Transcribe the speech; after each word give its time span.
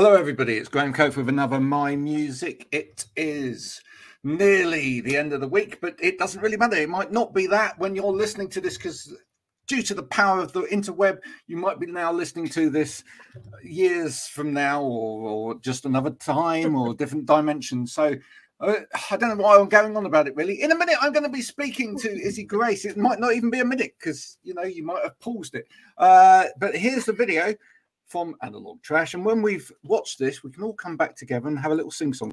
Hello, 0.00 0.14
everybody. 0.14 0.56
It's 0.56 0.68
Graham 0.68 0.92
Cope 0.92 1.16
with 1.16 1.28
another 1.28 1.58
My 1.58 1.96
Music. 1.96 2.68
It 2.70 3.06
is 3.16 3.82
nearly 4.22 5.00
the 5.00 5.16
end 5.16 5.32
of 5.32 5.40
the 5.40 5.48
week, 5.48 5.80
but 5.80 5.96
it 6.00 6.20
doesn't 6.20 6.40
really 6.40 6.56
matter. 6.56 6.76
It 6.76 6.88
might 6.88 7.10
not 7.10 7.34
be 7.34 7.48
that 7.48 7.76
when 7.80 7.96
you're 7.96 8.12
listening 8.12 8.48
to 8.50 8.60
this 8.60 8.76
because 8.76 9.12
due 9.66 9.82
to 9.82 9.94
the 9.94 10.04
power 10.04 10.38
of 10.40 10.52
the 10.52 10.62
interweb, 10.66 11.18
you 11.48 11.56
might 11.56 11.80
be 11.80 11.86
now 11.86 12.12
listening 12.12 12.48
to 12.50 12.70
this 12.70 13.02
years 13.64 14.28
from 14.28 14.54
now 14.54 14.84
or, 14.84 15.28
or 15.28 15.54
just 15.58 15.84
another 15.84 16.10
time 16.10 16.76
or 16.76 16.94
different 16.94 17.26
dimension. 17.26 17.84
So 17.84 18.14
uh, 18.60 18.74
I 19.10 19.16
don't 19.16 19.36
know 19.36 19.42
why 19.42 19.58
I'm 19.58 19.68
going 19.68 19.96
on 19.96 20.06
about 20.06 20.28
it 20.28 20.36
really. 20.36 20.62
In 20.62 20.70
a 20.70 20.78
minute, 20.78 20.94
I'm 21.00 21.12
going 21.12 21.24
to 21.24 21.28
be 21.28 21.42
speaking 21.42 21.98
to 21.98 22.08
Izzii 22.08 22.46
Grace. 22.46 22.84
It 22.84 22.96
might 22.96 23.18
not 23.18 23.34
even 23.34 23.50
be 23.50 23.58
a 23.58 23.64
minute 23.64 23.96
because 23.98 24.38
you 24.44 24.54
know 24.54 24.62
you 24.62 24.84
might 24.84 25.02
have 25.02 25.18
paused 25.18 25.56
it. 25.56 25.66
Uh, 25.96 26.44
but 26.60 26.76
here's 26.76 27.06
the 27.06 27.12
video 27.12 27.52
from 28.08 28.34
Analog 28.42 28.82
Trash, 28.82 29.14
and 29.14 29.24
when 29.24 29.42
we've 29.42 29.70
watched 29.84 30.18
this, 30.18 30.42
we 30.42 30.50
can 30.50 30.62
all 30.62 30.72
come 30.72 30.96
back 30.96 31.14
together 31.14 31.48
and 31.48 31.58
have 31.58 31.72
a 31.72 31.74
little 31.74 31.90
sing 31.90 32.14
song. 32.14 32.32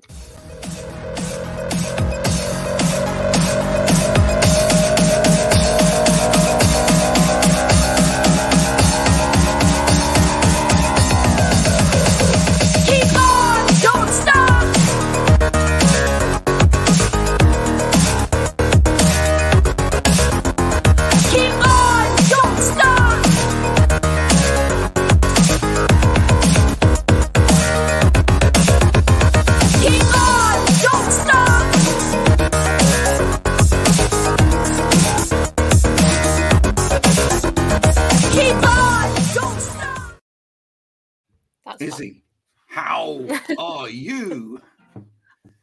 That's. 41.79 41.93
Izzy, 41.95 42.23
how 42.68 43.26
are 43.57 43.90
you? 43.90 44.62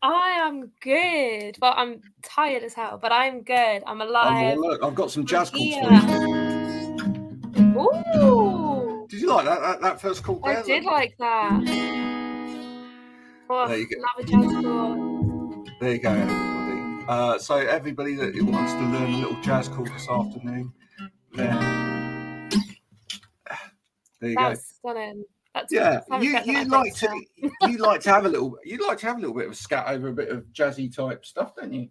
I 0.02 0.30
am 0.42 0.72
good. 0.80 1.56
Well, 1.60 1.74
I'm 1.76 2.00
tired 2.22 2.62
as 2.64 2.74
hell, 2.74 2.98
but 3.00 3.12
I'm 3.12 3.42
good. 3.42 3.82
I'm 3.86 4.00
alive. 4.00 4.58
look, 4.58 4.82
I've 4.82 4.94
got 4.94 5.10
some 5.10 5.24
jazz 5.24 5.50
chords 5.50 5.76
for 5.76 5.92
you. 5.92 6.00
Ooh, 7.80 9.06
Did 9.08 9.20
you 9.20 9.28
like 9.28 9.44
that? 9.46 9.60
That, 9.60 9.80
that 9.80 10.00
first 10.00 10.22
call? 10.24 10.40
I 10.44 10.54
there? 10.54 10.64
did 10.64 10.84
like 10.84 11.14
that. 11.18 11.60
Oh, 13.48 13.68
There 13.68 13.78
you 13.78 13.86
go. 13.86 13.96
love 14.00 14.18
a 14.18 14.24
jazz 14.24 14.64
chord. 14.64 15.70
There 15.80 15.92
you 15.92 15.98
go, 15.98 16.10
everybody. 16.10 17.04
Uh, 17.08 17.38
so 17.38 17.56
everybody 17.56 18.14
that 18.16 18.34
wants 18.42 18.72
to 18.72 18.80
learn 18.80 19.12
a 19.14 19.16
little 19.18 19.40
jazz 19.42 19.68
chord 19.68 19.88
this 19.88 20.08
afternoon, 20.08 20.72
there, 21.34 21.54
there 24.20 24.30
you 24.30 24.36
go. 24.36 24.48
That's 24.48 24.74
stunning. 24.78 25.24
That's 25.54 25.72
Yeah, 25.72 26.00
you 26.20 26.38
you 26.44 26.64
like 26.64 26.94
to 26.96 27.20
you 27.62 27.78
like 27.78 28.00
to 28.02 28.10
have 28.10 28.24
a 28.24 28.28
little 28.28 28.56
you 28.64 28.86
like 28.86 28.98
to 28.98 29.06
have 29.06 29.18
a 29.18 29.20
little 29.20 29.36
bit 29.36 29.48
of 29.48 29.56
scat 29.56 29.86
over 29.88 30.08
a 30.08 30.12
bit 30.12 30.30
of 30.30 30.44
jazzy 30.52 30.94
type 30.94 31.24
stuff, 31.24 31.54
don't 31.56 31.72
you? 31.72 31.88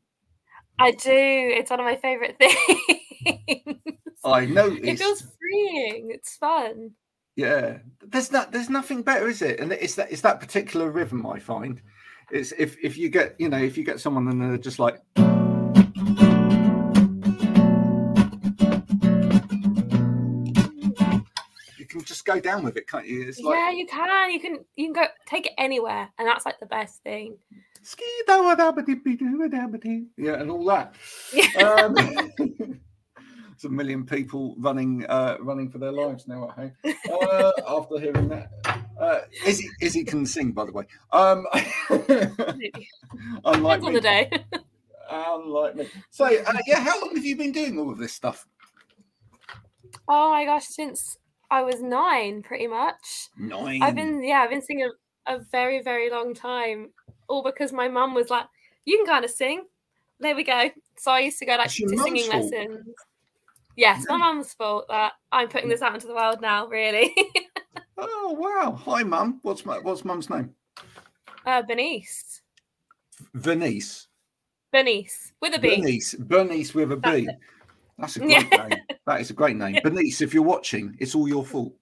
I 0.79 0.91
do. 0.91 1.11
It's 1.11 1.69
one 1.69 1.79
of 1.79 1.85
my 1.85 1.95
favorite 1.95 2.37
things. 2.39 3.77
I 4.23 4.45
know. 4.45 4.67
it 4.71 4.97
feels 4.97 5.21
freeing. 5.21 6.09
It's 6.11 6.35
fun. 6.37 6.91
Yeah, 7.35 7.77
there's 8.05 8.31
not 8.31 8.51
there's 8.51 8.69
nothing 8.69 9.03
better, 9.03 9.27
is 9.27 9.41
it? 9.41 9.59
And 9.59 9.71
it's 9.71 9.95
that 9.95 10.11
it's 10.11 10.21
that 10.21 10.39
particular 10.39 10.89
rhythm 10.89 11.25
I 11.25 11.39
find. 11.39 11.81
It's 12.31 12.51
if 12.57 12.77
if 12.83 12.97
you 12.97 13.09
get 13.09 13.35
you 13.39 13.49
know 13.49 13.57
if 13.57 13.77
you 13.77 13.83
get 13.83 13.99
someone 13.99 14.27
and 14.27 14.41
they're 14.41 14.57
just 14.57 14.79
like 14.79 15.01
can 22.01 22.07
just 22.07 22.25
go 22.25 22.39
down 22.39 22.63
with 22.63 22.77
it, 22.77 22.87
can't 22.87 23.07
you? 23.07 23.27
It's 23.27 23.39
like 23.39 23.55
yeah, 23.55 23.71
you 23.71 23.85
can. 23.87 24.31
You 24.31 24.39
can. 24.39 24.65
You 24.75 24.85
can 24.85 24.93
go 24.93 25.05
take 25.25 25.45
it 25.47 25.53
anywhere, 25.57 26.09
and 26.17 26.27
that's 26.27 26.45
like 26.45 26.59
the 26.59 26.65
best 26.65 27.03
thing. 27.03 27.37
yeah, 30.17 30.33
and 30.33 30.51
all 30.51 30.65
that. 30.65 30.95
Um, 31.63 31.95
There's 33.61 33.71
a 33.71 33.75
million 33.75 34.05
people 34.05 34.55
running 34.57 35.05
uh, 35.07 35.37
running 35.39 35.69
for 35.69 35.77
their 35.77 35.91
lives 35.91 36.27
now 36.27 36.49
at 36.49 36.55
home 36.55 36.71
uh, 36.83 37.51
after 37.67 37.99
hearing 37.99 38.27
that. 38.29 38.49
Uh, 38.99 39.19
Izzy, 39.45 39.69
Izzy 39.81 40.03
can 40.03 40.25
sing, 40.25 40.51
by 40.51 40.65
the 40.65 40.71
way. 40.71 40.85
Um, 41.11 41.45
unlike 43.45 43.81
me. 43.81 43.93
the 43.93 44.01
day. 44.01 44.31
Unlike 45.11 45.75
me. 45.75 45.87
So, 46.09 46.25
uh, 46.25 46.57
yeah, 46.65 46.79
how 46.79 46.99
long 47.01 47.15
have 47.15 47.25
you 47.25 47.35
been 47.35 47.51
doing 47.51 47.77
all 47.77 47.91
of 47.91 47.97
this 47.99 48.13
stuff? 48.13 48.47
oh 50.07 50.31
my 50.31 50.45
gosh, 50.45 50.65
since 50.67 51.17
I 51.51 51.61
was 51.63 51.81
nine, 51.81 52.41
pretty 52.41 52.67
much. 52.67 53.27
Nine. 53.37 53.83
I've 53.83 53.95
been 53.95 54.23
yeah, 54.23 54.39
I've 54.39 54.49
been 54.49 54.61
singing 54.61 54.89
a, 55.27 55.35
a 55.35 55.39
very 55.51 55.83
very 55.83 56.09
long 56.09 56.33
time, 56.33 56.91
all 57.27 57.43
because 57.43 57.73
my 57.73 57.89
mum 57.89 58.15
was 58.15 58.29
like, 58.29 58.45
"You 58.85 58.97
can 58.97 59.05
kind 59.05 59.25
of 59.25 59.31
sing." 59.31 59.65
There 60.19 60.35
we 60.35 60.43
go. 60.43 60.69
So 60.97 61.11
I 61.11 61.19
used 61.19 61.39
to 61.39 61.45
go 61.45 61.57
like 61.57 61.69
to 61.69 61.89
singing 61.89 62.31
fault. 62.31 62.51
lessons. 62.51 62.85
Yes, 63.75 64.05
my 64.07 64.17
mum's 64.17 64.53
fault 64.53 64.85
that 64.89 65.13
I'm 65.31 65.49
putting 65.49 65.69
this 65.69 65.81
out 65.81 65.93
into 65.93 66.07
the 66.07 66.15
world 66.15 66.41
now. 66.41 66.67
Really, 66.67 67.13
Oh 67.97 68.35
wow! 68.39 68.71
Hi, 68.71 69.03
mum. 69.03 69.39
What's 69.41 69.65
my 69.65 69.77
what's 69.79 70.05
mum's 70.05 70.29
name? 70.29 70.55
uh, 71.45 71.61
Bernice, 71.63 72.41
Venice. 73.33 74.07
Bernice 74.71 75.33
with 75.41 75.55
a 75.55 75.59
B. 75.59 75.75
Bernice. 75.75 76.15
Bernice 76.15 76.73
with 76.73 76.93
a 76.93 76.97
B. 76.97 77.27
That's 78.01 78.15
a 78.17 78.19
great 78.19 78.51
name. 78.51 78.79
That 79.05 79.21
is 79.21 79.29
a 79.29 79.33
great 79.33 79.55
name. 79.55 79.77
Bernice, 79.83 80.21
if 80.21 80.33
you're 80.33 80.43
watching, 80.43 80.97
it's 80.99 81.15
all 81.15 81.27
your 81.27 81.45
fault. 81.45 81.73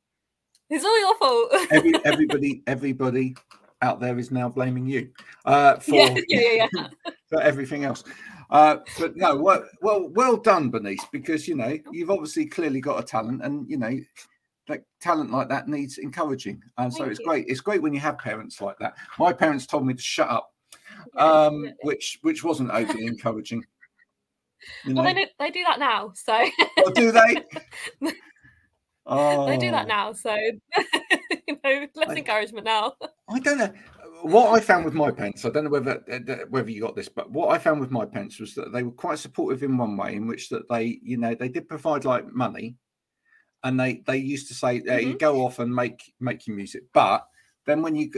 It's 0.70 0.86
all 0.86 1.00
your 1.00 1.18
fault. 1.18 1.72
Every, 1.72 1.94
everybody, 2.06 2.62
everybody 2.68 3.36
out 3.82 4.02
there 4.02 4.20
is 4.20 4.30
now 4.30 4.50
blaming 4.50 4.86
you 4.86 5.10
uh, 5.46 5.78
for, 5.78 5.96
yeah, 5.96 6.18
yeah, 6.28 6.40
yeah, 6.40 6.68
yeah. 6.76 6.88
for 7.30 7.42
everything 7.42 7.86
else. 7.86 8.04
Uh, 8.50 8.78
but 9.00 9.16
no, 9.16 9.38
well, 9.38 9.64
well, 9.82 10.10
well 10.10 10.36
done, 10.36 10.70
Bernice, 10.70 11.06
because 11.12 11.48
you 11.48 11.56
know 11.56 11.78
you've 11.92 12.10
obviously 12.10 12.46
clearly 12.46 12.82
got 12.82 13.00
a 13.00 13.04
talent, 13.04 13.44
and 13.44 13.70
you 13.70 13.78
know 13.78 13.98
like 14.68 14.84
talent 15.00 15.32
like 15.32 15.50
that 15.50 15.68
needs 15.68 16.00
encouraging, 16.00 16.62
and 16.78 16.92
so 16.92 17.00
Thank 17.00 17.12
it's 17.12 17.20
you. 17.20 17.26
great. 17.28 17.46
It's 17.48 17.62
great 17.62 17.82
when 17.82 17.94
you 17.94 18.00
have 18.00 18.18
parents 18.18 18.60
like 18.60 18.78
that. 18.80 18.96
My 19.20 19.32
parents 19.32 19.68
told 19.68 19.86
me 19.86 19.94
to 19.94 20.02
shut 20.02 20.30
up, 20.30 20.52
um, 21.16 21.72
which 21.84 22.18
which 22.24 22.44
wasn't 22.44 22.72
overly 22.72 23.06
encouraging. 23.06 23.64
You 24.86 24.94
know, 24.94 25.04
well, 25.04 25.14
they 25.14 25.24
do, 25.24 25.30
they 25.40 25.52
do 25.52 25.64
that 25.64 25.80
now, 25.80 26.12
so 26.16 26.46
oh, 26.78 26.92
do 26.92 27.12
they? 27.12 28.12
Oh, 29.06 29.46
they 29.48 29.58
do 29.58 29.72
that 29.72 29.88
now. 29.88 30.14
So 30.14 30.34
you 31.48 31.60
know, 31.64 31.88
less 31.96 32.10
I- 32.10 32.16
encouragement 32.16 32.66
now. 32.66 32.94
I 33.30 33.40
don't 33.40 33.60
know 33.60 33.72
what 34.24 34.52
I 34.56 34.60
found 34.60 34.86
with 34.86 34.94
my 34.94 35.12
parents. 35.12 35.46
I 35.46 35.50
don't 35.50 35.66
know 35.66 35.70
whether 35.70 36.04
uh, 36.12 36.46
whether 36.50 36.70
you 36.70 36.82
got 36.82 36.96
this, 36.96 37.10
but 37.10 37.32
what 37.32 37.50
I 37.50 37.58
found 37.58 37.80
with 37.80 37.92
my 37.92 38.06
parents 38.06 38.40
was 38.40 38.56
that 38.56 38.72
they 38.74 38.84
were 38.84 38.92
quite 38.92 39.20
supportive 39.20 39.64
in 39.64 39.78
one 39.78 39.96
way, 39.98 40.16
in 40.16 40.28
which 40.28 40.50
that 40.50 40.68
they, 40.70 41.00
you 41.04 41.18
know, 41.18 41.36
they 41.36 41.50
did 41.50 41.70
provide 41.70 42.06
like 42.06 42.32
money, 42.34 42.76
and 43.64 43.80
they 43.80 44.02
they 44.08 44.18
used 44.18 44.48
to 44.48 44.54
say, 44.54 44.82
uh, 44.90 44.98
"You 44.98 45.18
go 45.18 45.46
off 45.46 45.60
and 45.60 45.74
make 45.74 46.14
make 46.20 46.48
your 46.48 46.56
music," 46.56 46.84
but 46.94 47.26
then 47.66 47.82
when 47.82 47.96
you 47.96 48.12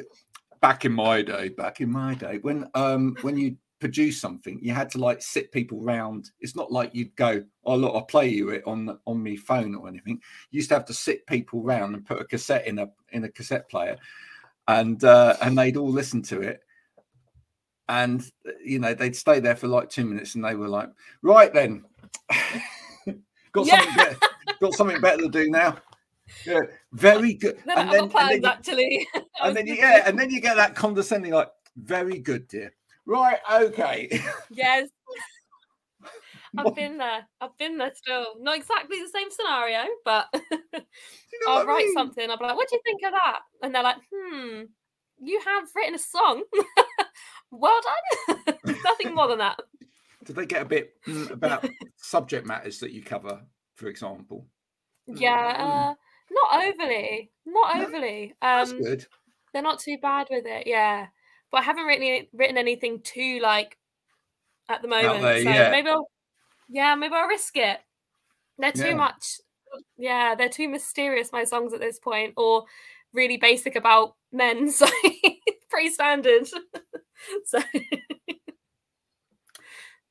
back 0.62 0.86
in 0.86 0.94
my 0.94 1.22
day, 1.22 1.50
back 1.50 1.82
in 1.82 1.92
my 1.92 2.16
day, 2.16 2.40
when 2.42 2.70
um 2.74 3.16
when 3.22 3.38
you 3.38 3.58
produce 3.82 4.22
something, 4.22 4.60
you 4.62 4.72
had 4.74 4.90
to 4.92 4.98
like 4.98 5.22
sit 5.22 5.52
people 5.52 5.82
round. 5.82 6.32
It's 6.40 6.56
not 6.56 6.72
like 6.72 6.96
you'd 6.96 7.14
go, 7.18 7.44
"Oh 7.66 7.76
look, 7.76 7.94
I'll 7.94 8.04
play 8.04 8.30
you 8.30 8.50
it 8.52 8.64
on 8.66 8.98
on 9.06 9.22
my 9.22 9.36
phone 9.36 9.76
or 9.76 9.90
anything." 9.90 10.22
You 10.52 10.58
used 10.58 10.70
to 10.70 10.76
have 10.76 10.86
to 10.86 10.94
sit 10.94 11.26
people 11.28 11.62
round 11.62 11.96
and 11.96 12.06
put 12.06 12.22
a 12.22 12.26
cassette 12.26 12.66
in 12.68 12.80
a 12.80 12.88
in 13.12 13.26
a 13.26 13.30
cassette 13.30 13.68
player 13.70 13.98
and 14.70 15.04
uh, 15.04 15.36
and 15.42 15.58
they'd 15.58 15.76
all 15.78 15.92
listen 15.92 16.22
to 16.22 16.42
it 16.42 16.62
and 17.90 18.32
you 18.64 18.80
know 18.80 18.94
they'd 18.94 19.16
stay 19.16 19.40
there 19.40 19.56
for 19.56 19.68
like 19.68 19.90
two 19.90 20.06
minutes 20.06 20.36
and 20.36 20.46
they 20.46 20.56
were 20.56 20.70
like 20.70 20.90
right 21.24 21.54
then 21.54 21.84
got 23.52 23.66
Yeah. 23.66 23.78
something 23.82 23.96
better, 23.98 24.18
got 24.62 24.74
something 24.74 25.02
better 25.02 25.22
to 25.24 25.30
do 25.30 25.50
now 25.50 25.78
yeah 26.46 26.62
very 26.94 27.34
good 27.34 27.58
and 27.68 27.92
then, 27.92 28.04
and 28.04 28.12
then, 28.12 28.46
actually. 28.46 29.08
And 29.44 29.58
then 29.58 29.68
yeah 29.68 30.04
and 30.06 30.18
then 30.18 30.30
you 30.30 30.40
get 30.40 30.56
that 30.56 30.76
condescending 30.76 31.34
like 31.34 31.50
very 31.76 32.20
good 32.20 32.48
dear 32.48 32.72
right 33.12 33.40
okay 33.52 34.10
Yes. 34.52 34.90
I've 36.58 36.76
been 36.76 36.98
there. 36.98 37.26
I've 37.40 37.58
been 37.58 37.78
there 37.78 37.92
still. 37.96 38.26
Not 38.40 38.58
exactly 38.58 39.00
the 39.00 39.08
same 39.08 39.30
scenario, 39.32 39.84
but 40.04 40.28
you 40.34 40.40
know 41.46 41.54
I'll 41.54 41.66
write 41.66 41.86
mean? 41.86 41.94
something. 41.94 42.30
I'll 42.30 42.38
be 42.38 42.44
like, 42.46 42.58
what 42.58 42.68
do 42.70 42.76
you 42.76 42.82
think 42.84 43.02
of 43.06 43.14
that? 43.14 43.40
And 43.64 43.74
they're 43.74 43.84
like, 43.84 43.98
hmm, 44.14 44.64
you 45.22 45.40
have 45.46 45.70
written 45.76 45.96
a 45.96 46.00
song. 46.00 46.44
well 47.52 47.80
done. 48.18 48.56
Nothing 48.84 49.16
more 49.16 49.28
than 49.30 49.38
that. 49.40 49.60
did 50.26 50.36
they 50.36 50.46
get 50.46 50.62
a 50.64 50.66
bit 50.66 50.94
mm, 51.08 51.30
about 51.32 51.66
subject 51.98 52.46
matters 52.46 52.80
that 52.80 52.92
you 52.92 53.02
cover 53.04 53.42
for 53.76 53.88
example 53.88 54.46
Yeah. 55.08 55.56
Uh, 55.58 55.94
not 56.32 56.66
overly. 56.66 57.32
Not 57.46 57.78
No, 57.78 57.86
overly. 57.86 58.34
that's 58.42 58.72
Um 58.72 58.82
good 58.82 59.06
They're 59.54 59.62
not 59.62 59.80
too 59.80 59.98
bad 60.02 60.28
with 60.30 60.46
it, 60.46 60.68
yeah. 60.68 61.08
But 61.52 61.60
I 61.60 61.64
haven't 61.64 61.86
written 61.86 62.28
written 62.34 62.58
anything 62.58 63.02
too 63.02 63.40
like 63.42 63.78
at 64.70 64.82
the 64.82 64.88
moment. 64.88 65.22
there, 65.22 65.44
so 65.44 65.50
yeah. 65.50 65.70
maybe 65.72 65.90
I'll 65.90 66.10
yeah, 66.70 66.96
maybe 66.96 67.14
I'll 67.14 67.28
risk 67.28 67.58
it. 67.58 67.80
They're 68.58 68.72
too 68.72 68.88
Yeah. 68.88 68.96
much 68.96 69.40
yeah, 69.98 70.36
they're 70.36 70.50
too 70.50 70.68
mysterious, 70.68 71.32
my 71.32 71.44
songs 71.46 71.74
at 71.74 71.80
this 71.80 71.98
point, 72.00 72.34
or 72.38 72.66
really 73.14 73.38
basic 73.38 73.76
about 73.76 74.16
men, 74.32 74.70
so 74.72 74.86
pretty 75.70 75.90
standard. 75.90 76.48
so 77.46 77.60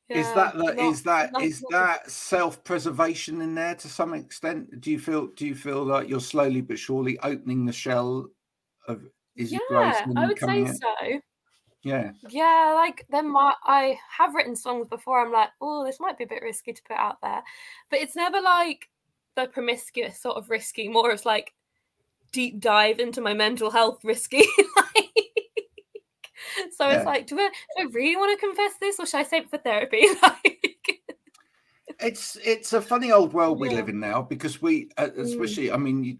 is 0.08 0.26
Yeah, 0.26 0.34
that 0.34 0.56
the, 0.56 0.64
not- 0.64 0.78
is 0.78 1.02
that 1.04 1.32
not- 1.32 1.42
is 1.42 1.64
that 1.70 2.10
self-preservation 2.10 3.40
in 3.42 3.54
there 3.54 3.74
to 3.76 3.88
some 3.88 4.14
extent? 4.14 4.80
Do 4.80 4.90
you 4.90 4.98
feel 4.98 5.26
do 5.28 5.46
you 5.46 5.54
feel 5.54 5.84
like 5.84 6.08
you're 6.08 6.20
slowly 6.20 6.60
but 6.62 6.78
surely 6.78 7.18
opening 7.20 7.64
the 7.64 7.72
shell 7.72 8.26
of 8.88 9.02
Grace 9.36 9.52
yeah, 9.52 10.04
I 10.16 10.26
would 10.26 10.38
say 10.38 10.64
out? 10.64 10.74
so. 10.74 11.20
Yeah, 11.82 12.12
Yeah, 12.28 12.72
like 12.76 13.06
then 13.10 13.30
my 13.32 13.54
I 13.64 13.98
have 14.18 14.34
written 14.34 14.56
songs 14.56 14.88
before. 14.88 15.20
I'm 15.24 15.32
like, 15.32 15.50
oh, 15.60 15.84
this 15.84 16.00
might 16.00 16.18
be 16.18 16.24
a 16.24 16.28
bit 16.28 16.42
risky 16.42 16.72
to 16.72 16.82
put 16.82 16.96
out 16.96 17.18
there, 17.22 17.42
but 17.90 18.00
it's 18.00 18.16
never 18.16 18.40
like 18.40 18.88
the 19.36 19.46
promiscuous 19.46 20.20
sort 20.20 20.36
of 20.36 20.50
risky. 20.50 20.88
More 20.88 21.10
of 21.12 21.24
like 21.24 21.52
deep 22.32 22.60
dive 22.60 23.00
into 23.00 23.20
my 23.20 23.34
mental 23.34 23.70
health 23.70 24.00
risky. 24.04 24.44
like, 24.76 25.10
so 26.76 26.88
Yeah. 26.88 26.96
it's 26.96 27.06
like, 27.06 27.26
do 27.26 27.38
I, 27.38 27.48
do 27.76 27.82
I 27.82 27.92
really 27.92 28.16
want 28.16 28.38
to 28.38 28.46
confess 28.46 28.72
this, 28.80 28.98
or 29.00 29.06
should 29.06 29.20
I 29.20 29.22
save 29.24 29.44
it 29.44 29.50
for 29.50 29.58
therapy? 29.58 30.06
like, 30.22 31.02
it's 32.00 32.36
it's 32.36 32.72
a 32.72 32.80
funny 32.80 33.12
old 33.12 33.32
world 33.32 33.60
we 33.60 33.68
Yeah. 33.68 33.76
live 33.76 33.88
in 33.88 34.00
now 34.00 34.22
because 34.22 34.62
we, 34.62 34.88
Mm. 34.98 35.18
especially, 35.18 35.70
I 35.72 35.76
mean, 35.76 36.04
you 36.04 36.18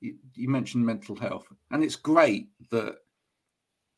you 0.00 0.16
you 0.34 0.48
mentioned 0.48 0.84
mental 0.84 1.16
health, 1.16 1.46
and 1.70 1.82
it's 1.84 1.96
great 1.96 2.48
that 2.70 2.96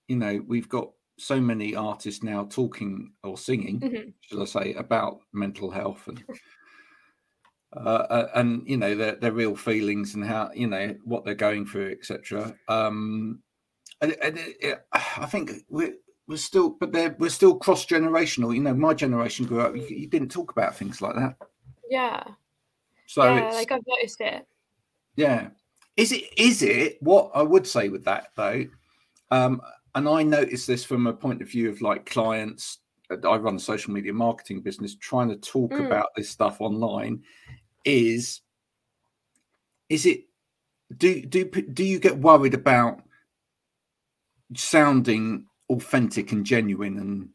you 0.08 0.16
know 0.16 0.42
we've 0.46 0.68
got 0.68 0.90
so 1.18 1.40
many 1.40 1.74
artists 1.74 2.22
now 2.22 2.44
talking 2.50 3.12
or 3.24 3.38
singing, 3.38 3.80
Mhm. 3.80 4.12
shall 4.20 4.42
I 4.42 4.44
say, 4.44 4.74
about 4.74 5.20
mental 5.32 5.70
health 5.70 6.06
and. 6.08 6.22
Uh, 7.76 8.06
uh, 8.08 8.28
and 8.36 8.62
you 8.66 8.76
know 8.76 8.94
their 8.94 9.16
their 9.16 9.32
real 9.32 9.54
feelings 9.54 10.14
and 10.14 10.24
how 10.24 10.50
you 10.54 10.66
know 10.66 10.94
what 11.04 11.24
they're 11.24 11.34
going 11.34 11.66
through, 11.66 11.90
etc. 11.90 12.54
Um, 12.68 13.42
and, 14.00 14.16
and 14.22 14.38
it, 14.38 14.56
it, 14.60 14.86
I 14.92 15.26
think 15.26 15.50
we're 15.68 15.94
we're 16.26 16.38
still, 16.38 16.70
but 16.70 16.92
they're 16.92 17.14
we're 17.18 17.28
still 17.28 17.56
cross 17.56 17.84
generational. 17.84 18.54
You 18.54 18.62
know, 18.62 18.72
my 18.72 18.94
generation 18.94 19.44
grew 19.46 19.60
up. 19.60 19.76
You, 19.76 19.82
you 19.88 20.06
didn't 20.06 20.30
talk 20.30 20.52
about 20.52 20.76
things 20.76 21.02
like 21.02 21.16
that, 21.16 21.36
yeah, 21.90 22.22
so 23.06 23.24
yeah, 23.24 23.46
it's 23.48 23.56
like 23.56 23.72
I've 23.72 23.82
noticed 23.86 24.20
it. 24.20 24.46
yeah. 25.16 25.48
Is 25.96 26.12
it 26.12 26.24
is 26.38 26.62
it 26.62 26.96
what 27.02 27.32
I 27.34 27.42
would 27.42 27.66
say 27.66 27.88
with 27.90 28.04
that 28.04 28.28
though? 28.36 28.64
Um, 29.30 29.60
and 29.96 30.06
I 30.06 30.22
notice 30.22 30.66
this 30.66 30.84
from 30.84 31.06
a 31.06 31.12
point 31.12 31.40
of 31.40 31.48
view 31.48 31.70
of 31.70 31.80
like 31.80 32.04
clients. 32.04 32.78
I 33.10 33.36
run 33.36 33.56
a 33.56 33.60
social 33.60 33.92
media 33.92 34.12
marketing 34.12 34.60
business. 34.60 34.94
Trying 34.94 35.30
to 35.30 35.36
talk 35.36 35.72
Mm. 35.72 35.86
about 35.86 36.08
this 36.14 36.28
stuff 36.28 36.60
online 36.60 37.22
is 37.84 38.42
is 39.88 40.04
it 40.06 40.24
do 40.98 41.22
do 41.22 41.44
do 41.46 41.82
you 41.82 41.98
get 41.98 42.18
worried 42.18 42.54
about 42.54 43.00
sounding 44.54 45.46
authentic 45.70 46.30
and 46.30 46.44
genuine 46.44 46.98
and 46.98 47.28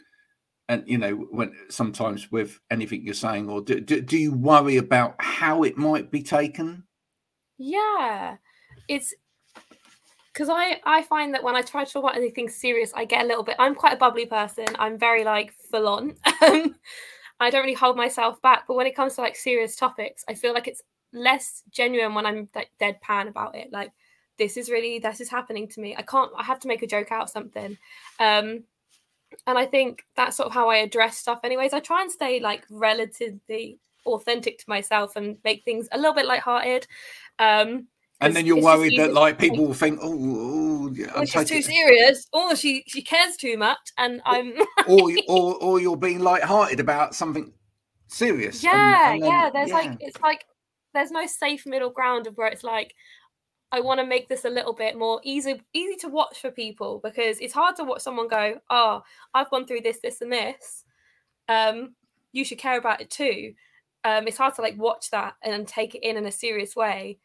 and 0.70 0.84
you 0.88 0.98
know 0.98 1.16
when 1.32 1.54
sometimes 1.70 2.32
with 2.32 2.60
anything 2.70 3.04
you're 3.04 3.14
saying 3.14 3.50
or 3.50 3.62
do, 3.62 3.80
do, 3.80 4.02
do 4.02 4.18
you 4.18 4.34
worry 4.34 4.78
about 4.78 5.16
how 5.20 5.64
it 5.64 5.78
might 5.78 6.12
be 6.12 6.22
taken 6.22 6.84
Yeah, 7.58 8.38
it's 8.88 9.14
because 10.34 10.50
I 10.50 10.80
I 10.86 11.04
find 11.04 11.34
that 11.34 11.44
when 11.44 11.56
I 11.56 11.62
try 11.62 11.84
to 11.84 11.92
talk 11.92 12.04
about 12.04 12.16
anything 12.16 12.50
serious, 12.50 12.92
I 12.96 13.06
get 13.06 13.24
a 13.24 13.28
little 13.28 13.44
bit. 13.44 13.56
I'm 13.60 13.76
quite 13.76 13.94
a 13.94 13.98
bubbly 13.98 14.26
person. 14.26 14.66
I'm 14.80 14.98
very 14.98 15.24
like 15.24 15.54
full 15.70 15.88
on. 15.88 16.16
Um, 16.42 16.76
I 17.40 17.50
don't 17.50 17.62
really 17.62 17.74
hold 17.74 17.98
myself 17.98 18.40
back. 18.42 18.66
But 18.68 18.76
when 18.76 18.86
it 18.86 18.96
comes 18.96 19.16
to 19.16 19.22
like 19.22 19.36
serious 19.36 19.76
topics, 19.76 20.24
I 20.30 20.36
feel 20.36 20.54
like 20.54 20.68
it's 20.68 20.84
less 21.12 21.64
genuine 21.72 22.14
when 22.14 22.26
I'm 22.26 22.50
like 22.54 22.70
deadpan 22.80 23.28
about 23.28 23.56
it. 23.56 23.72
Like 23.72 23.92
this 24.38 24.58
is 24.58 24.70
really 24.70 25.00
this 25.00 25.22
is 25.22 25.30
happening 25.30 25.68
to 25.70 25.82
me. 25.82 25.96
I 25.96 26.04
can't. 26.04 26.32
I 26.38 26.44
have 26.44 26.60
to 26.62 26.68
make 26.68 26.84
a 26.84 26.88
joke 26.88 27.12
out 27.12 27.24
of 27.24 27.30
something. 27.30 27.78
Um, 28.20 28.64
and 29.48 29.58
I 29.58 29.66
think 29.66 30.04
that's 30.16 30.38
sort 30.38 30.48
of 30.48 30.54
how 30.54 30.70
I 30.70 30.78
address 30.78 31.18
stuff. 31.18 31.40
Anyways, 31.44 31.74
I 31.74 31.80
try 31.80 32.02
and 32.02 32.12
stay 32.12 32.40
like 32.40 32.66
relatively 32.70 33.80
authentic 34.06 34.58
to 34.60 34.66
myself 34.68 35.16
and 35.16 35.38
make 35.44 35.64
things 35.64 35.88
a 35.92 35.98
little 35.98 36.14
bit 36.14 36.26
lighthearted. 36.26 36.88
Um, 37.40 37.88
and 38.22 38.36
then 38.36 38.46
you're 38.46 38.62
worried 38.62 38.98
that 39.00 39.14
like 39.14 39.38
people 39.38 39.66
will 39.66 39.74
think 39.74 40.00
oh, 40.02 40.14
oh 40.14 40.96
I'm 41.16 41.26
she's 41.26 41.34
too 41.34 41.56
taking, 41.56 41.62
serious. 41.64 42.28
Oh, 42.34 42.56
she 42.56 42.84
she 42.88 43.02
cares 43.02 43.36
too 43.36 43.58
much, 43.58 43.80
and 43.98 44.22
I'm 44.26 44.54
or, 44.88 45.12
or 45.28 45.56
or 45.56 45.80
you're 45.80 45.98
being 45.98 46.20
light-hearted 46.20 46.80
about 46.80 47.16
something 47.16 47.52
serious 48.08 48.64
and- 48.64 48.74
yeah, 48.74 49.12
and 49.14 49.24
then- 49.24 49.30
yeah. 49.30 49.50
There's 49.52 49.70
yeah. 49.70 49.76
like 49.76 49.98
it's 50.00 50.22
like 50.22 50.46
there's 50.94 51.12
no 51.12 51.26
safe 51.26 51.66
middle 51.66 51.90
ground 51.90 52.28
of 52.28 52.38
where 52.38 52.48
it's 52.48 52.64
like 52.64 52.94
I 53.72 53.80
want 53.80 54.00
to 54.02 54.06
make 54.06 54.28
this 54.28 54.46
a 54.46 54.50
little 54.50 54.74
bit 54.74 54.98
more 54.98 55.20
easy 55.24 55.62
easy 55.74 55.96
to 55.98 56.10
watch 56.10 56.40
for 56.40 56.52
people 56.52 57.00
because 57.04 57.40
it's 57.40 57.54
hard 57.54 57.76
to 57.78 57.84
watch 57.84 58.02
someone 58.02 58.28
go, 58.28 58.60
oh, 58.70 59.02
I've 59.34 59.50
gone 59.50 59.66
through 59.66 59.82
this, 59.82 60.00
this, 60.04 60.22
and 60.22 60.32
this. 60.32 60.84
Um, 61.48 61.96
you 62.34 62.46
should 62.46 62.58
care 62.58 62.78
about 62.78 63.02
it 63.02 63.10
too. 63.10 63.54
Um, 64.04 64.28
it's 64.28 64.38
hard 64.38 64.56
to 64.56 64.62
like 64.62 64.78
watch 64.78 65.10
that 65.12 65.36
and 65.42 65.68
take 65.68 65.96
it 65.96 66.04
in 66.04 66.18
in 66.18 66.26
a 66.26 66.32
serious 66.32 66.76
way 66.76 67.18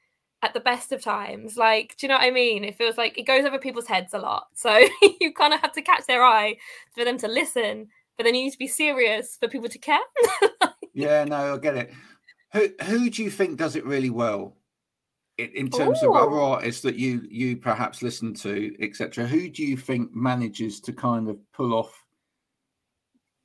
at 0.46 0.54
the 0.54 0.60
best 0.60 0.92
of 0.92 1.02
times. 1.02 1.56
Like, 1.56 1.96
do 1.98 2.06
you 2.06 2.08
know 2.08 2.16
what 2.16 2.24
I 2.24 2.30
mean? 2.30 2.64
It 2.64 2.78
feels 2.78 2.96
like 2.96 3.18
it 3.18 3.26
goes 3.26 3.44
over 3.44 3.58
people's 3.58 3.86
heads 3.86 4.14
a 4.14 4.18
lot. 4.18 4.46
So 4.54 4.70
you 5.20 5.32
kind 5.32 5.52
of 5.52 5.60
have 5.60 5.72
to 5.72 5.82
catch 5.82 6.06
their 6.06 6.24
eye 6.24 6.56
for 6.94 7.04
them 7.04 7.18
to 7.18 7.28
listen, 7.28 7.88
but 8.16 8.24
then 8.24 8.34
you 8.34 8.44
need 8.44 8.52
to 8.52 8.58
be 8.58 8.68
serious 8.68 9.36
for 9.36 9.48
people 9.48 9.68
to 9.68 9.78
care. 9.78 9.98
Yeah, 10.96 11.24
no, 11.24 11.52
I 11.54 11.58
get 11.58 11.76
it. 11.76 11.92
Who 12.54 12.70
who 12.84 13.10
do 13.10 13.22
you 13.22 13.30
think 13.30 13.58
does 13.58 13.76
it 13.76 13.84
really 13.84 14.08
well 14.08 14.56
in, 15.36 15.50
in 15.50 15.70
terms 15.70 16.02
of 16.02 16.16
other 16.16 16.40
artists 16.40 16.80
that 16.82 16.96
you 16.96 17.20
you 17.30 17.58
perhaps 17.58 18.02
listen 18.02 18.32
to, 18.36 18.74
etc. 18.80 19.26
Who 19.26 19.50
do 19.50 19.62
you 19.62 19.76
think 19.76 20.14
manages 20.14 20.80
to 20.80 20.94
kind 20.94 21.28
of 21.28 21.36
pull 21.52 21.74
off, 21.74 22.02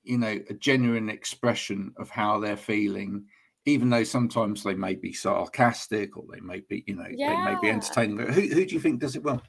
you 0.03 0.17
know, 0.17 0.39
a 0.49 0.53
genuine 0.53 1.09
expression 1.09 1.93
of 1.97 2.09
how 2.09 2.39
they're 2.39 2.55
feeling, 2.55 3.25
even 3.65 3.89
though 3.89 4.03
sometimes 4.03 4.63
they 4.63 4.73
may 4.73 4.95
be 4.95 5.13
sarcastic 5.13 6.17
or 6.17 6.23
they 6.31 6.39
may 6.39 6.61
be, 6.61 6.83
you 6.87 6.95
know, 6.95 7.03
they 7.03 7.15
may 7.17 7.55
be 7.61 7.69
entertaining. 7.69 8.17
But 8.17 8.29
who 8.33 8.41
who 8.41 8.65
do 8.65 8.75
you 8.75 8.81
think 8.81 8.99
does 8.99 9.15
it 9.15 9.23
well? 9.23 9.41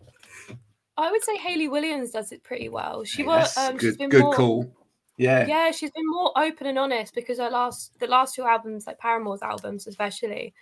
I 0.97 1.11
would 1.11 1.25
say 1.25 1.37
Hayley 1.37 1.69
Williams 1.69 2.11
does 2.11 2.32
it 2.32 2.43
pretty 2.43 2.69
well. 2.69 3.04
She 3.04 3.23
Hey, 3.23 3.28
was 3.28 3.57
um, 3.57 3.78
she's 3.78 3.97
good 3.97 3.99
been 3.99 4.11
good 4.11 4.25
more, 4.25 4.35
call. 4.35 4.76
Yeah. 5.16 5.47
Yeah, 5.47 5.71
she's 5.71 5.90
been 5.90 6.07
more 6.07 6.33
open 6.37 6.66
and 6.66 6.78
honest 6.78 7.14
because 7.14 7.38
her 7.38 7.50
last 7.50 7.99
the 7.99 8.07
last 8.07 8.35
two 8.35 8.45
albums, 8.45 8.87
like 8.87 8.99
Paramore's 8.99 9.42
albums 9.42 9.87
especially, 9.87 10.54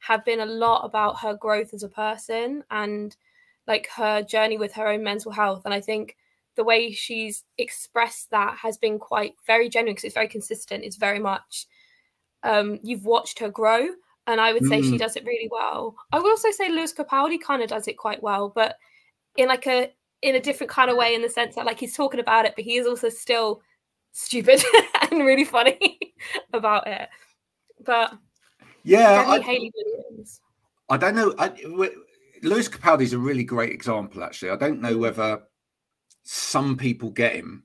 have 0.00 0.24
been 0.24 0.40
a 0.40 0.46
lot 0.46 0.84
about 0.84 1.20
her 1.20 1.34
growth 1.34 1.72
as 1.72 1.82
a 1.82 1.88
person 1.88 2.64
and 2.70 3.16
like 3.66 3.88
her 3.96 4.22
journey 4.22 4.58
with 4.58 4.72
her 4.74 4.88
own 4.88 5.02
mental 5.02 5.32
health. 5.32 5.62
And 5.64 5.74
I 5.74 5.80
think 5.80 6.16
the 6.54 6.64
way 6.64 6.90
she's 6.90 7.44
expressed 7.56 8.30
that 8.30 8.58
has 8.58 8.76
been 8.76 8.98
quite 8.98 9.34
very 9.46 9.68
genuine 9.68 9.94
because 9.94 10.04
it's 10.04 10.14
very 10.14 10.28
consistent. 10.28 10.84
It's 10.84 10.96
very 10.96 11.18
much 11.18 11.66
um 12.42 12.78
you've 12.82 13.04
watched 13.04 13.38
her 13.40 13.48
grow. 13.50 13.88
And 14.26 14.42
I 14.42 14.52
would 14.52 14.66
say 14.66 14.82
she 14.82 14.96
Mm. 14.96 14.98
does 14.98 15.16
it 15.16 15.24
really 15.24 15.48
well. 15.50 15.96
I 16.12 16.18
would 16.18 16.28
also 16.28 16.50
say 16.50 16.68
Lewis 16.68 16.92
Capaldi 16.92 17.40
kind 17.40 17.62
of 17.62 17.70
does 17.70 17.88
it 17.88 17.96
quite 17.96 18.22
well, 18.22 18.50
but 18.54 18.76
in 19.38 19.48
like 19.48 19.66
a 19.66 19.90
in 20.20 20.34
a 20.34 20.40
different 20.40 20.70
kind 20.70 20.90
of 20.90 20.98
way 20.98 21.14
in 21.14 21.22
the 21.22 21.30
sense 21.30 21.54
that 21.54 21.64
like 21.64 21.80
he's 21.80 21.96
talking 21.96 22.20
about 22.20 22.44
it, 22.44 22.52
but 22.54 22.64
he 22.64 22.76
is 22.76 22.86
also 22.86 23.08
still 23.08 23.62
stupid 24.12 24.62
and 25.10 25.24
really 25.24 25.44
funny 25.44 25.98
about 26.52 26.86
it. 26.86 27.08
But 27.84 28.12
Yeah, 28.82 29.24
I, 29.26 29.40
Hayley 29.40 29.72
Williams. 29.74 30.40
I 30.90 30.96
don't 30.98 31.14
know. 31.14 31.34
I, 31.38 31.48
Lewis 32.42 32.68
Capaldi 32.68 33.02
is 33.02 33.12
a 33.14 33.18
really 33.18 33.44
great 33.44 33.72
example, 33.72 34.22
actually. 34.22 34.50
I 34.50 34.56
don't 34.56 34.80
know 34.82 34.98
whether 34.98 35.42
some 36.24 36.76
people 36.76 37.10
get 37.10 37.34
him. 37.34 37.64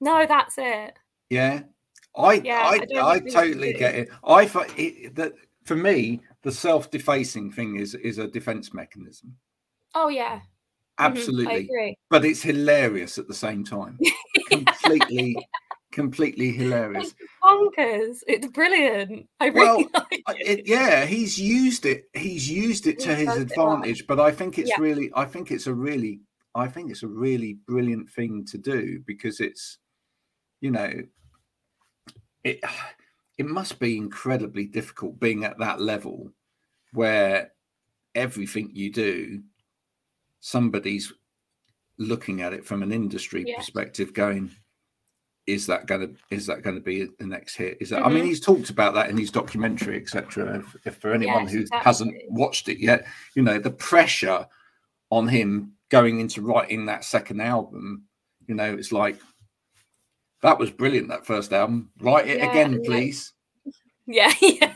No, 0.00 0.26
that's 0.26 0.56
it. 0.58 0.98
Yeah, 1.30 1.62
I, 2.16 2.34
Yeah, 2.36 2.62
I 2.64 2.78
I, 2.96 3.12
I, 3.14 3.18
totally 3.20 3.72
get 3.74 3.94
it. 3.94 4.08
I 4.24 4.46
find 4.46 4.70
it, 4.76 5.14
that 5.16 5.32
for 5.64 5.76
me, 5.76 6.20
the 6.42 6.52
self-defacing 6.52 7.52
thing 7.52 7.76
is 7.76 7.94
is 7.94 8.18
a 8.18 8.28
defense 8.28 8.72
mechanism. 8.72 9.36
Oh 9.94 10.08
yeah. 10.08 10.40
Mhm, 10.98 11.04
I 11.04 11.04
Absolutely, 11.04 11.56
agree. 11.64 11.98
but 12.08 12.24
it's 12.24 12.42
hilarious 12.42 13.18
at 13.18 13.28
the 13.28 13.34
same 13.34 13.64
time. 13.64 13.98
Completely, 14.48 15.46
completely 15.92 16.52
hilarious. 16.52 17.14
It's 17.18 17.32
bonkers. 17.42 18.18
It's 18.26 18.46
brilliant. 18.46 19.28
I 19.40 19.50
Well, 19.50 19.78
really 19.78 19.90
like 20.28 20.40
it. 20.40 20.60
it, 20.60 20.66
yeah, 20.68 21.04
he's 21.04 21.38
used 21.38 21.84
it. 21.84 22.04
He's 22.14 22.48
used 22.50 22.86
it 22.86 22.98
to 23.00 23.14
his 23.14 23.36
advantage. 23.36 24.06
But 24.06 24.20
I 24.20 24.30
think 24.30 24.58
it's 24.58 24.70
Yeah. 24.70 24.80
really, 24.80 25.10
I 25.14 25.24
think 25.24 25.50
it's 25.50 25.66
a 25.66 25.74
really, 25.74 26.20
I 26.54 26.68
think 26.68 26.90
it's 26.90 27.02
a 27.02 27.08
really 27.08 27.58
brilliant 27.66 28.08
thing 28.10 28.44
to 28.46 28.58
do 28.58 29.00
because 29.06 29.40
it's, 29.40 29.78
you 30.60 30.70
know, 30.70 30.92
it 32.46 32.60
it 33.38 33.46
must 33.46 33.78
be 33.78 33.98
incredibly 33.98 34.64
difficult 34.64 35.20
being 35.20 35.44
at 35.44 35.58
that 35.58 35.78
level, 35.80 36.32
where 36.94 37.52
everything 38.14 38.70
you 38.72 38.90
do, 38.90 39.42
somebody's 40.40 41.12
looking 41.98 42.40
at 42.40 42.54
it 42.54 42.64
from 42.64 42.82
an 42.82 42.92
industry 42.92 43.44
Yeah. 43.46 43.56
perspective, 43.56 44.14
going, 44.14 44.50
is 45.46 45.66
that 45.66 45.86
going 45.86 46.00
to 46.00 46.16
is 46.30 46.46
that 46.46 46.62
going 46.62 46.76
to 46.76 46.82
be 46.82 47.08
the 47.18 47.26
next 47.26 47.56
hit? 47.56 47.76
Is 47.80 47.90
that? 47.90 48.04
I 48.06 48.08
mean, 48.08 48.24
Mhm. 48.24 48.28
he's 48.28 48.40
talked 48.40 48.70
about 48.70 48.94
that 48.94 49.10
in 49.10 49.18
his 49.18 49.30
documentary, 49.30 49.96
etc. 50.00 50.58
If, 50.58 50.76
if 50.86 50.96
for 50.96 51.12
anyone 51.12 51.42
Yes, 51.42 51.52
who 51.52 51.60
exactly. 51.60 51.84
hasn't 51.84 52.14
watched 52.30 52.68
it 52.68 52.78
yet, 52.78 53.06
you 53.34 53.42
know 53.42 53.58
the 53.58 53.70
pressure 53.70 54.46
on 55.10 55.28
him 55.28 55.72
going 55.90 56.20
into 56.20 56.40
writing 56.42 56.86
that 56.86 57.04
second 57.04 57.40
album. 57.40 58.04
You 58.48 58.54
know, 58.54 58.74
it's 58.74 58.92
like 58.92 59.20
that 60.46 60.58
was 60.58 60.70
brilliant. 60.70 61.08
That 61.08 61.26
first 61.26 61.52
album, 61.52 61.90
write 62.00 62.28
it 62.28 62.38
Yeah, 62.38 62.50
again, 62.50 62.82
please. 62.84 63.32
Yeah, 64.08 64.32
yeah. 64.40 64.72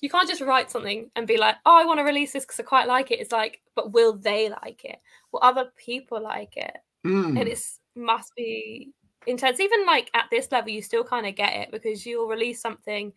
You 0.00 0.08
can't 0.08 0.26
just 0.26 0.40
write 0.40 0.70
something 0.70 1.10
and 1.14 1.26
be 1.26 1.36
like, 1.36 1.56
"Oh, 1.66 1.76
I 1.78 1.84
want 1.84 1.98
to 1.98 2.04
release 2.04 2.32
this 2.32 2.44
because 2.46 2.58
I 2.58 2.62
quite 2.62 2.88
like 2.88 3.10
it." 3.10 3.20
It's 3.20 3.30
like, 3.30 3.60
but 3.74 3.92
will 3.92 4.14
they 4.14 4.48
like 4.48 4.86
it? 4.86 4.96
Will 5.30 5.40
other 5.42 5.70
people 5.76 6.22
like 6.22 6.56
it? 6.56 6.74
Mm. 7.06 7.38
And 7.38 7.46
it 7.46 7.60
must 7.94 8.34
be 8.34 8.88
intense. 9.26 9.60
Even 9.60 9.84
like 9.84 10.10
at 10.14 10.28
this 10.30 10.50
level, 10.50 10.70
you 10.70 10.80
still 10.80 11.04
kind 11.04 11.26
of 11.26 11.34
get 11.34 11.52
it 11.52 11.70
because 11.70 12.06
you'll 12.06 12.26
release 12.26 12.62
something 12.62 13.12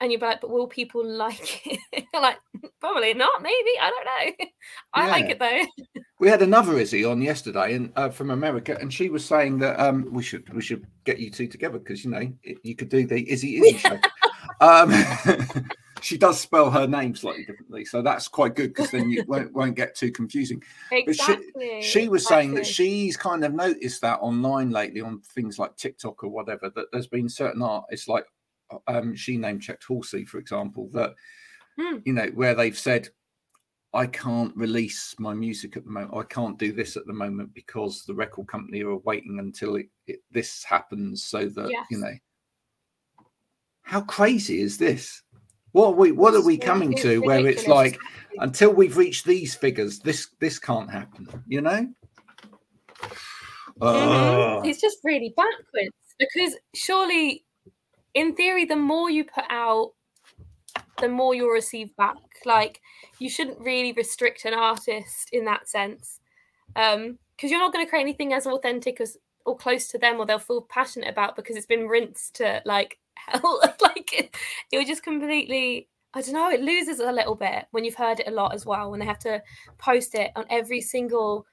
and 0.00 0.10
you'll 0.12 0.20
be 0.20 0.26
like, 0.26 0.40
"But 0.40 0.50
will 0.50 0.66
people 0.66 1.04
like 1.06 1.66
it?" 1.66 2.04
Like, 2.14 2.38
probably 2.80 3.14
not. 3.14 3.42
Maybe 3.42 3.70
I 3.80 3.90
don't 3.90 4.38
know. 4.38 4.46
I 4.94 5.08
like 5.08 5.30
it 5.30 5.38
though. 5.38 6.02
We 6.20 6.28
had 6.28 6.42
another 6.42 6.78
Izzy 6.78 7.04
on 7.04 7.22
yesterday, 7.22 7.74
and 7.74 7.92
uh, 7.96 8.10
from 8.10 8.30
America, 8.30 8.76
and 8.80 8.92
she 8.92 9.08
was 9.08 9.24
saying 9.24 9.58
that 9.60 9.78
um, 9.78 10.08
we 10.12 10.22
should 10.22 10.52
we 10.52 10.60
should 10.62 10.86
get 11.04 11.18
you 11.18 11.30
two 11.30 11.46
together 11.46 11.78
because 11.78 12.04
you 12.04 12.10
know 12.10 12.32
you 12.62 12.74
could 12.74 12.88
do 12.88 13.06
the 13.06 13.28
Izzy 13.30 13.58
Izzy 13.58 13.78
show. 13.78 13.98
Um, 14.60 14.92
she 16.00 16.16
does 16.18 16.40
spell 16.40 16.70
her 16.70 16.86
name 16.86 17.14
slightly 17.14 17.44
differently, 17.44 17.84
so 17.84 18.02
that's 18.02 18.26
quite 18.28 18.54
good 18.56 18.74
because 18.74 18.90
then 18.90 19.08
you 19.10 19.24
won't, 19.28 19.52
won't 19.52 19.76
get 19.76 19.94
too 19.94 20.10
confusing. 20.10 20.62
she- 20.90 20.96
Exactly. 20.98 21.82
She 21.82 22.08
was 22.08 22.26
saying 22.26 22.54
that 22.54 22.66
she's 22.66 23.16
kind 23.16 23.44
of 23.44 23.52
noticed 23.54 24.00
that 24.02 24.18
online 24.20 24.70
lately 24.70 25.00
on 25.00 25.20
things 25.20 25.58
like 25.58 25.76
TikTok 25.76 26.24
or 26.24 26.28
whatever 26.30 26.70
that 26.74 26.86
there's 26.92 27.06
been 27.06 27.28
certain 27.28 27.62
artists 27.62 28.08
like 28.08 28.24
um, 28.86 29.14
she 29.14 29.36
name 29.36 29.60
checked 29.60 29.84
Halsey, 29.88 30.24
for 30.24 30.38
example, 30.38 30.88
that 30.92 31.14
Hmm. 31.78 31.98
you 32.04 32.12
know 32.12 32.26
where 32.34 32.54
they've 32.54 32.78
said 32.78 33.08
I 33.94 34.06
can't 34.06 34.54
release 34.56 35.14
my 35.18 35.32
music 35.32 35.76
at 35.76 35.84
the 35.84 35.90
moment. 35.90 36.14
I 36.14 36.22
can't 36.24 36.58
do 36.58 36.72
this 36.72 36.96
at 36.96 37.06
the 37.06 37.12
moment 37.12 37.54
because 37.54 38.04
the 38.04 38.14
record 38.14 38.46
company 38.46 38.82
are 38.82 38.96
waiting 38.98 39.38
until 39.38 39.76
it, 39.76 39.86
it, 40.06 40.20
this 40.30 40.62
happens 40.64 41.24
so 41.24 41.48
that 41.48 41.70
you 41.90 41.98
know. 41.98 42.14
How 43.82 44.02
crazy 44.02 44.60
is 44.60 44.76
this? 44.76 45.22
What 45.72 45.86
are 45.86 45.92
we 45.92 46.12
what 46.12 46.34
are 46.34 46.44
we 46.44 46.58
Yeah, 46.58 46.66
coming 46.66 46.94
to 46.96 47.22
where 47.22 47.46
it's 47.46 47.66
like 47.66 47.98
until 48.40 48.72
we've 48.72 48.96
reached 48.96 49.24
these 49.24 49.54
figures, 49.54 49.98
this 50.00 50.28
this 50.40 50.58
can't 50.58 50.90
happen, 50.90 51.26
you 51.46 51.60
know? 51.62 51.88
Mhm. 53.80 54.58
Ugh. 54.60 54.66
It's 54.66 54.80
just 54.80 54.98
really 55.04 55.32
backwards 55.36 55.94
because 56.18 56.56
surely, 56.74 57.46
in 58.18 58.34
theory, 58.34 58.64
the 58.64 58.76
more 58.76 59.08
you 59.08 59.24
put 59.24 59.44
out, 59.48 59.92
the 61.00 61.08
more 61.08 61.34
you'll 61.34 61.50
receive 61.50 61.94
back. 61.96 62.16
Like 62.44 62.80
you 63.18 63.30
shouldn't 63.30 63.60
really 63.60 63.92
restrict 63.92 64.44
an 64.44 64.54
artist 64.54 65.30
in 65.32 65.44
that 65.44 65.68
sense, 65.68 66.18
um, 66.74 67.18
because 67.36 67.50
you're 67.50 67.60
not 67.60 67.72
going 67.72 67.84
to 67.84 67.88
create 67.88 68.02
anything 68.02 68.32
as 68.32 68.46
authentic 68.46 69.00
as 69.00 69.16
or 69.46 69.56
close 69.56 69.86
to 69.88 69.98
them, 69.98 70.18
or 70.18 70.26
they'll 70.26 70.40
feel 70.40 70.62
passionate 70.62 71.08
about 71.08 71.36
because 71.36 71.56
it's 71.56 71.66
been 71.66 71.86
rinsed 71.86 72.34
to 72.36 72.60
like 72.64 72.98
hell. 73.14 73.60
like 73.80 74.12
it, 74.12 74.36
it 74.72 74.78
would 74.78 74.86
just 74.86 75.04
completely. 75.04 75.88
I 76.14 76.22
don't 76.22 76.32
know. 76.32 76.50
It 76.50 76.62
loses 76.62 77.00
a 77.00 77.12
little 77.12 77.34
bit 77.34 77.66
when 77.70 77.84
you've 77.84 77.94
heard 77.94 78.18
it 78.18 78.28
a 78.28 78.32
lot 78.32 78.54
as 78.54 78.64
well. 78.66 78.90
When 78.90 78.98
they 78.98 79.06
have 79.06 79.18
to 79.20 79.42
post 79.76 80.14
it 80.14 80.32
on 80.34 80.46
every 80.50 80.80
single 80.80 81.46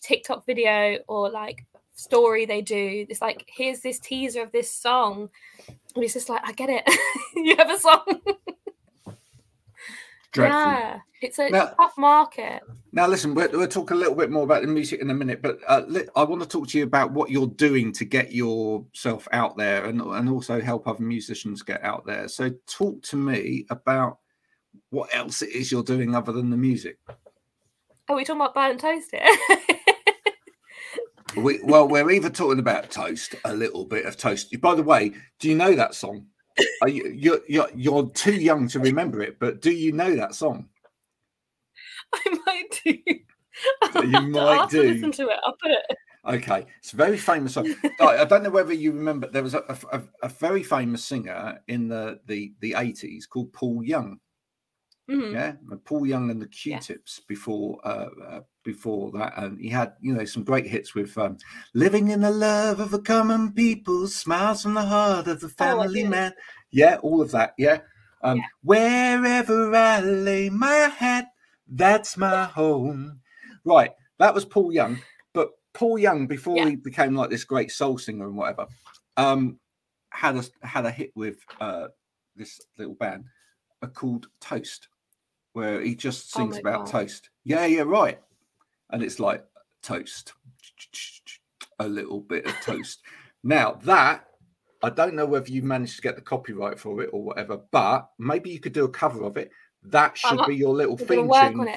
TikTok 0.00 0.46
video 0.46 0.98
or 1.08 1.30
like 1.30 1.66
story 1.98 2.46
they 2.46 2.62
do. 2.62 3.04
It's 3.08 3.20
like, 3.20 3.44
here's 3.48 3.80
this 3.80 3.98
teaser 3.98 4.42
of 4.42 4.52
this 4.52 4.72
song. 4.72 5.28
And 5.94 6.04
it's 6.04 6.14
just 6.14 6.28
like, 6.28 6.42
I 6.44 6.52
get 6.52 6.70
it. 6.70 6.88
you 7.34 7.56
have 7.56 7.70
a 7.70 7.78
song. 7.78 8.04
Dreadful. 10.32 10.60
Yeah. 10.60 10.98
It's 11.20 11.38
a 11.38 11.48
Now- 11.50 11.66
tough 11.80 11.94
market. 11.98 12.62
Now, 12.92 13.06
listen, 13.06 13.34
we'll, 13.34 13.50
we'll 13.52 13.66
talk 13.68 13.90
a 13.90 13.94
little 13.94 14.14
bit 14.14 14.30
more 14.30 14.44
about 14.44 14.62
the 14.62 14.68
music 14.68 15.00
in 15.00 15.10
a 15.10 15.14
minute, 15.14 15.42
but 15.42 15.58
uh, 15.66 15.82
I 16.16 16.22
want 16.24 16.40
to 16.42 16.48
talk 16.48 16.68
to 16.68 16.78
you 16.78 16.84
about 16.84 17.12
what 17.12 17.30
you're 17.30 17.46
doing 17.48 17.92
to 17.92 18.04
get 18.04 18.32
yourself 18.32 19.26
out 19.32 19.56
there 19.56 19.84
and, 19.86 20.00
and 20.00 20.28
also 20.28 20.60
help 20.60 20.86
other 20.86 21.02
musicians 21.02 21.62
get 21.62 21.82
out 21.82 22.06
there. 22.06 22.28
So, 22.28 22.50
talk 22.66 23.02
to 23.02 23.16
me 23.16 23.66
about 23.70 24.18
what 24.90 25.14
else 25.14 25.42
it 25.42 25.50
is 25.50 25.70
you're 25.70 25.82
doing 25.82 26.14
other 26.14 26.32
than 26.32 26.50
the 26.50 26.56
music. 26.56 26.98
Are 28.08 28.16
we 28.16 28.24
talking 28.24 28.40
about 28.40 28.54
burnt 28.54 28.80
toast 28.80 29.10
here? 29.10 29.68
We, 31.36 31.60
well, 31.62 31.86
we're 31.86 32.10
either 32.10 32.30
talking 32.30 32.58
about 32.58 32.90
toast, 32.90 33.34
a 33.44 33.54
little 33.54 33.84
bit 33.84 34.06
of 34.06 34.16
toast. 34.16 34.58
By 34.60 34.74
the 34.74 34.82
way, 34.82 35.12
do 35.38 35.48
you 35.48 35.54
know 35.54 35.74
that 35.74 35.94
song? 35.94 36.26
Are 36.82 36.88
you, 36.88 37.08
you're, 37.14 37.40
you're, 37.48 37.68
you're 37.74 38.10
too 38.10 38.34
young 38.34 38.66
to 38.68 38.80
remember 38.80 39.22
it, 39.22 39.38
but 39.38 39.60
do 39.60 39.70
you 39.70 39.92
know 39.92 40.16
that 40.16 40.34
song? 40.34 40.68
I 42.14 42.38
might 42.46 42.80
do. 42.84 42.98
You 44.04 44.20
might 44.20 44.40
I'll 44.40 44.60
have 44.60 44.70
to 44.70 44.82
do. 44.82 44.92
listen 44.92 45.10
to 45.12 45.22
it. 45.30 45.36
I'll 45.44 45.56
put 45.60 45.72
it. 45.72 45.96
Okay, 46.24 46.64
it's 46.78 46.92
a 46.92 46.96
very 46.96 47.16
famous 47.18 47.54
song. 47.54 47.74
I 48.00 48.18
I 48.18 48.24
don't 48.24 48.44
know 48.44 48.50
whether 48.50 48.72
you 48.72 48.92
remember. 48.92 49.26
There 49.26 49.42
was 49.42 49.54
a, 49.54 49.64
a, 49.90 50.00
a 50.22 50.28
very 50.28 50.62
famous 50.62 51.04
singer 51.04 51.60
in 51.66 51.88
the 51.88 52.20
the 52.26 52.52
the 52.60 52.74
eighties 52.76 53.26
called 53.26 53.52
Paul 53.52 53.82
Young. 53.82 54.20
Mhm. 55.08 55.32
Yeah, 55.32 55.52
and 55.70 55.84
Paul 55.84 56.06
Young 56.06 56.30
and 56.30 56.40
the 56.42 56.46
Q-Tips 56.46 57.20
before 57.26 57.80
uh, 57.84 58.08
uh, 58.26 58.40
before 58.62 59.10
that, 59.12 59.32
and 59.38 59.58
he 59.58 59.68
had 59.70 59.94
you 60.00 60.12
know 60.12 60.24
some 60.26 60.44
great 60.44 60.66
hits 60.66 60.94
with 60.94 61.16
um, 61.16 61.38
"Living 61.74 62.08
in 62.08 62.20
the 62.20 62.30
Love 62.30 62.78
of 62.80 62.90
the 62.90 63.00
Common 63.00 63.52
People," 63.52 64.06
"Smiles 64.06 64.62
from 64.62 64.74
the 64.74 64.82
Heart 64.84 65.26
of 65.28 65.40
the 65.40 65.48
Family 65.48 66.02
do. 66.02 66.08
Man." 66.10 66.32
Yeah, 66.70 66.96
all 67.02 67.22
of 67.22 67.30
that. 67.30 67.54
Yeah. 67.56 67.80
Um, 68.22 68.36
Yeah. 68.38 68.44
Wherever 68.62 69.74
I 69.74 70.00
lay 70.00 70.50
my 70.50 70.74
head, 70.74 71.26
that's 71.66 72.16
my 72.18 72.44
home. 72.44 73.20
Right, 73.64 73.92
that 74.18 74.34
was 74.34 74.44
Paul 74.44 74.72
Young. 74.72 74.98
But 75.32 75.50
Paul 75.72 75.98
Young, 75.98 76.26
before 76.26 76.56
Yeah. 76.56 76.68
he 76.68 76.76
became 76.76 77.14
like 77.14 77.30
this 77.30 77.44
great 77.44 77.70
soul 77.70 77.96
singer 77.96 78.26
and 78.26 78.36
whatever, 78.36 78.66
um, 79.16 79.58
had 80.10 80.36
a 80.36 80.44
had 80.66 80.84
a 80.84 80.90
hit 80.90 81.12
with 81.14 81.38
uh, 81.60 81.88
this 82.36 82.60
little 82.76 82.94
band 82.94 83.24
uh, 83.82 83.86
called 83.86 84.26
Toast, 84.40 84.88
where 85.58 85.80
he 85.80 85.94
just 85.96 86.34
Oh 86.36 86.40
sings 86.40 86.54
my 86.54 86.60
about 86.70 86.84
God. 86.86 86.92
toast. 86.92 87.30
Yeah, 87.44 87.66
yeah, 87.66 87.82
right. 87.82 88.20
And 88.90 89.02
it's 89.02 89.18
like 89.18 89.44
toast, 89.82 90.32
a 91.80 91.86
little 91.88 92.20
bit 92.20 92.46
of 92.46 92.52
toast. 92.60 93.00
now 93.42 93.78
that 93.82 94.24
I 94.82 94.90
don't 94.90 95.14
know 95.14 95.26
whether 95.26 95.50
you 95.50 95.62
managed 95.62 95.96
to 95.96 96.02
get 96.02 96.14
the 96.14 96.22
copyright 96.22 96.78
for 96.78 97.02
it 97.02 97.10
or 97.12 97.22
whatever, 97.24 97.60
but 97.72 98.08
maybe 98.18 98.50
you 98.50 98.60
could 98.60 98.72
do 98.72 98.84
a 98.84 98.88
cover 98.88 99.24
of 99.24 99.36
it. 99.36 99.50
That 99.82 100.16
should 100.16 100.38
I'm- 100.38 100.48
be 100.48 100.54
your 100.56 100.74
little 100.74 100.96
theme 100.96 101.28
tune 101.30 101.68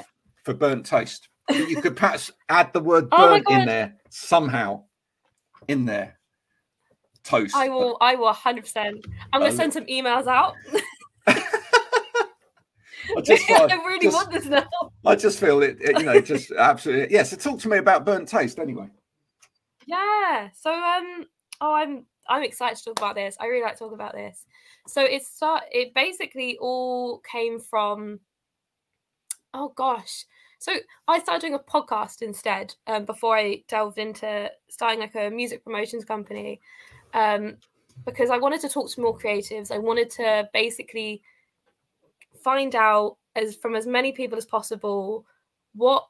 for 0.45 0.53
burnt 0.53 0.85
toast. 0.85 1.27
You 1.49 1.81
could 1.81 1.95
perhaps 1.97 2.31
add 2.49 2.71
the 2.73 2.79
word 2.79 3.07
Oh 3.11 3.17
burnt 3.17 3.49
in 3.49 3.65
there 3.65 3.95
somehow. 4.09 4.83
In 5.67 5.85
there. 5.85 6.19
Toast. 7.23 7.55
I 7.55 7.69
will. 7.69 7.97
I 8.01 8.15
will. 8.15 8.33
Hundred 8.33 8.61
percent. 8.61 9.05
I'm 9.31 9.41
going 9.41 9.51
to 9.51 9.57
send 9.57 9.73
some 9.73 9.85
emails 9.85 10.25
out. 10.27 10.55
I 13.17 13.21
just, 13.21 13.43
I 13.49 13.63
I, 13.63 13.75
really 13.75 13.99
just, 14.05 14.15
want 14.15 14.31
this 14.31 14.45
now. 14.45 14.67
I 15.05 15.15
just 15.15 15.39
feel 15.39 15.61
it, 15.61 15.77
it, 15.81 15.99
you 15.99 16.05
know, 16.05 16.21
just 16.21 16.51
absolutely. 16.51 17.13
Yeah. 17.13 17.23
So 17.23 17.37
talk 17.37 17.59
to 17.61 17.69
me 17.69 17.77
about 17.77 18.05
burnt 18.05 18.27
toast, 18.27 18.59
anyway. 18.59 18.87
Yeah. 19.85 20.49
So 20.53 20.71
um 20.71 21.25
oh 21.59 21.73
I'm 21.73 22.05
I'm 22.29 22.43
excited 22.43 22.77
to 22.77 22.83
talk 22.85 22.99
about 22.99 23.15
this. 23.15 23.35
I 23.39 23.47
really 23.47 23.63
like 23.63 23.73
to 23.73 23.79
talk 23.79 23.93
about 23.93 24.13
this. 24.13 24.45
So 24.87 25.03
it 25.03 25.23
start 25.23 25.63
it 25.71 25.93
basically 25.93 26.57
all 26.59 27.19
came 27.19 27.59
from 27.59 28.19
oh 29.53 29.73
gosh. 29.75 30.25
So 30.59 30.73
I 31.07 31.19
started 31.19 31.41
doing 31.41 31.55
a 31.55 31.59
podcast 31.59 32.21
instead 32.21 32.75
um, 32.85 33.05
before 33.05 33.35
I 33.35 33.63
delved 33.67 33.97
into 33.97 34.51
starting 34.69 34.99
like 34.99 35.15
a 35.15 35.31
music 35.31 35.63
promotions 35.63 36.05
company 36.05 36.61
um, 37.15 37.57
because 38.05 38.29
I 38.29 38.37
wanted 38.37 38.61
to 38.61 38.69
talk 38.69 38.91
to 38.91 39.01
more 39.01 39.17
creatives. 39.17 39.71
I 39.71 39.79
wanted 39.79 40.11
to 40.11 40.47
basically 40.53 41.23
find 42.43 42.75
out 42.75 43.17
as 43.35 43.55
from 43.55 43.75
as 43.75 43.87
many 43.87 44.11
people 44.11 44.37
as 44.37 44.45
possible 44.45 45.25
what 45.73 46.07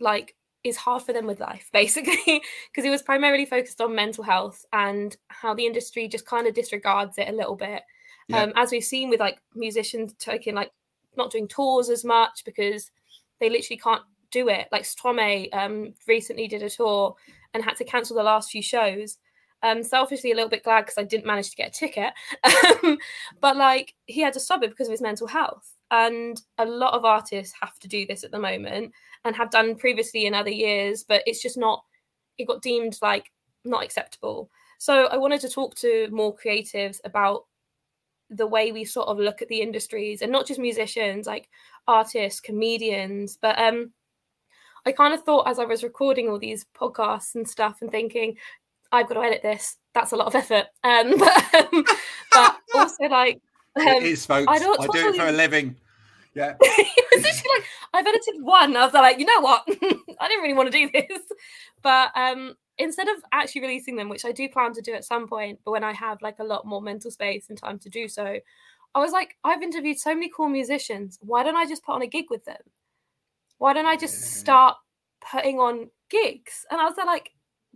like 0.00 0.34
is 0.64 0.76
hard 0.76 1.02
for 1.02 1.12
them 1.12 1.26
with 1.26 1.40
life 1.40 1.68
basically. 1.72 2.42
Because 2.70 2.84
it 2.84 2.90
was 2.90 3.02
primarily 3.02 3.44
focused 3.44 3.80
on 3.80 3.94
mental 3.94 4.24
health 4.24 4.64
and 4.72 5.16
how 5.28 5.54
the 5.54 5.66
industry 5.66 6.08
just 6.08 6.26
kind 6.26 6.46
of 6.46 6.54
disregards 6.54 7.18
it 7.18 7.28
a 7.28 7.32
little 7.36 7.56
bit. 7.56 7.82
Yeah. 8.28 8.44
um, 8.44 8.52
as 8.56 8.72
we've 8.72 8.82
seen 8.82 9.10
with 9.10 9.20
like 9.20 9.38
musicians 9.54 10.14
taking 10.18 10.54
like 10.54 10.72
not 11.14 11.30
doing 11.30 11.46
tours 11.46 11.90
as 11.90 12.04
much 12.04 12.42
because 12.46 12.90
they 13.38 13.50
literally 13.50 13.78
can't 13.78 14.02
do 14.30 14.48
it. 14.48 14.66
Like 14.72 14.84
Stromae 14.84 15.54
um, 15.54 15.92
recently 16.08 16.48
did 16.48 16.62
a 16.62 16.70
tour 16.70 17.14
and 17.52 17.62
had 17.62 17.76
to 17.76 17.84
cancel 17.84 18.16
the 18.16 18.22
last 18.22 18.50
few 18.50 18.62
shows. 18.62 19.18
Um 19.62 19.82
selfishly 19.82 20.32
a 20.32 20.34
little 20.34 20.50
bit 20.50 20.64
glad 20.64 20.82
because 20.82 20.98
I 20.98 21.04
didn't 21.04 21.26
manage 21.26 21.50
to 21.50 21.56
get 21.56 21.68
a 21.68 21.78
ticket. 21.78 22.12
Um, 22.84 22.98
but 23.40 23.56
like 23.56 23.94
he 24.06 24.20
had 24.20 24.34
to 24.34 24.40
stop 24.40 24.62
it 24.62 24.70
because 24.70 24.88
of 24.88 24.92
his 24.92 25.00
mental 25.00 25.26
health 25.26 25.73
and 25.94 26.42
a 26.58 26.64
lot 26.64 26.92
of 26.92 27.04
artists 27.04 27.54
have 27.60 27.78
to 27.78 27.86
do 27.88 28.04
this 28.06 28.24
at 28.24 28.32
the 28.32 28.38
moment 28.38 28.92
and 29.24 29.36
have 29.36 29.50
done 29.50 29.76
previously 29.76 30.26
in 30.26 30.34
other 30.34 30.50
years 30.50 31.04
but 31.06 31.22
it's 31.24 31.40
just 31.40 31.56
not 31.56 31.84
it 32.36 32.48
got 32.48 32.62
deemed 32.62 32.98
like 33.00 33.30
not 33.64 33.84
acceptable. 33.84 34.50
So 34.78 35.06
I 35.06 35.16
wanted 35.16 35.40
to 35.42 35.48
talk 35.48 35.74
to 35.76 36.08
more 36.10 36.36
creatives 36.36 36.98
about 37.04 37.44
the 38.30 38.46
way 38.46 38.72
we 38.72 38.84
sort 38.84 39.08
of 39.08 39.18
look 39.18 39.40
at 39.40 39.48
the 39.48 39.60
industries 39.60 40.20
and 40.20 40.32
not 40.32 40.46
just 40.46 40.58
musicians, 40.60 41.26
like 41.26 41.48
artists, 41.86 42.40
comedians, 42.40 43.38
but 43.40 43.58
um 43.58 43.92
I 44.86 44.92
kind 44.92 45.14
of 45.14 45.22
thought 45.22 45.48
as 45.48 45.58
I 45.58 45.64
was 45.64 45.82
recording 45.82 46.28
all 46.28 46.38
these 46.38 46.66
podcasts 46.78 47.34
and 47.34 47.48
stuff 47.48 47.78
and 47.80 47.90
thinking, 47.90 48.36
I've 48.92 49.08
got 49.08 49.14
to 49.14 49.22
edit 49.22 49.40
this. 49.42 49.78
That's 49.94 50.12
a 50.12 50.16
lot 50.16 50.26
of 50.26 50.34
effort. 50.34 50.66
Um, 50.84 51.14
but, 51.18 51.54
um, 51.54 51.84
but 52.30 52.56
also 52.74 53.04
like 53.04 53.40
um, 53.76 53.88
it 53.88 54.02
is, 54.02 54.26
folks. 54.26 54.46
I 54.46 54.52
I, 54.52 54.58
don't 54.58 54.92
do 54.92 55.08
it 55.08 55.16
for 55.16 55.26
a 55.26 55.32
living. 55.32 55.76
Yeah. 56.34 56.54
it 56.60 57.06
was 57.12 57.22
literally 57.22 57.58
like 57.58 57.66
I've 57.94 58.06
edited 58.06 58.42
one. 58.42 58.76
I 58.76 58.84
was 58.84 58.94
like, 58.94 59.18
you 59.18 59.26
know 59.26 59.40
what? 59.40 59.62
I 60.20 60.28
didn't 60.28 60.42
really 60.42 60.54
want 60.54 60.72
to 60.72 60.78
do 60.78 60.90
this. 60.92 61.22
But 61.82 62.10
um 62.16 62.54
instead 62.78 63.08
of 63.08 63.16
actually 63.32 63.60
releasing 63.60 63.96
them, 63.96 64.08
which 64.08 64.24
I 64.24 64.32
do 64.32 64.48
plan 64.48 64.72
to 64.74 64.82
do 64.82 64.94
at 64.94 65.04
some 65.04 65.28
point, 65.28 65.60
but 65.64 65.70
when 65.70 65.84
I 65.84 65.92
have 65.92 66.20
like 66.22 66.38
a 66.40 66.44
lot 66.44 66.66
more 66.66 66.82
mental 66.82 67.10
space 67.10 67.48
and 67.48 67.58
time 67.58 67.78
to 67.80 67.88
do 67.88 68.08
so, 68.08 68.38
I 68.94 68.98
was 68.98 69.12
like, 69.12 69.36
I've 69.44 69.62
interviewed 69.62 69.98
so 69.98 70.14
many 70.14 70.30
cool 70.34 70.48
musicians. 70.48 71.18
Why 71.22 71.42
don't 71.44 71.56
I 71.56 71.66
just 71.66 71.84
put 71.84 71.94
on 71.94 72.02
a 72.02 72.06
gig 72.06 72.26
with 72.30 72.44
them? 72.44 72.60
Why 73.58 73.72
don't 73.72 73.86
I 73.86 73.96
just 73.96 74.14
Yeah. 74.20 74.38
start 74.40 74.76
putting 75.30 75.58
on 75.60 75.90
gigs? 76.10 76.66
And 76.70 76.80
I 76.80 76.84
was 76.84 76.96
like, 76.96 77.30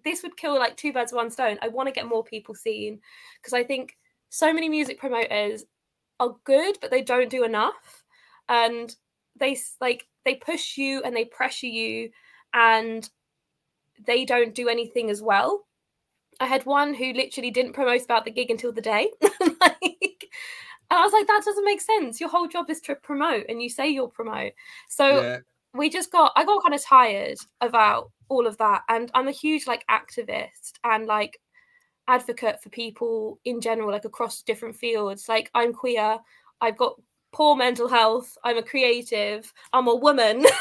this 0.05 0.23
would 0.23 0.37
kill 0.37 0.59
like 0.59 0.77
two 0.77 0.93
birds 0.93 1.13
with 1.13 1.19
one 1.19 1.31
stone. 1.31 1.59
I 1.63 1.69
want 1.69 1.89
to 1.89 1.93
get 1.93 2.07
more 2.07 2.25
people 2.25 2.55
seen 2.55 3.01
because 3.41 3.53
I 3.53 3.65
think 3.65 3.97
so 4.31 4.53
many 4.53 4.69
music 4.69 4.99
promoters 4.99 5.65
are 6.21 6.37
good, 6.45 6.79
but 6.81 6.91
they 6.91 7.03
don't 7.03 7.31
do 7.31 7.45
enough. 7.45 7.98
And 8.49 8.95
they 9.37 9.59
like 9.81 10.07
they 10.25 10.35
push 10.37 10.77
you 10.77 11.03
and 11.03 11.15
they 11.15 11.25
pressure 11.25 11.67
you, 11.67 12.11
and 12.55 13.09
they 14.07 14.25
don't 14.25 14.55
do 14.55 14.69
anything 14.69 15.11
as 15.11 15.23
well. 15.23 15.67
I 16.41 16.47
had 16.47 16.67
one 16.67 16.95
who 16.95 17.13
literally 17.13 17.51
didn't 17.51 17.73
promote 17.73 18.05
about 18.05 18.25
the 18.25 18.31
gig 18.31 18.51
until 18.51 18.73
the 18.73 18.81
day. 18.81 19.11
like, 19.41 20.29
and 20.91 20.99
I 20.99 21.03
was 21.03 21.13
like, 21.13 21.27
that 21.27 21.43
doesn't 21.45 21.65
make 21.65 21.81
sense. 21.81 22.21
Your 22.21 22.29
whole 22.29 22.47
job 22.47 22.71
is 22.71 22.81
to 22.83 22.95
promote, 22.95 23.47
and 23.49 23.63
you 23.63 23.69
say 23.69 23.89
you'll 23.89 24.09
promote. 24.09 24.53
So 24.89 25.21
yeah. 25.21 25.39
we 25.75 25.91
just 25.91 26.11
got 26.11 26.33
i 26.37 26.45
got 26.45 26.63
kind 26.63 26.75
of 26.75 26.85
tired 26.85 27.39
about 27.61 28.11
all 28.29 28.47
of 28.47 28.57
that 28.59 28.83
and 28.89 29.11
i'm 29.15 29.29
a 29.29 29.33
huge 29.33 29.67
like 29.67 29.85
activist 29.91 30.73
and 30.85 31.07
like 31.07 31.39
advocate 32.09 32.61
for 32.63 32.71
people 32.71 33.39
in 33.45 33.61
general 33.61 33.91
like 33.91 34.05
across 34.05 34.43
different 34.43 34.75
fields 34.75 35.29
like 35.29 35.51
i'm 35.55 35.73
queer 35.73 36.19
i've 36.61 36.77
got 36.77 36.95
poor 37.33 37.55
mental 37.57 37.89
health 37.89 38.37
i'm 38.45 38.59
a 38.59 38.63
creative 38.63 39.53
i'm 39.73 39.89
a 39.89 39.95
woman. 39.95 40.45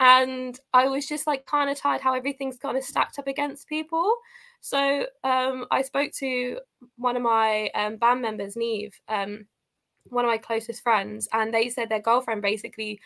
And 0.00 0.58
i 0.72 0.88
was 0.88 1.06
just 1.06 1.26
like 1.26 1.44
kind 1.46 1.68
of 1.70 1.76
tired 1.76 2.00
how 2.00 2.14
everything's 2.14 2.56
kind 2.56 2.76
of 2.76 2.84
stacked 2.84 3.18
up 3.18 3.26
against 3.26 3.68
people. 3.68 4.14
So 4.62 5.06
um 5.24 5.66
i 5.70 5.82
spoke 5.82 6.12
to 6.12 6.58
one 6.96 7.16
of 7.16 7.22
my 7.22 7.70
um, 7.74 7.96
band 7.96 8.22
members 8.22 8.56
neve 8.56 8.98
um 9.08 9.46
one 10.04 10.24
of 10.24 10.30
my 10.30 10.38
closest 10.38 10.82
friends 10.82 11.28
and 11.32 11.52
they 11.52 11.68
said 11.68 11.88
their 11.88 12.00
girlfriend 12.00 12.42
basically 12.42 12.98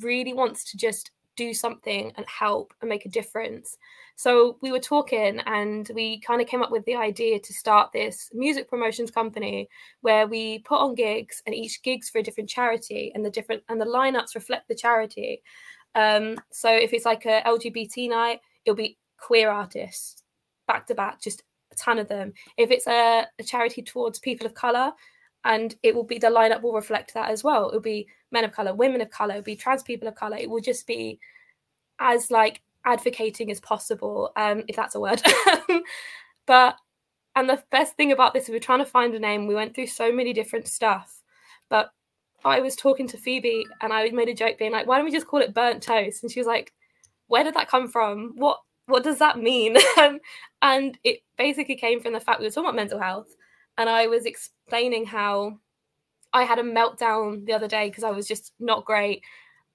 really 0.00 0.34
wants 0.34 0.70
to 0.70 0.76
just 0.76 1.10
do 1.36 1.54
something 1.54 2.12
and 2.16 2.26
help 2.26 2.74
and 2.80 2.88
make 2.88 3.06
a 3.06 3.10
difference. 3.10 3.76
So 4.16 4.58
we 4.60 4.70
were 4.70 4.78
talking 4.78 5.40
and 5.46 5.90
we 5.94 6.20
kind 6.20 6.40
of 6.40 6.46
came 6.46 6.62
up 6.62 6.70
with 6.70 6.84
the 6.84 6.96
idea 6.96 7.38
to 7.40 7.52
start 7.52 7.92
this 7.92 8.30
music 8.32 8.68
promotions 8.68 9.10
company 9.10 9.68
where 10.02 10.26
we 10.26 10.60
put 10.60 10.80
on 10.80 10.94
gigs 10.94 11.42
and 11.46 11.54
each 11.54 11.82
gig's 11.82 12.10
for 12.10 12.18
a 12.18 12.22
different 12.22 12.50
charity 12.50 13.10
and 13.14 13.24
the 13.24 13.30
different 13.30 13.62
and 13.68 13.80
the 13.80 13.86
lineups 13.86 14.34
reflect 14.34 14.68
the 14.68 14.74
charity. 14.74 15.42
Um, 15.94 16.38
so 16.50 16.70
if 16.70 16.92
it's 16.92 17.04
like 17.04 17.24
a 17.24 17.42
LGBT 17.46 18.10
night, 18.10 18.40
it'll 18.64 18.76
be 18.76 18.98
queer 19.18 19.50
artists 19.50 20.22
back 20.66 20.86
to 20.86 20.94
back, 20.94 21.20
just 21.20 21.42
a 21.70 21.76
ton 21.76 21.98
of 21.98 22.08
them. 22.08 22.32
If 22.56 22.70
it's 22.70 22.86
a, 22.86 23.26
a 23.38 23.42
charity 23.42 23.82
towards 23.82 24.18
people 24.18 24.46
of 24.46 24.54
color, 24.54 24.92
and 25.44 25.74
it 25.82 25.94
will 25.94 26.04
be 26.04 26.18
the 26.18 26.28
lineup 26.28 26.62
will 26.62 26.72
reflect 26.72 27.14
that 27.14 27.30
as 27.30 27.42
well. 27.42 27.68
It'll 27.68 27.80
be 27.80 28.06
men 28.30 28.44
of 28.44 28.52
color, 28.52 28.74
women 28.74 29.00
of 29.00 29.10
color, 29.10 29.34
it'll 29.34 29.44
be 29.44 29.56
trans 29.56 29.82
people 29.82 30.08
of 30.08 30.14
color. 30.14 30.36
It 30.36 30.50
will 30.50 30.60
just 30.60 30.86
be 30.86 31.18
as 31.98 32.30
like 32.30 32.62
advocating 32.84 33.50
as 33.50 33.60
possible, 33.60 34.32
um, 34.36 34.64
if 34.68 34.76
that's 34.76 34.94
a 34.94 35.00
word. 35.00 35.22
but 36.46 36.76
and 37.34 37.48
the 37.48 37.62
best 37.70 37.96
thing 37.96 38.12
about 38.12 38.34
this, 38.34 38.48
we 38.48 38.54
were 38.54 38.60
trying 38.60 38.80
to 38.80 38.84
find 38.84 39.14
a 39.14 39.18
name. 39.18 39.46
We 39.46 39.54
went 39.54 39.74
through 39.74 39.86
so 39.86 40.12
many 40.12 40.32
different 40.32 40.68
stuff, 40.68 41.22
but 41.70 41.92
I 42.44 42.60
was 42.60 42.76
talking 42.76 43.08
to 43.08 43.16
Phoebe 43.16 43.66
and 43.80 43.92
I 43.92 44.10
made 44.10 44.28
a 44.28 44.34
joke 44.34 44.58
being 44.58 44.72
like, 44.72 44.86
"Why 44.86 44.96
don't 44.96 45.06
we 45.06 45.12
just 45.12 45.26
call 45.26 45.40
it 45.40 45.54
burnt 45.54 45.82
toast?" 45.82 46.22
And 46.22 46.30
she 46.30 46.40
was 46.40 46.46
like, 46.46 46.72
"Where 47.28 47.44
did 47.44 47.54
that 47.54 47.68
come 47.68 47.88
from? 47.88 48.32
What 48.36 48.60
what 48.86 49.04
does 49.04 49.18
that 49.18 49.38
mean?" 49.38 49.76
And 50.62 50.96
it 51.02 51.22
basically 51.36 51.74
came 51.74 52.00
from 52.00 52.12
the 52.12 52.20
fact 52.20 52.38
we 52.38 52.46
were 52.46 52.50
talking 52.50 52.66
about 52.66 52.76
mental 52.76 53.00
health, 53.00 53.34
and 53.78 53.90
I 53.90 54.06
was 54.06 54.26
explaining 54.72 55.04
how 55.04 55.58
I 56.32 56.44
had 56.44 56.58
a 56.58 56.62
meltdown 56.62 57.44
the 57.44 57.52
other 57.52 57.68
day 57.68 57.90
because 57.90 58.04
I 58.04 58.10
was 58.10 58.26
just 58.26 58.54
not 58.58 58.86
great, 58.86 59.22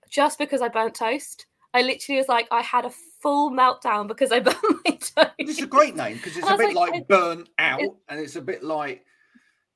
just 0.09 0.39
because 0.39 0.59
I 0.59 0.69
burnt 0.69 0.95
toast. 0.95 1.45
I 1.71 1.83
literally 1.83 2.17
was 2.17 2.27
like, 2.27 2.47
I 2.49 2.61
had 2.61 2.83
a 2.83 2.89
full 3.21 3.51
meltdown 3.51 4.07
because 4.07 4.31
I 4.31 4.39
burnt 4.39 4.57
my 4.63 4.95
toast. 4.95 5.33
It's 5.37 5.61
a 5.61 5.67
great 5.67 5.95
name 5.95 6.17
because 6.17 6.35
it's 6.35 6.49
a 6.49 6.57
bit 6.57 6.73
like, 6.73 6.93
like, 6.93 7.07
burn 7.07 7.45
out, 7.59 7.97
and 8.09 8.19
it's 8.19 8.37
a 8.37 8.41
bit 8.41 8.63
like, 8.63 9.05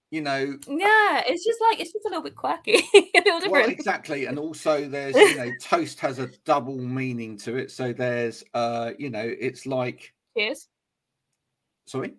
you 0.09 0.21
know, 0.21 0.57
Yeah, 0.67 1.21
it's 1.27 1.45
just 1.45 1.61
like 1.61 1.79
it's 1.79 1.93
just 1.93 2.05
a 2.05 2.09
little 2.09 2.23
bit 2.23 2.35
quirky, 2.35 2.81
little 3.13 3.51
well, 3.51 3.69
exactly. 3.69 4.25
And 4.25 4.39
also, 4.39 4.89
there's 4.89 5.15
you 5.15 5.37
know, 5.37 5.51
toast 5.61 5.99
has 5.99 6.17
a 6.17 6.31
double 6.45 6.79
meaning 6.79 7.37
to 7.39 7.57
it. 7.57 7.69
So 7.69 7.93
there's, 7.93 8.43
uh, 8.55 8.93
you 8.97 9.11
know, 9.11 9.35
it's 9.39 9.67
like, 9.67 10.15
Cheers, 10.35 10.67
sorry. 11.85 12.15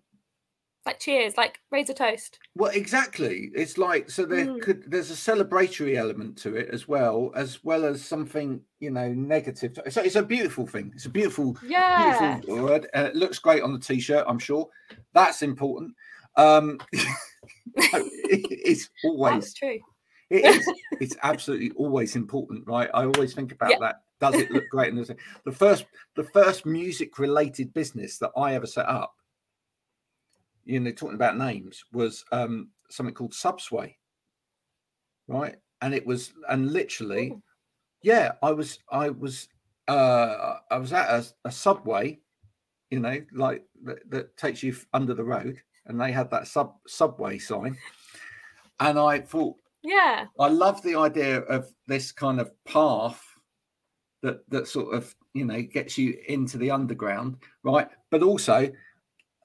Like 0.84 0.98
cheers, 0.98 1.36
like 1.36 1.60
raise 1.70 1.88
a 1.90 1.94
toast. 1.94 2.38
Well, 2.56 2.72
exactly. 2.74 3.50
It's 3.54 3.78
like 3.78 4.10
so 4.10 4.24
there 4.26 4.46
Mm. 4.46 4.60
could 4.62 4.90
there's 4.90 5.10
a 5.10 5.14
celebratory 5.14 5.96
element 5.96 6.36
to 6.38 6.56
it 6.56 6.68
as 6.70 6.88
well, 6.88 7.30
as 7.36 7.62
well 7.64 7.84
as 7.84 8.04
something 8.04 8.60
you 8.80 8.90
know 8.90 9.12
negative. 9.12 9.78
So 9.90 10.00
it's 10.02 10.16
a 10.16 10.22
beautiful 10.22 10.66
thing. 10.66 10.90
It's 10.94 11.06
a 11.06 11.10
beautiful, 11.10 11.56
Yeah, 11.64 12.38
beautiful 12.40 12.64
word. 12.64 12.88
Uh, 12.94 13.04
it 13.04 13.16
looks 13.16 13.38
great 13.38 13.62
on 13.62 13.72
the 13.72 13.78
t-shirt. 13.78 14.24
I'm 14.26 14.38
sure 14.40 14.68
that's 15.12 15.42
important. 15.42 15.94
Um, 16.36 16.78
it- 16.92 18.46
it's 18.50 18.88
that's 19.02 19.04
always 19.04 19.54
true. 19.54 19.78
it 20.30 20.44
is. 20.56 20.72
It's 21.00 21.16
absolutely 21.22 21.70
always 21.76 22.16
important, 22.16 22.66
right? 22.66 22.90
I 22.94 23.04
always 23.04 23.34
think 23.34 23.52
about 23.52 23.70
Yeah. 23.70 23.78
that. 23.80 23.96
Does 24.20 24.36
it 24.36 24.50
look 24.52 24.64
great? 24.70 24.92
And 24.92 25.04
the 25.44 25.52
first, 25.52 25.84
the 26.14 26.22
first 26.22 26.64
music-related 26.64 27.74
business 27.74 28.18
that 28.18 28.30
I 28.36 28.54
ever 28.54 28.66
set 28.68 28.86
up, 28.88 29.12
you 30.64 30.80
know, 30.80 30.92
talking 30.92 31.14
about 31.14 31.36
names, 31.36 31.84
was 31.92 32.24
um, 32.32 32.68
something 32.90 33.14
called 33.14 33.34
Subsway, 33.34 33.96
right? 35.28 35.56
And 35.80 35.94
it 35.94 36.06
was, 36.06 36.32
and 36.48 36.72
literally, 36.72 37.30
Ooh. 37.30 37.42
yeah, 38.02 38.32
I 38.42 38.52
was, 38.52 38.78
I 38.90 39.10
was, 39.10 39.48
uh, 39.88 40.56
I 40.70 40.78
was 40.78 40.92
at 40.92 41.10
a, 41.10 41.24
a 41.44 41.50
subway, 41.50 42.20
you 42.90 43.00
know, 43.00 43.20
like 43.32 43.64
that, 43.84 44.08
that 44.10 44.36
takes 44.36 44.62
you 44.62 44.76
under 44.92 45.14
the 45.14 45.24
road, 45.24 45.60
and 45.86 46.00
they 46.00 46.12
had 46.12 46.30
that 46.30 46.46
sub 46.46 46.74
subway 46.86 47.38
sign, 47.38 47.76
and 48.80 48.98
I 48.98 49.20
thought. 49.20 49.56
Yeah, 49.84 50.26
I 50.38 50.46
love 50.46 50.80
the 50.82 50.94
idea 50.94 51.38
of 51.40 51.66
this 51.88 52.12
kind 52.12 52.38
of 52.38 52.52
path 52.64 53.20
that 54.22 54.48
that 54.50 54.68
sort 54.68 54.94
of 54.94 55.14
you 55.34 55.44
know 55.44 55.60
gets 55.60 55.98
you 55.98 56.16
into 56.28 56.56
the 56.56 56.70
underground, 56.70 57.36
right? 57.64 57.88
But 58.10 58.22
also, 58.22 58.70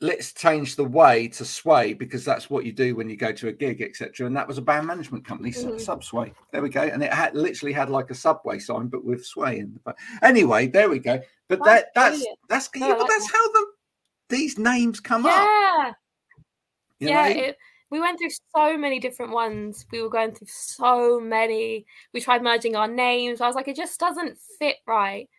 let's 0.02 0.34
change 0.34 0.76
the 0.76 0.84
way 0.84 1.28
to 1.28 1.44
sway 1.44 1.94
because 1.94 2.24
that's 2.24 2.50
what 2.50 2.66
you 2.66 2.72
do 2.72 2.96
when 2.96 3.10
you 3.10 3.16
go 3.18 3.32
to 3.32 3.48
a 3.48 3.52
gig, 3.52 3.82
etc. 3.82 4.28
And 4.28 4.36
that 4.38 4.48
was 4.48 4.58
a 4.58 4.62
band 4.62 4.86
management 4.88 5.26
company, 5.26 5.52
Sub- 5.52 5.74
Mhm. 5.74 5.82
Subsway. 5.82 6.34
There 6.52 6.62
we 6.62 6.70
go, 6.70 6.82
and 6.84 7.04
it 7.04 7.12
had 7.14 7.36
literally 7.36 7.74
had 7.74 7.90
like 7.90 8.12
a 8.12 8.16
subway 8.16 8.60
sign, 8.60 8.88
but 8.88 9.04
with 9.04 9.26
sway 9.26 9.60
in 9.60 9.74
the 9.74 9.80
back. 9.80 9.98
Anyway, 10.22 10.68
there 10.68 10.90
we 10.90 11.00
go. 11.00 11.20
But 11.48 11.64
That's 11.64 11.84
that 11.84 11.94
that's 11.96 12.18
brilliant. 12.18 12.40
that's 12.50 12.70
No, 12.76 12.88
yeah, 12.90 12.96
but 12.98 13.08
that's 13.08 13.32
how 13.32 13.52
the 13.52 13.66
these 14.30 14.58
names 14.58 15.00
come 15.00 15.26
up. 15.26 15.32
yeah, 15.48 15.94
You 17.00 17.10
yeah. 17.10 17.28
It, 17.28 17.58
we 17.90 18.02
went 18.02 18.20
through 18.20 18.32
so 18.54 18.78
many 18.78 19.00
different 19.00 19.32
ones. 19.32 19.86
We 19.92 20.02
were 20.02 20.10
going 20.10 20.34
through 20.34 20.48
so 20.50 21.20
many. 21.22 21.86
We 22.14 22.20
tried 22.20 22.44
merging 22.44 22.76
our 22.76 22.88
names. 22.90 23.40
I 23.40 23.48
was 23.48 23.56
like, 23.56 23.70
it 23.70 23.78
just 23.78 23.98
doesn't 24.00 24.38
fit 24.60 24.76
right. 24.86 25.30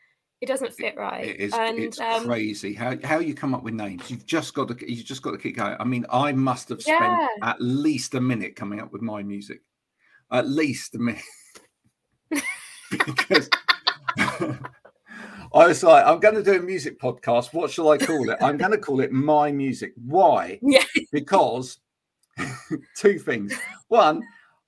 It 0.41 0.47
doesn't 0.47 0.73
fit 0.75 0.97
right. 0.97 1.25
It 1.25 1.37
is. 1.41 1.53
and 1.53 1.79
it's 1.79 1.99
um, 2.01 2.25
crazy 2.25 2.73
how 2.73 2.97
how 3.03 3.19
you 3.19 3.35
come 3.35 3.55
up 3.55 3.65
with 3.65 3.75
names. 3.75 4.09
You've 4.11 4.25
just 4.27 4.55
got 4.55 4.69
to. 4.69 4.93
You've 4.93 5.05
just 5.05 5.23
got 5.23 5.33
to 5.33 5.39
keep 5.39 5.57
going. 5.57 5.77
I 5.81 5.85
mean, 5.85 6.07
I 6.11 6.31
must 6.33 6.69
have 6.69 6.81
spent 6.81 7.01
Yeah. 7.01 7.27
at 7.43 7.57
least 7.61 8.15
a 8.15 8.21
minute 8.21 8.55
coming 8.55 8.81
up 8.81 8.93
with 8.93 9.03
my 9.03 9.23
music. 9.23 9.63
At 10.31 10.49
least 10.49 10.95
a 10.95 10.99
minute, 10.99 11.23
because 12.91 13.49
I 14.19 15.67
was 15.67 15.83
like, 15.83 16.05
I'm 16.07 16.21
going 16.21 16.35
to 16.35 16.43
do 16.43 16.57
a 16.59 16.63
music 16.63 17.01
podcast. 17.01 17.53
What 17.55 17.71
shall 17.71 17.91
I 17.91 17.99
call 17.99 18.29
it? 18.31 18.37
I'm 18.41 18.57
going 18.59 18.73
to 18.73 18.79
call 18.79 19.01
it 19.01 19.11
my 19.13 19.51
music. 19.51 19.93
Why? 20.05 20.59
Yeah. 20.63 20.85
Because 21.11 21.79
two 22.97 23.19
things. 23.19 23.53
One, 23.89 24.23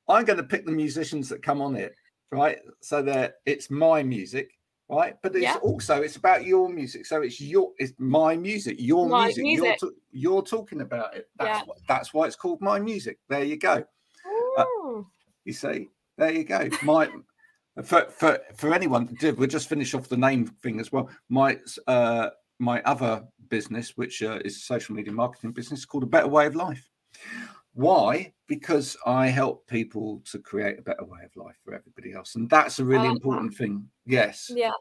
I'm 0.08 0.24
going 0.24 0.38
to 0.38 0.42
pick 0.42 0.64
the 0.66 0.72
musicians 0.72 1.28
that 1.28 1.42
come 1.42 1.60
on 1.60 1.76
it, 1.76 1.94
right? 2.32 2.58
So 2.80 3.02
that 3.02 3.34
it's 3.46 3.70
my 3.70 4.02
music, 4.02 4.50
right? 4.90 5.16
But 5.22 5.34
it's 5.36 5.42
Yeah. 5.44 5.56
also 5.62 6.02
it's 6.02 6.16
about 6.16 6.44
your 6.44 6.68
music. 6.68 7.06
So 7.06 7.22
it's 7.22 7.40
your 7.40 7.72
it's 7.78 7.92
my 7.98 8.36
music, 8.36 8.76
your 8.78 9.08
My 9.08 9.26
music. 9.26 9.44
music. 9.44 9.78
You're, 9.80 9.90
you're 10.12 10.42
talking 10.42 10.80
about 10.80 11.16
it. 11.16 11.28
That's 11.36 11.66
Yeah. 11.66 11.74
that's 11.88 12.12
why 12.12 12.26
it's 12.26 12.36
called 12.36 12.60
my 12.60 12.78
music. 12.78 13.18
There 13.28 13.44
you 13.44 13.56
go. 13.56 13.84
Uh, 14.58 14.64
You 15.44 15.52
see, 15.52 15.88
there 16.18 16.32
you 16.32 16.44
go. 16.44 16.68
My 16.82 17.08
for 17.84 18.06
for 18.10 18.38
for 18.56 18.74
anyone, 18.74 19.16
we'll 19.22 19.46
just 19.48 19.68
finish 19.68 19.94
off 19.94 20.08
the 20.08 20.16
name 20.16 20.46
thing 20.62 20.80
as 20.80 20.92
well. 20.92 21.08
My 21.28 21.58
uh 21.86 22.30
my 22.58 22.82
other 22.82 23.24
business, 23.48 23.96
which 23.96 24.22
uh, 24.22 24.38
is 24.44 24.56
a 24.56 24.60
social 24.60 24.94
media 24.94 25.12
marketing 25.12 25.52
business, 25.52 25.86
called 25.86 26.02
a 26.02 26.06
Better 26.06 26.28
Way 26.28 26.46
of 26.46 26.54
Life. 26.54 26.90
Why? 27.72 28.34
Because 28.50 28.96
I 29.06 29.28
help 29.28 29.64
people 29.68 30.20
to 30.32 30.40
create 30.40 30.76
a 30.76 30.82
better 30.82 31.04
way 31.04 31.20
of 31.24 31.30
life 31.36 31.54
for 31.64 31.72
everybody 31.72 32.12
else, 32.12 32.34
and 32.34 32.50
that's 32.50 32.80
a 32.80 32.84
really 32.84 33.06
like 33.06 33.10
that. 33.10 33.16
important 33.28 33.54
thing. 33.54 33.88
Yes, 34.06 34.50
Yeah. 34.52 34.72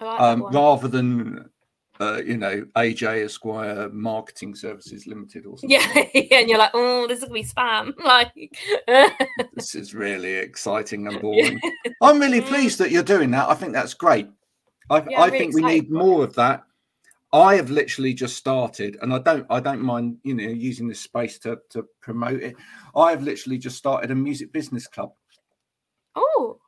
Like 0.00 0.20
um, 0.20 0.44
rather 0.52 0.86
than 0.86 1.50
uh, 1.98 2.20
you 2.24 2.36
know 2.36 2.64
AJ 2.76 3.24
Esquire 3.24 3.88
Marketing 3.90 4.54
Services 4.54 5.08
Limited 5.08 5.44
or 5.44 5.58
something. 5.58 5.70
Yeah, 5.70 6.04
yeah, 6.14 6.38
and 6.38 6.48
you're 6.48 6.58
like, 6.58 6.70
oh, 6.74 7.08
this 7.08 7.18
is 7.18 7.24
gonna 7.24 7.34
be 7.34 7.42
spam. 7.44 7.94
Like, 8.04 8.32
this 9.54 9.74
is 9.74 9.92
really 9.92 10.34
exciting 10.34 11.08
and 11.08 11.20
boring. 11.20 11.60
I'm 12.00 12.20
really 12.20 12.40
Mm. 12.42 12.46
pleased 12.46 12.78
that 12.78 12.92
you're 12.92 13.02
doing 13.02 13.32
that. 13.32 13.48
I 13.48 13.54
think 13.54 13.72
that's 13.72 13.94
great. 13.94 14.28
I, 14.88 15.02
Yeah, 15.10 15.20
I 15.20 15.26
really 15.26 15.38
think 15.38 15.54
we 15.56 15.62
need 15.62 15.90
more 15.90 16.22
of 16.22 16.34
that. 16.36 16.62
I 17.34 17.56
have 17.56 17.68
literally 17.68 18.14
just 18.14 18.36
started, 18.36 18.96
and 19.02 19.12
I 19.12 19.18
don't 19.18 19.44
I 19.50 19.58
don't 19.58 19.82
mind 19.82 20.18
you 20.22 20.34
know 20.34 20.44
using 20.44 20.86
this 20.86 21.00
space 21.00 21.36
to 21.40 21.58
to 21.70 21.84
promote 22.00 22.40
it. 22.40 22.54
I 22.94 23.10
have 23.10 23.24
literally 23.24 23.58
just 23.58 23.76
started 23.76 24.12
a 24.12 24.14
music 24.14 24.52
business 24.52 24.86
club, 24.86 25.10
oh, 26.14 26.60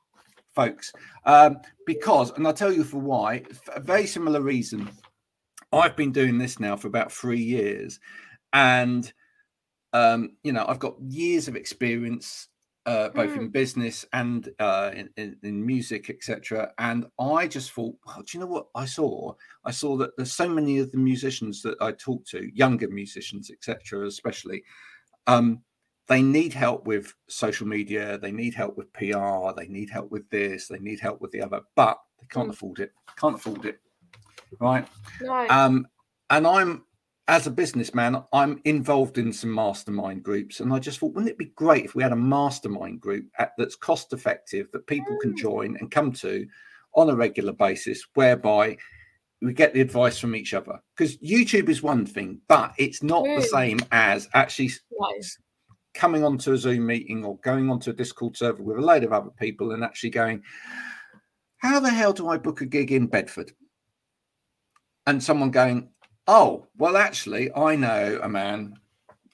folks, 0.56 0.92
um, 1.24 1.58
because 1.86 2.32
and 2.32 2.44
I'll 2.44 2.52
tell 2.52 2.72
you 2.72 2.82
for 2.82 2.98
why. 2.98 3.44
For 3.62 3.74
a 3.74 3.80
very 3.80 4.06
similar 4.06 4.40
reason. 4.40 4.90
I've 5.72 5.96
been 5.96 6.12
doing 6.12 6.38
this 6.38 6.58
now 6.58 6.76
for 6.76 6.88
about 6.88 7.12
three 7.12 7.42
years, 7.42 8.00
and 8.52 9.10
um, 9.92 10.30
you 10.42 10.52
know 10.52 10.64
I've 10.66 10.80
got 10.80 11.00
years 11.00 11.46
of 11.46 11.54
experience 11.54 12.48
uh, 12.86 13.08
both 13.10 13.36
in 13.36 13.48
business 13.48 14.04
and 14.12 14.48
uh, 14.60 14.92
in, 14.94 15.10
in, 15.16 15.36
in 15.42 15.66
music, 15.66 16.08
etc. 16.08 16.72
And 16.78 17.06
I 17.18 17.48
just 17.48 17.72
thought, 17.72 17.96
well, 18.06 18.22
do 18.22 18.26
you 18.32 18.40
know 18.40 18.46
what 18.50 18.68
I 18.76 18.84
saw? 18.84 19.34
I 19.64 19.72
saw 19.72 19.96
that 19.96 20.16
there's 20.16 20.32
so 20.32 20.48
many 20.48 20.78
of 20.78 20.92
the 20.92 20.98
musicians 20.98 21.62
that 21.62 21.76
I 21.80 21.92
talk 21.92 22.24
to, 22.26 22.48
younger 22.54 22.88
musicians, 22.88 23.50
etc., 23.50 24.06
especially, 24.06 24.62
um, 25.26 25.62
they 26.08 26.22
need 26.22 26.52
help 26.52 26.86
with 26.86 27.12
social 27.28 27.66
media, 27.66 28.18
they 28.18 28.30
need 28.30 28.54
help 28.54 28.76
with 28.76 28.92
PR, 28.92 29.50
they 29.56 29.66
need 29.66 29.90
help 29.90 30.12
with 30.12 30.28
this, 30.30 30.68
they 30.68 30.78
need 30.78 31.00
help 31.00 31.20
with 31.20 31.32
the 31.32 31.42
other, 31.42 31.62
but 31.74 31.98
they 32.20 32.26
can't 32.30 32.48
Mm. 32.48 32.52
afford 32.52 32.78
it. 32.78 32.92
Can't 33.16 33.34
afford 33.34 33.64
it, 33.64 33.80
right? 34.60 34.86
no. 35.20 35.46
Um, 35.50 35.88
and 36.30 36.46
I'm 36.46 36.85
as 37.28 37.46
a 37.46 37.50
businessman, 37.50 38.22
I'm 38.32 38.60
involved 38.64 39.18
in 39.18 39.32
some 39.32 39.52
mastermind 39.52 40.22
groups, 40.22 40.60
and 40.60 40.72
I 40.72 40.78
just 40.78 41.00
thought, 41.00 41.12
wouldn't 41.14 41.30
it 41.30 41.38
be 41.38 41.52
great 41.56 41.84
if 41.84 41.94
we 41.94 42.02
had 42.02 42.12
a 42.12 42.16
mastermind 42.16 43.00
group 43.00 43.26
at, 43.38 43.52
that's 43.58 43.74
cost 43.74 44.12
effective 44.12 44.70
that 44.72 44.86
people 44.86 45.16
can 45.20 45.32
Mm. 45.32 45.38
join 45.38 45.76
and 45.78 45.90
come 45.90 46.12
to 46.12 46.46
on 46.94 47.10
a 47.10 47.16
regular 47.16 47.52
basis, 47.52 48.06
whereby 48.14 48.76
we 49.42 49.52
get 49.52 49.74
the 49.74 49.80
advice 49.80 50.18
from 50.18 50.34
each 50.34 50.54
other. 50.54 50.80
Because 50.96 51.18
YouTube 51.18 51.68
is 51.68 51.82
one 51.82 52.06
thing, 52.06 52.40
but 52.48 52.72
it's 52.78 53.02
not 53.02 53.24
the 53.24 53.42
same 53.42 53.80
as 53.92 54.28
actually 54.32 54.70
no. 54.98 55.08
coming 55.94 56.24
onto 56.24 56.52
a 56.52 56.56
Zoom 56.56 56.86
meeting 56.86 57.24
or 57.24 57.38
going 57.38 57.68
onto 57.68 57.90
a 57.90 57.94
Discord 57.94 58.36
server 58.36 58.62
with 58.62 58.78
a 58.78 58.80
load 58.80 59.04
of 59.04 59.12
other 59.12 59.30
people 59.38 59.72
and 59.72 59.84
actually 59.84 60.10
going, 60.10 60.42
how 61.58 61.80
the 61.80 61.90
hell 61.90 62.12
do 62.12 62.28
I 62.28 62.38
book 62.38 62.60
a 62.60 62.66
gig 62.66 62.92
in 62.92 63.08
Bedford? 63.08 63.52
And 65.06 65.22
someone 65.22 65.50
going, 65.50 65.90
oh, 66.26 66.66
well, 66.76 66.96
actually, 66.96 67.52
I 67.54 67.76
know 67.76 68.20
a 68.22 68.28
man. 68.28 68.78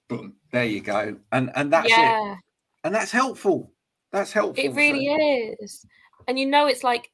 Boom, 0.09 0.35
there 0.51 0.65
you 0.65 0.81
go, 0.81 1.17
and 1.33 1.51
and 1.55 1.73
that's 1.73 1.87
it, 1.87 1.91
yeah, 1.91 2.37
and 2.85 2.95
that's 2.95 3.11
helpful. 3.13 3.73
That's 4.11 4.33
helpful. 4.33 4.63
it 4.63 4.75
really 4.75 5.07
is. 5.07 5.87
And 6.29 6.39
you 6.39 6.47
know, 6.47 6.67
it's 6.67 6.85
like 6.85 7.11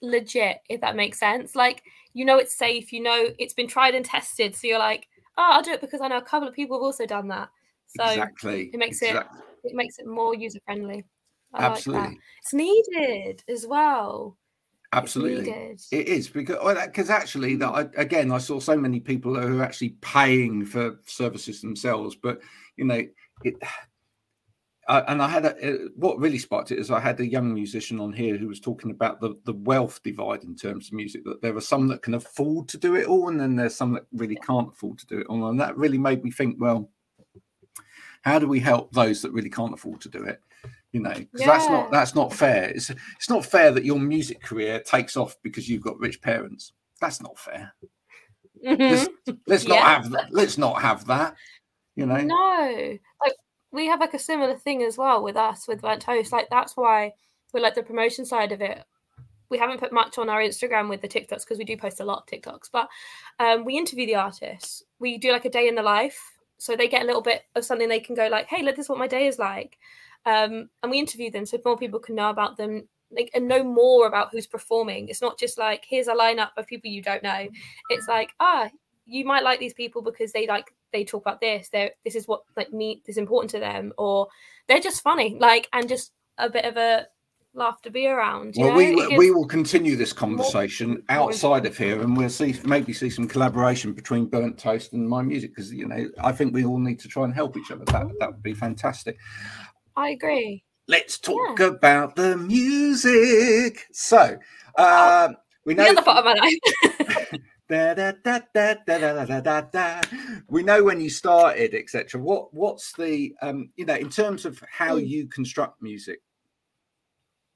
legit, 0.00 0.58
if 0.68 0.80
that 0.80 0.96
makes 0.96 1.18
sense. 1.18 1.56
Like, 1.56 1.82
you 2.14 2.24
know, 2.24 2.38
it's 2.38 2.54
safe. 2.56 2.92
You 2.92 3.02
know, 3.02 3.28
it's 3.38 3.54
been 3.54 3.66
tried 3.66 3.94
and 3.94 4.04
tested. 4.04 4.54
So 4.54 4.68
you're 4.68 4.78
like, 4.78 5.08
oh, 5.36 5.48
I'll 5.52 5.62
do 5.62 5.72
it 5.72 5.80
because 5.80 6.00
I 6.00 6.08
know 6.08 6.18
a 6.18 6.22
couple 6.22 6.46
of 6.48 6.54
people 6.54 6.76
have 6.76 6.84
also 6.84 7.04
done 7.06 7.28
that. 7.28 7.48
So 7.98 8.04
exactly. 8.04 8.70
it 8.72 8.78
makes 8.78 9.02
it- 9.02 9.16
it 9.64 9.74
makes 9.74 9.98
it 9.98 10.06
more 10.06 10.32
user 10.34 10.60
friendly. 10.64 11.04
I 11.52 11.62
like 11.62 11.72
that. 11.72 11.72
absolutely, 11.72 12.18
It's 12.38 12.54
needed 12.54 13.42
as 13.48 13.66
well. 13.66 14.36
Absolutely. 14.92 15.50
It 15.90 16.08
is 16.08 16.28
because 16.28 16.58
because 16.86 17.10
actually 17.10 17.56
that 17.56 17.90
again 17.96 18.30
I 18.32 18.38
saw 18.38 18.60
so 18.60 18.76
many 18.76 19.00
people 19.00 19.34
who 19.34 19.58
are 19.58 19.64
actually 19.64 19.96
paying 20.00 20.64
for 20.64 21.00
services 21.06 21.60
themselves, 21.60 22.16
but 22.16 22.40
you 22.76 22.84
know 22.84 23.02
it. 23.44 23.56
I, 24.88 25.00
and 25.08 25.20
I 25.20 25.26
had 25.26 25.44
a, 25.44 25.56
uh, 25.56 25.88
what 25.96 26.20
really 26.20 26.38
sparked 26.38 26.70
it 26.70 26.78
is 26.78 26.92
I 26.92 27.00
had 27.00 27.18
a 27.18 27.26
young 27.26 27.52
musician 27.52 27.98
on 27.98 28.12
here 28.12 28.36
who 28.36 28.46
was 28.46 28.60
talking 28.60 28.92
about 28.92 29.20
the 29.20 29.36
the 29.44 29.52
wealth 29.52 30.00
divide 30.04 30.44
in 30.44 30.54
terms 30.54 30.86
of 30.86 30.92
music. 30.92 31.24
That 31.24 31.42
there 31.42 31.56
are 31.56 31.60
some 31.60 31.88
that 31.88 32.02
can 32.02 32.14
afford 32.14 32.68
to 32.68 32.78
do 32.78 32.94
it 32.94 33.08
all, 33.08 33.28
and 33.28 33.40
then 33.40 33.56
there's 33.56 33.74
some 33.74 33.94
that 33.94 34.06
really 34.12 34.36
can't 34.36 34.68
afford 34.68 34.98
to 34.98 35.06
do 35.06 35.18
it 35.18 35.26
all, 35.26 35.48
and 35.48 35.58
that 35.58 35.76
really 35.76 35.98
made 35.98 36.22
me 36.22 36.30
think. 36.30 36.58
Well, 36.60 36.88
how 38.22 38.38
do 38.38 38.46
we 38.46 38.60
help 38.60 38.92
those 38.92 39.22
that 39.22 39.32
really 39.32 39.50
can't 39.50 39.74
afford 39.74 40.02
to 40.02 40.08
do 40.08 40.22
it? 40.22 40.40
You 40.96 41.02
know, 41.02 41.12
because 41.12 41.44
that's 41.46 41.68
not 41.68 41.90
that's 41.90 42.14
not 42.14 42.32
fair. 42.32 42.70
It's 42.70 42.88
it's 42.88 43.28
not 43.28 43.44
fair 43.44 43.70
that 43.70 43.84
your 43.84 43.98
music 44.00 44.42
career 44.42 44.80
takes 44.80 45.14
off 45.14 45.36
because 45.42 45.68
you've 45.68 45.82
got 45.82 45.98
rich 45.98 46.22
parents. 46.22 46.72
That's 47.02 47.20
not 47.20 47.38
fair. 47.38 47.74
Mhm. 48.64 49.06
Let's 49.46 49.66
not 49.66 49.74
Yeah. 49.74 49.94
have 49.94 50.10
that. 50.12 50.28
Let's 50.32 50.56
not 50.56 50.80
have 50.80 51.06
that. 51.08 51.36
You 51.96 52.06
know. 52.06 52.16
No, 52.16 52.98
like 53.22 53.34
we 53.72 53.84
have 53.88 54.00
like 54.00 54.14
a 54.14 54.18
similar 54.18 54.56
thing 54.56 54.82
as 54.82 54.96
well 54.96 55.22
with 55.22 55.36
us 55.36 55.68
with 55.68 55.82
Burnt 55.82 56.00
Toast. 56.00 56.32
Like 56.32 56.48
that's 56.48 56.78
why 56.78 57.12
we're 57.52 57.60
like 57.60 57.74
the 57.74 57.82
promotion 57.82 58.24
side 58.24 58.52
of 58.52 58.62
it. 58.62 58.82
We 59.50 59.58
haven't 59.58 59.80
put 59.80 59.92
much 59.92 60.16
on 60.16 60.30
our 60.30 60.40
Instagram 60.40 60.88
with 60.88 61.02
the 61.02 61.08
TikToks 61.08 61.40
because 61.44 61.58
we 61.58 61.64
do 61.66 61.76
post 61.76 62.00
a 62.00 62.04
lot 62.06 62.20
of 62.22 62.26
TikToks, 62.26 62.70
but 62.72 62.88
um, 63.38 63.66
we 63.66 63.76
interview 63.76 64.06
the 64.06 64.14
artists. 64.14 64.82
We 64.98 65.18
do 65.18 65.30
like 65.30 65.44
a 65.44 65.50
day 65.50 65.68
in 65.68 65.74
the 65.74 65.82
life, 65.82 66.35
so 66.58 66.76
they 66.76 66.88
get 66.88 67.02
a 67.02 67.06
little 67.06 67.22
bit 67.22 67.42
of 67.54 67.64
something 67.64 67.88
they 67.88 68.00
can 68.00 68.14
go 68.14 68.28
like, 68.28 68.46
"Hey, 68.48 68.62
look, 68.62 68.76
this 68.76 68.86
is 68.86 68.90
what 68.90 68.98
my 68.98 69.06
day 69.06 69.26
is 69.26 69.38
like," 69.38 69.78
um, 70.24 70.70
and 70.82 70.90
we 70.90 70.98
interview 70.98 71.30
them 71.30 71.46
so 71.46 71.58
more 71.64 71.78
people 71.78 72.00
can 72.00 72.14
know 72.14 72.30
about 72.30 72.56
them, 72.56 72.88
like 73.10 73.30
and 73.34 73.48
know 73.48 73.62
more 73.62 74.06
about 74.06 74.30
who's 74.32 74.46
performing. 74.46 75.08
It's 75.08 75.22
not 75.22 75.38
just 75.38 75.58
like 75.58 75.84
here's 75.88 76.08
a 76.08 76.14
lineup 76.14 76.50
of 76.56 76.66
people 76.66 76.90
you 76.90 77.02
don't 77.02 77.22
know. 77.22 77.48
It's 77.90 78.08
like 78.08 78.30
ah, 78.40 78.70
you 79.06 79.24
might 79.24 79.44
like 79.44 79.60
these 79.60 79.74
people 79.74 80.02
because 80.02 80.32
they 80.32 80.46
like 80.46 80.72
they 80.92 81.04
talk 81.04 81.22
about 81.22 81.40
this 81.40 81.68
they're 81.68 81.92
this 82.04 82.14
is 82.14 82.26
what 82.26 82.42
like 82.56 82.72
me 82.72 83.02
is 83.06 83.18
important 83.18 83.50
to 83.50 83.58
them 83.58 83.92
or 83.98 84.28
they're 84.68 84.80
just 84.80 85.02
funny 85.02 85.36
like 85.40 85.68
and 85.72 85.88
just 85.88 86.12
a 86.38 86.50
bit 86.50 86.64
of 86.64 86.76
a 86.76 87.06
laugh 87.56 87.80
to 87.82 87.90
be 87.90 88.06
around. 88.06 88.54
Well, 88.56 88.70
know? 88.70 88.76
we 88.76 89.16
we 89.16 89.30
will 89.30 89.46
continue 89.46 89.96
this 89.96 90.12
conversation 90.12 91.02
outside 91.08 91.66
of 91.66 91.76
here, 91.76 92.00
and 92.00 92.16
we'll 92.16 92.30
see 92.30 92.58
maybe 92.64 92.92
see 92.92 93.10
some 93.10 93.26
collaboration 93.26 93.92
between 93.92 94.26
Burnt 94.26 94.58
Toast 94.58 94.92
and 94.92 95.08
my 95.08 95.22
music 95.22 95.54
because 95.54 95.72
you 95.72 95.86
know 95.86 96.08
I 96.22 96.32
think 96.32 96.54
we 96.54 96.64
all 96.64 96.78
need 96.78 97.00
to 97.00 97.08
try 97.08 97.24
and 97.24 97.34
help 97.34 97.56
each 97.56 97.70
other. 97.70 97.84
That 97.86 98.06
that 98.20 98.30
would 98.32 98.42
be 98.42 98.54
fantastic. 98.54 99.16
I 99.96 100.10
agree. 100.10 100.62
Let's 100.88 101.18
talk 101.18 101.58
yeah. 101.58 101.66
about 101.66 102.14
the 102.14 102.36
music. 102.36 103.86
So, 103.92 104.36
uh, 104.78 105.28
oh, 105.30 105.34
we 105.64 105.74
know 105.74 105.84
the 105.84 105.90
other 105.90 106.02
part 106.02 106.18
of 106.18 106.24
my 106.24 106.34
life. 106.34 107.32
Da, 107.68 107.94
da, 107.94 108.12
da, 109.72 110.00
we 110.48 110.62
know 110.62 110.84
when 110.84 111.00
you 111.00 111.10
started, 111.10 111.74
etc. 111.74 112.20
What 112.20 112.54
what's 112.54 112.92
the 112.92 113.34
um, 113.42 113.70
you 113.74 113.84
know 113.84 113.96
in 113.96 114.08
terms 114.08 114.46
of 114.46 114.62
how 114.70 114.96
hmm. 114.96 115.04
you 115.04 115.26
construct 115.26 115.82
music? 115.82 116.20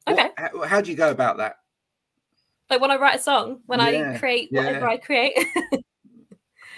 What- 0.07 0.19
okay. 0.19 0.31
how, 0.37 0.63
how 0.63 0.81
do 0.81 0.91
you 0.91 0.97
go 0.97 1.11
about 1.11 1.37
that? 1.39 1.57
like 2.71 2.81
when 2.81 2.91
i 2.91 2.97
write 2.97 3.19
a 3.19 3.23
song 3.23 3.61
when 3.67 3.81
Yeah, 3.81 4.13
i 4.15 4.19
create 4.19 4.49
whatever 4.53 4.87
yeah. 4.87 4.93
i 4.93 4.97
create. 4.97 5.35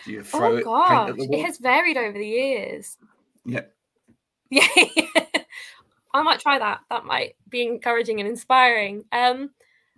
Do 0.05 0.13
you 0.13 0.23
throw 0.23 0.55
oh 0.55 0.57
it, 0.57 0.65
gosh 0.65 1.15
it 1.17 1.45
has 1.45 1.59
varied 1.59 1.97
over 1.97 2.19
the 2.19 2.27
years. 2.27 2.97
Yeah. 3.45 3.63
yeah. 4.51 4.67
I 6.15 6.23
might 6.23 6.41
try 6.41 6.59
that. 6.59 6.81
That 6.91 7.05
might 7.05 7.37
be 7.49 7.63
encouraging 7.63 8.19
and 8.21 8.29
inspiring. 8.29 9.05
Um 9.13 9.51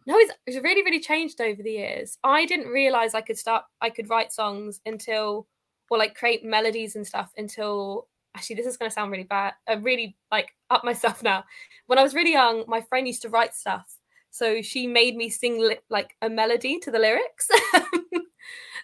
no 0.07 0.19
it's, 0.19 0.33
it's 0.47 0.63
really 0.63 0.83
really 0.83 1.01
changed 1.01 1.41
over 1.41 1.63
the 1.63 1.73
years. 1.73 2.19
I 2.23 2.45
didn't 2.45 2.69
realize 2.69 3.15
i 3.15 3.21
could 3.21 3.39
start 3.39 3.65
i 3.81 3.89
could 3.89 4.11
write 4.11 4.33
songs 4.33 4.81
until 4.85 5.47
or 5.91 5.99
like 5.99 6.15
create 6.15 6.45
melodies 6.45 6.97
and 6.97 7.07
stuff 7.07 7.33
until 7.37 8.09
actually 8.35 8.57
this 8.57 8.67
is 8.67 8.77
going 8.77 8.91
to 8.91 8.95
sound 8.95 9.11
really 9.13 9.25
bad 9.25 9.55
I'm 9.69 9.83
really 9.83 10.17
like 10.31 10.55
up 10.71 10.85
myself 10.85 11.23
now. 11.31 11.45
When 11.87 11.99
i 11.99 12.03
was 12.03 12.15
really 12.15 12.33
young 12.33 12.65
my 12.69 12.81
friend 12.81 13.07
used 13.07 13.23
to 13.23 13.29
write 13.29 13.55
stuff. 13.55 13.97
So 14.31 14.63
she 14.63 14.87
made 14.87 15.17
me 15.17 15.31
sing 15.31 15.61
li- 15.61 15.79
like 15.91 16.17
a 16.23 16.29
melody 16.29 16.79
to 16.81 16.91
the 16.91 16.99
lyrics. 16.99 17.49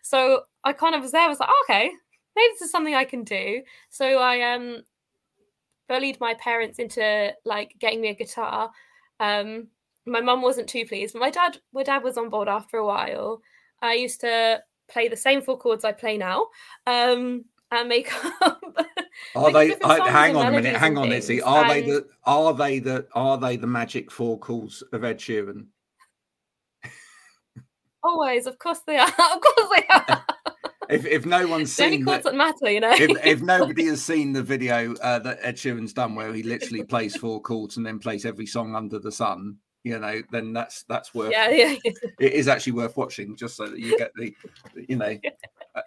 So 0.03 0.43
i 0.65 0.73
kind 0.73 0.95
of 0.95 1.03
was 1.03 1.13
there 1.13 1.23
I 1.23 1.29
was 1.29 1.41
like 1.41 1.49
"Oh, 1.53 1.65
okay 1.69 1.91
maybe 2.37 2.49
this 2.53 2.63
is 2.63 2.71
something 2.71 2.95
i 2.95 3.05
can 3.05 3.23
do. 3.25 3.63
So 3.91 4.19
i 4.19 4.55
um 4.55 4.83
bullied 5.89 6.19
my 6.21 6.35
parents 6.35 6.79
into 6.79 7.33
like 7.45 7.75
getting 7.79 8.01
me 8.01 8.09
a 8.09 8.15
guitar. 8.15 8.71
Um 9.19 9.69
my 10.07 10.21
mum 10.21 10.43
wasn't 10.43 10.69
too 10.69 10.87
pleased. 10.87 11.13
But 11.13 11.21
my 11.21 11.31
dad, 11.31 11.59
my 11.73 11.83
dad 11.83 12.03
was 12.03 12.17
on 12.17 12.31
board 12.31 12.49
after 12.49 12.79
a 12.79 12.87
while. 12.87 13.43
I 13.83 13.95
used 13.95 14.21
to 14.23 14.63
play 14.89 15.09
the 15.09 15.17
same 15.17 15.43
four 15.43 15.59
chords 15.59 15.85
I 15.85 15.93
play 15.93 16.17
now, 16.19 16.49
um, 16.87 17.45
and 17.71 17.89
make 17.89 18.13
up. 18.43 18.61
Are 19.37 19.53
they? 19.53 19.77
I, 19.83 20.09
hang 20.09 20.37
on 20.37 20.47
a 20.47 20.51
minute. 20.51 20.77
Hang 20.77 20.99
on, 20.99 21.13
Izzy. 21.13 21.37
things, 21.37 21.43
Are 21.47 21.69
they 21.69 21.83
the? 21.83 22.07
Are 22.25 22.55
they 22.55 22.79
the? 22.79 23.07
Are 23.13 23.39
they 23.39 23.57
the 23.57 23.67
magic 23.67 24.11
four 24.11 24.39
chords 24.39 24.83
of 24.93 25.05
Ed 25.05 25.19
Sheeran? 25.19 25.67
Always, 28.03 28.47
of 28.47 28.59
course 28.59 28.81
they 28.87 28.97
are. 28.97 29.09
of 29.09 29.41
course 29.41 29.69
they 29.77 29.87
are. 29.89 30.25
If 30.89 31.07
if 31.07 31.27
no 31.27 31.47
one's 31.47 31.75
the 31.77 31.85
only 31.85 31.99
seen 31.99 32.05
chords 32.05 32.25
that, 32.25 32.31
that 32.31 32.37
matter, 32.37 32.71
you 32.71 32.81
know. 32.81 32.93
if, 32.93 33.25
if 33.25 33.43
nobody 33.43 33.85
has 33.87 34.03
seen 34.03 34.33
the 34.33 34.43
video 34.43 34.95
uh, 34.97 35.21
that 35.21 35.39
Ed 35.43 35.57
Sheeran's 35.57 35.93
done, 35.93 36.15
where 36.17 36.33
he 36.33 36.43
literally 36.43 36.83
plays 36.83 37.15
four 37.15 37.41
chords 37.41 37.77
and 37.77 37.87
then 37.87 37.99
plays 38.01 38.25
every 38.25 38.47
song 38.47 38.75
under 38.75 38.99
the 38.99 39.13
sun, 39.13 39.59
you 39.85 39.99
know, 39.99 40.23
then 40.33 40.53
that's 40.53 40.83
that's 40.89 41.15
worth. 41.15 41.31
yeah, 41.31 41.49
yeah. 41.51 41.77
It 42.19 42.33
is 42.33 42.49
actually 42.49 42.73
worth 42.73 42.97
watching, 42.97 43.37
just 43.37 43.57
so 43.57 43.67
that 43.67 43.79
you 43.79 43.97
get 43.97 44.13
the, 44.17 44.35
you 44.89 44.97
know, 44.97 45.17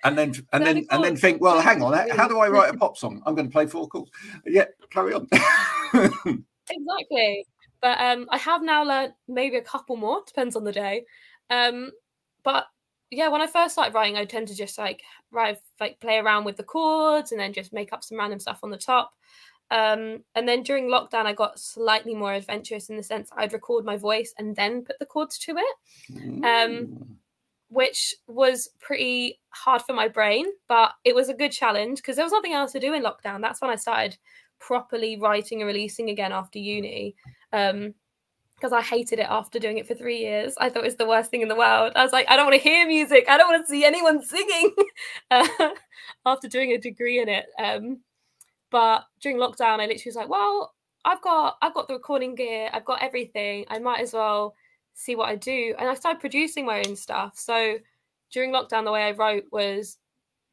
and 0.04 0.17
then 0.17 0.34
and 0.54 0.65
then 0.65 0.86
and 0.89 1.04
then 1.04 1.15
think, 1.15 1.41
well, 1.41 1.60
hang 1.60 1.82
on, 1.82 1.93
how 2.10 2.28
do 2.28 2.39
I 2.39 2.48
write 2.50 2.74
a 2.74 2.78
pop 2.78 2.98
song? 2.98 3.22
I'm 3.26 3.36
going 3.36 3.48
to 3.48 3.52
play 3.52 3.67
four 3.67 3.88
chords. 3.88 4.12
Yeah, 4.46 4.65
carry 4.89 5.13
on. 5.13 5.28
exactly 6.69 7.46
but 7.82 8.00
um 8.00 8.26
i 8.32 8.38
have 8.38 8.63
now 8.63 8.84
learned 8.84 9.13
maybe 9.28 9.58
a 9.58 9.62
couple 9.62 9.96
more 9.96 10.22
depends 10.26 10.56
on 10.56 10.63
the 10.63 10.72
day 10.72 11.04
um 11.50 11.91
but 12.43 12.65
yeah 13.12 13.28
when 13.28 13.41
i 13.41 13.48
first 13.48 13.74
started 13.74 13.93
writing 13.93 14.15
i 14.15 14.26
tend 14.26 14.48
to 14.48 14.56
just 14.56 14.78
like 14.78 15.04
write 15.32 15.58
like 15.80 16.00
play 16.00 16.17
around 16.17 16.46
with 16.46 16.58
the 16.58 16.63
chords 16.63 17.32
and 17.32 17.39
then 17.39 17.54
just 17.54 17.74
make 17.74 17.93
up 17.93 18.04
some 18.04 18.17
random 18.17 18.39
stuff 18.39 18.60
on 18.63 18.72
the 18.72 18.78
top 18.78 19.13
um 19.72 20.24
and 20.36 20.48
then 20.48 20.63
during 20.63 20.88
lockdown 20.88 21.26
i 21.26 21.34
got 21.34 21.60
slightly 21.60 22.15
more 22.15 22.34
adventurous 22.34 22.89
in 22.89 22.98
the 22.98 23.04
sense 23.04 23.30
i'd 23.38 23.54
record 23.54 23.86
my 23.86 23.98
voice 23.98 24.34
and 24.38 24.56
then 24.56 24.84
put 24.84 24.98
the 25.00 25.06
chords 25.06 25.38
to 25.38 25.56
it 25.58 25.76
Um, 26.43 27.17
which 27.73 28.13
was 28.27 28.69
pretty 28.79 29.39
hard 29.49 29.81
for 29.81 29.93
my 29.93 30.07
brain, 30.07 30.45
but 30.67 30.91
it 31.03 31.15
was 31.15 31.29
a 31.29 31.33
good 31.33 31.51
challenge 31.51 31.97
because 31.97 32.15
there 32.15 32.25
was 32.25 32.31
nothing 32.31 32.53
else 32.53 32.71
to 32.73 32.79
do 32.79 32.93
in 32.93 33.03
lockdown. 33.03 33.41
That's 33.41 33.62
when 33.62 33.71
I 33.71 33.75
started 33.75 34.17
properly 34.59 35.17
writing 35.19 35.62
and 35.62 35.67
releasing 35.67 36.09
again 36.09 36.31
after 36.31 36.59
uni. 36.59 37.15
Um, 37.51 37.95
because 38.55 38.71
I 38.71 38.81
hated 38.81 39.19
it 39.19 39.27
after 39.29 39.59
doing 39.59 39.77
it 39.77 39.88
for 39.88 39.93
three 39.93 40.19
years. 40.19 40.53
I 40.57 40.69
thought 40.69 40.83
it 40.83 40.86
was 40.86 40.95
the 40.95 41.07
worst 41.07 41.29
thing 41.29 41.41
in 41.41 41.49
the 41.49 41.55
world. 41.55 41.91
I 41.97 42.03
was 42.03 42.13
like, 42.13 42.29
I 42.29 42.38
don't 42.38 42.45
want 42.45 42.62
to 42.62 42.69
hear 42.69 42.88
music. 42.88 43.25
I 43.27 43.38
don't 43.38 43.49
want 43.49 43.65
to 43.65 43.69
see 43.69 43.83
anyone 43.83 44.23
singing 44.23 44.73
uh, 45.31 45.47
after 46.25 46.47
doing 46.47 46.71
a 46.71 46.77
degree 46.77 47.19
in 47.19 47.27
it. 47.27 47.45
Um, 47.62 47.99
but 48.71 49.03
during 49.19 49.38
lockdown, 49.38 49.81
I 49.81 49.88
literally 49.88 50.03
was 50.05 50.15
like, 50.15 50.29
well, 50.29 50.73
I've 51.03 51.21
got 51.21 51.57
I've 51.62 51.73
got 51.73 51.89
the 51.89 51.95
recording 51.95 52.36
gear, 52.36 52.69
I've 52.71 52.86
got 52.86 53.03
everything. 53.03 53.65
I 53.67 53.79
might 53.79 53.99
as 53.99 54.13
well 54.13 54.55
see 54.93 55.15
what 55.15 55.29
I 55.29 55.36
do. 55.36 55.75
And 55.77 55.89
I 55.89 55.93
started 55.93 56.19
producing 56.19 56.65
my 56.65 56.84
own 56.86 56.95
stuff. 56.95 57.34
So 57.36 57.77
during 58.32 58.51
lockdown, 58.51 58.86
the 58.86 58.91
way 58.91 59.03
I 59.03 59.12
wrote 59.12 59.45
was 59.51 59.97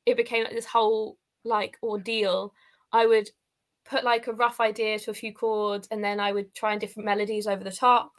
it 0.07 0.17
became 0.17 0.45
like 0.45 0.55
this 0.55 0.67
whole 0.67 1.19
like 1.45 1.79
ordeal. 1.83 2.53
I 2.93 3.07
would 3.07 3.31
put 3.85 4.05
like 4.05 4.27
a 4.27 4.33
rough 4.33 4.61
idea 4.61 4.99
to 4.99 5.11
a 5.11 5.15
few 5.15 5.33
chords 5.33 5.89
and 5.91 6.03
then 6.03 6.21
I 6.21 6.33
would 6.33 6.55
try 6.55 6.73
and 6.73 6.81
different 6.81 7.07
melodies 7.07 7.47
over 7.47 7.65
the 7.65 7.71
top. 7.71 8.13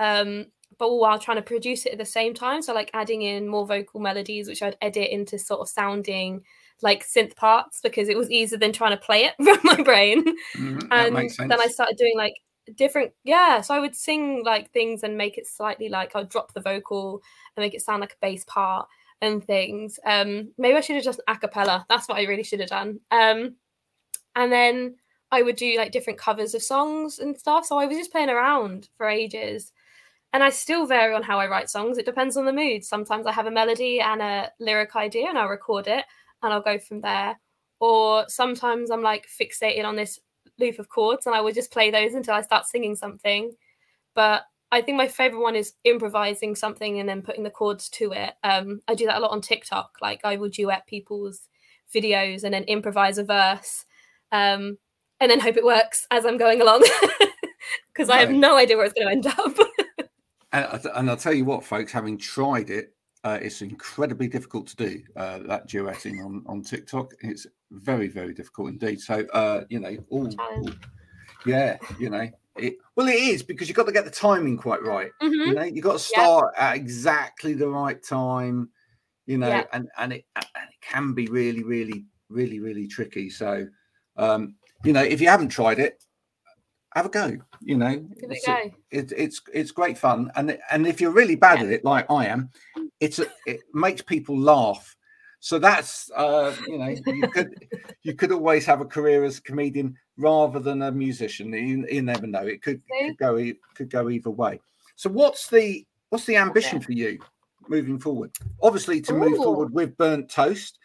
Um, 0.00 0.46
but 0.78 0.86
all 0.86 1.00
while 1.00 1.18
trying 1.18 1.36
to 1.36 1.42
produce 1.42 1.84
it 1.86 1.92
at 1.92 1.98
the 1.98 2.04
same 2.04 2.34
time. 2.34 2.62
So 2.62 2.72
like 2.72 2.90
adding 2.94 3.22
in 3.22 3.46
more 3.46 3.66
vocal 3.66 4.00
melodies, 4.00 4.48
which 4.48 4.62
I'd 4.62 4.76
edit 4.80 5.10
into 5.10 5.38
sort 5.38 5.60
of 5.60 5.68
sounding 5.68 6.42
like 6.80 7.06
synth 7.06 7.36
parts 7.36 7.80
because 7.82 8.08
it 8.08 8.16
was 8.16 8.30
easier 8.30 8.58
than 8.58 8.72
trying 8.72 8.90
to 8.90 8.96
play 8.96 9.24
it 9.24 9.34
from 9.42 9.58
my 9.62 9.82
brain 9.82 10.24
that 10.24 10.86
and 10.90 11.50
then 11.50 11.60
I 11.60 11.68
started 11.68 11.96
doing 11.96 12.14
like 12.16 12.34
different 12.76 13.12
yeah 13.24 13.60
so 13.60 13.74
I 13.74 13.80
would 13.80 13.96
sing 13.96 14.42
like 14.44 14.70
things 14.70 15.02
and 15.02 15.16
make 15.16 15.36
it 15.36 15.46
slightly 15.46 15.88
like 15.88 16.14
I'd 16.14 16.28
drop 16.28 16.54
the 16.54 16.60
vocal 16.60 17.20
and 17.56 17.62
make 17.62 17.74
it 17.74 17.82
sound 17.82 18.00
like 18.00 18.12
a 18.12 18.26
bass 18.26 18.44
part 18.46 18.88
and 19.20 19.44
things. 19.44 19.98
Um 20.06 20.52
maybe 20.58 20.76
I 20.76 20.80
should 20.80 20.96
have 20.96 21.04
just 21.04 21.20
a 21.28 21.36
cappella. 21.36 21.86
That's 21.88 22.08
what 22.08 22.18
I 22.18 22.24
really 22.24 22.42
should 22.42 22.60
have 22.60 22.70
done. 22.70 23.00
Um 23.10 23.56
and 24.36 24.52
then 24.52 24.96
I 25.30 25.42
would 25.42 25.56
do 25.56 25.76
like 25.76 25.92
different 25.92 26.18
covers 26.18 26.54
of 26.54 26.62
songs 26.62 27.18
and 27.18 27.36
stuff. 27.38 27.64
So 27.64 27.78
I 27.78 27.86
was 27.86 27.96
just 27.96 28.12
playing 28.12 28.28
around 28.28 28.88
for 28.96 29.08
ages. 29.08 29.72
And 30.34 30.42
I 30.42 30.50
still 30.50 30.86
vary 30.86 31.14
on 31.14 31.22
how 31.22 31.38
I 31.38 31.48
write 31.48 31.70
songs. 31.70 31.98
It 31.98 32.06
depends 32.06 32.36
on 32.36 32.46
the 32.46 32.52
mood. 32.52 32.84
Sometimes 32.84 33.26
I 33.26 33.32
have 33.32 33.46
a 33.46 33.50
melody 33.50 34.00
and 34.00 34.22
a 34.22 34.50
lyric 34.60 34.96
idea 34.96 35.28
and 35.28 35.38
I'll 35.38 35.48
record 35.48 35.86
it 35.86 36.04
and 36.42 36.52
I'll 36.52 36.62
go 36.62 36.78
from 36.78 37.00
there. 37.00 37.38
Or 37.80 38.26
sometimes 38.28 38.90
I'm 38.90 39.02
like 39.02 39.26
fixated 39.26 39.84
on 39.84 39.96
this 39.96 40.18
loop 40.58 40.78
of 40.78 40.88
chords 40.88 41.26
and 41.26 41.34
I 41.34 41.40
would 41.40 41.54
just 41.54 41.72
play 41.72 41.90
those 41.90 42.14
until 42.14 42.34
I 42.34 42.42
start 42.42 42.66
singing 42.66 42.96
something. 42.96 43.52
But 44.14 44.42
I 44.70 44.80
think 44.80 44.96
my 44.96 45.08
favorite 45.08 45.42
one 45.42 45.56
is 45.56 45.74
improvising 45.84 46.54
something 46.54 46.98
and 46.98 47.08
then 47.08 47.22
putting 47.22 47.42
the 47.42 47.50
chords 47.50 47.88
to 47.90 48.12
it. 48.12 48.32
Um, 48.42 48.80
I 48.88 48.94
do 48.94 49.06
that 49.06 49.18
a 49.18 49.20
lot 49.20 49.32
on 49.32 49.40
TikTok. 49.40 49.96
Like 50.00 50.20
I 50.24 50.36
will 50.36 50.48
duet 50.48 50.86
people's 50.86 51.40
videos 51.94 52.42
and 52.42 52.54
then 52.54 52.64
improvise 52.64 53.18
a 53.18 53.24
verse, 53.24 53.84
um, 54.32 54.78
and 55.20 55.30
then 55.30 55.40
hope 55.40 55.56
it 55.58 55.64
works 55.64 56.06
as 56.10 56.24
I'm 56.24 56.38
going 56.38 56.62
along 56.62 56.84
because 57.92 58.08
I 58.08 58.18
have 58.18 58.30
no 58.30 58.56
idea 58.56 58.76
where 58.76 58.86
it's 58.86 58.94
going 58.94 59.06
to 59.06 59.12
end 59.12 59.26
up. 59.26 59.56
And, 60.54 60.86
and 60.94 61.08
I'll 61.08 61.16
tell 61.16 61.32
you 61.32 61.46
what, 61.46 61.64
folks, 61.64 61.92
having 61.92 62.18
tried 62.18 62.68
it, 62.68 62.94
uh, 63.24 63.38
it's 63.40 63.62
incredibly 63.62 64.26
difficult 64.28 64.66
to 64.68 64.76
do 64.76 65.02
uh, 65.16 65.38
that 65.46 65.68
duetting 65.68 66.24
on, 66.24 66.42
on 66.46 66.62
TikTok. 66.62 67.12
It's 67.20 67.46
very, 67.70 68.08
very 68.08 68.34
difficult 68.34 68.70
indeed. 68.70 69.00
So, 69.00 69.24
uh, 69.32 69.62
you 69.68 69.80
know, 69.80 69.96
all, 70.10 70.28
all- 70.40 70.68
yeah, 71.46 71.76
you 71.98 72.10
know, 72.10 72.28
it, 72.56 72.76
well, 72.96 73.08
it 73.08 73.14
is 73.14 73.42
because 73.42 73.68
you've 73.68 73.76
got 73.76 73.86
to 73.86 73.92
get 73.92 74.04
the 74.04 74.10
timing 74.10 74.56
quite 74.56 74.82
right. 74.82 75.10
Mhm. 75.22 75.46
You 75.46 75.54
know, 75.54 75.62
you've 75.62 75.84
got 75.84 75.94
to 75.94 75.98
start 75.98 76.52
at 76.58 76.76
exactly 76.76 77.54
the 77.54 77.68
right 77.68 78.02
time, 78.02 78.68
you 79.26 79.38
know, 79.38 79.48
Yeah. 79.48 79.64
and, 79.72 79.88
and, 79.98 80.12
it, 80.12 80.24
and 80.36 80.44
it 80.54 80.80
can 80.80 81.14
be 81.14 81.26
really, 81.28 81.62
really, 81.62 82.04
really, 82.28 82.60
really 82.60 82.86
tricky. 82.86 83.30
So, 83.30 83.66
um, 84.16 84.56
you 84.84 84.92
know, 84.92 85.02
if 85.02 85.20
you 85.20 85.28
haven't 85.28 85.48
tried 85.48 85.78
it, 85.78 86.04
have 86.94 87.06
a 87.06 87.08
go. 87.08 87.36
You 87.60 87.78
know, 87.78 87.88
it 87.88 88.30
It's 88.30 88.46
go. 88.46 88.70
it's 88.90 89.12
it's 89.12 89.40
it's 89.54 89.70
great 89.70 89.96
fun 89.96 90.30
and 90.36 90.58
and 90.70 90.86
if 90.86 91.00
you're 91.00 91.12
really 91.12 91.36
bad 91.36 91.60
at 91.60 91.70
it 91.70 91.84
like 91.86 92.04
i 92.10 92.26
am 92.26 92.50
it's 93.02 93.18
a, 93.18 93.26
it 93.46 93.60
makes 93.74 94.00
people 94.02 94.38
laugh 94.38 94.96
so 95.40 95.58
that's 95.58 96.10
uh 96.16 96.54
you 96.66 96.78
know 96.78 96.94
you 97.06 97.28
could 97.28 97.68
you 98.02 98.14
could 98.14 98.32
always 98.32 98.64
have 98.64 98.80
a 98.80 98.84
career 98.84 99.24
as 99.24 99.38
a 99.38 99.42
comedian 99.42 99.96
rather 100.16 100.58
than 100.58 100.82
a 100.82 100.92
musician 100.92 101.52
you, 101.52 101.86
you 101.90 102.02
never 102.02 102.26
know 102.26 102.46
it 102.46 102.62
could, 102.62 102.80
could 103.06 103.18
go 103.18 103.52
could 103.74 103.90
go 103.90 104.08
either 104.08 104.30
way 104.30 104.60
so 104.96 105.10
what's 105.10 105.48
the 105.48 105.84
what's 106.10 106.24
the 106.26 106.36
ambition 106.36 106.78
it. 106.78 106.84
for 106.84 106.92
you 106.92 107.18
moving 107.68 107.98
forward 107.98 108.30
obviously 108.62 109.00
to 109.00 109.12
move 109.12 109.36
forward 109.36 109.72
with 109.72 109.96
burnt 109.96 110.28
toast 110.30 110.78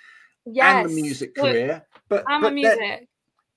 Yes. 0.49 0.86
and 0.86 0.89
the 0.89 0.95
music 1.01 1.38
Look, 1.38 1.51
career 1.51 1.86
but 2.10 2.23
I'm 2.27 2.41
but 2.41 2.53
music. 2.53 3.08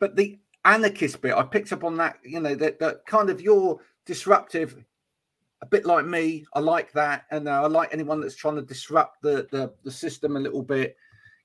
but 0.00 0.16
the 0.16 0.38
anarchist 0.64 1.20
bit, 1.20 1.34
I 1.34 1.42
picked 1.42 1.72
up 1.72 1.84
on 1.84 1.96
that. 1.98 2.18
You 2.24 2.40
know 2.40 2.54
that 2.56 2.78
that 2.80 3.06
kind 3.06 3.30
of 3.30 3.40
you're 3.40 3.80
disruptive, 4.06 4.76
a 5.62 5.66
bit 5.66 5.84
like 5.86 6.06
me. 6.06 6.44
I 6.54 6.60
like 6.60 6.92
that, 6.92 7.26
and 7.30 7.48
uh, 7.48 7.62
I 7.62 7.66
like 7.66 7.92
anyone 7.92 8.20
that's 8.20 8.36
trying 8.36 8.56
to 8.56 8.62
disrupt 8.62 9.22
the, 9.22 9.46
the 9.50 9.72
the 9.84 9.90
system 9.90 10.36
a 10.36 10.40
little 10.40 10.62
bit. 10.62 10.96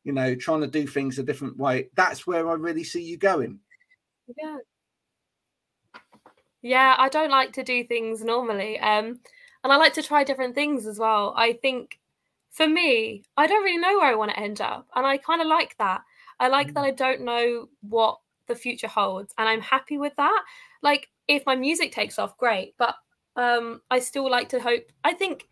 You 0.03 0.13
know, 0.13 0.35
trying 0.35 0.61
to 0.61 0.67
do 0.67 0.85
things 0.85 1.17
a 1.17 1.23
different 1.23 1.57
way. 1.57 1.89
That's 1.95 2.27
where 2.27 2.47
I 2.47 2.53
really 2.53 2.83
see 2.83 3.01
you 3.01 3.17
going. 3.17 3.59
Yeah. 4.37 4.57
Yeah, 6.61 6.95
I 6.97 7.09
don't 7.09 7.29
like 7.29 7.53
to 7.53 7.63
do 7.63 7.83
things 7.83 8.23
normally. 8.23 8.79
Um, 8.79 9.19
and 9.63 9.71
I 9.71 9.75
like 9.75 9.93
to 9.93 10.03
try 10.03 10.23
different 10.23 10.55
things 10.55 10.87
as 10.87 10.97
well. 10.97 11.33
I 11.37 11.53
think 11.53 11.99
for 12.49 12.67
me, 12.67 13.23
I 13.37 13.45
don't 13.45 13.63
really 13.63 13.77
know 13.77 13.99
where 13.99 14.11
I 14.11 14.15
want 14.15 14.31
to 14.31 14.39
end 14.39 14.61
up. 14.61 14.87
And 14.95 15.05
I 15.05 15.17
kind 15.17 15.41
of 15.41 15.47
like 15.47 15.77
that. 15.77 16.01
I 16.39 16.47
like 16.47 16.73
that 16.73 16.83
I 16.83 16.91
don't 16.91 17.21
know 17.21 17.69
what 17.81 18.19
the 18.47 18.55
future 18.55 18.87
holds. 18.87 19.33
And 19.37 19.47
I'm 19.47 19.61
happy 19.61 19.97
with 19.97 20.15
that. 20.15 20.43
Like, 20.81 21.09
if 21.27 21.45
my 21.45 21.55
music 21.55 21.91
takes 21.91 22.17
off, 22.17 22.37
great. 22.37 22.73
But 22.77 22.95
um, 23.35 23.81
I 23.91 23.99
still 23.99 24.29
like 24.29 24.49
to 24.49 24.59
hope. 24.59 24.83
I 25.03 25.13
think, 25.13 25.47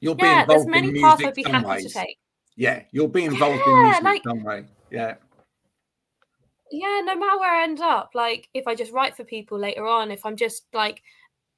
You'll 0.00 0.14
be 0.14 0.24
yeah, 0.24 0.44
there's 0.44 0.66
many 0.66 0.88
in 0.88 1.00
paths 1.00 1.24
I'd 1.24 1.34
be 1.34 1.42
happy 1.44 1.66
ways. 1.66 1.86
to 1.92 1.98
take. 2.00 2.18
Yeah, 2.56 2.82
you'll 2.90 3.08
be 3.08 3.24
involved 3.24 3.62
in 3.66 3.72
Yeah, 3.72 3.82
music 3.84 4.02
like- 4.04 4.22
some 4.24 4.42
way. 4.42 4.64
Yeah, 4.90 5.14
yeah 6.70 7.00
no 7.04 7.14
matter 7.14 7.38
where 7.38 7.54
i 7.60 7.62
end 7.64 7.80
up 7.80 8.10
like 8.14 8.48
if 8.54 8.66
i 8.66 8.74
just 8.74 8.92
write 8.92 9.14
for 9.16 9.24
people 9.24 9.58
later 9.58 9.86
on 9.86 10.10
if 10.10 10.24
i'm 10.24 10.36
just 10.36 10.64
like 10.72 11.02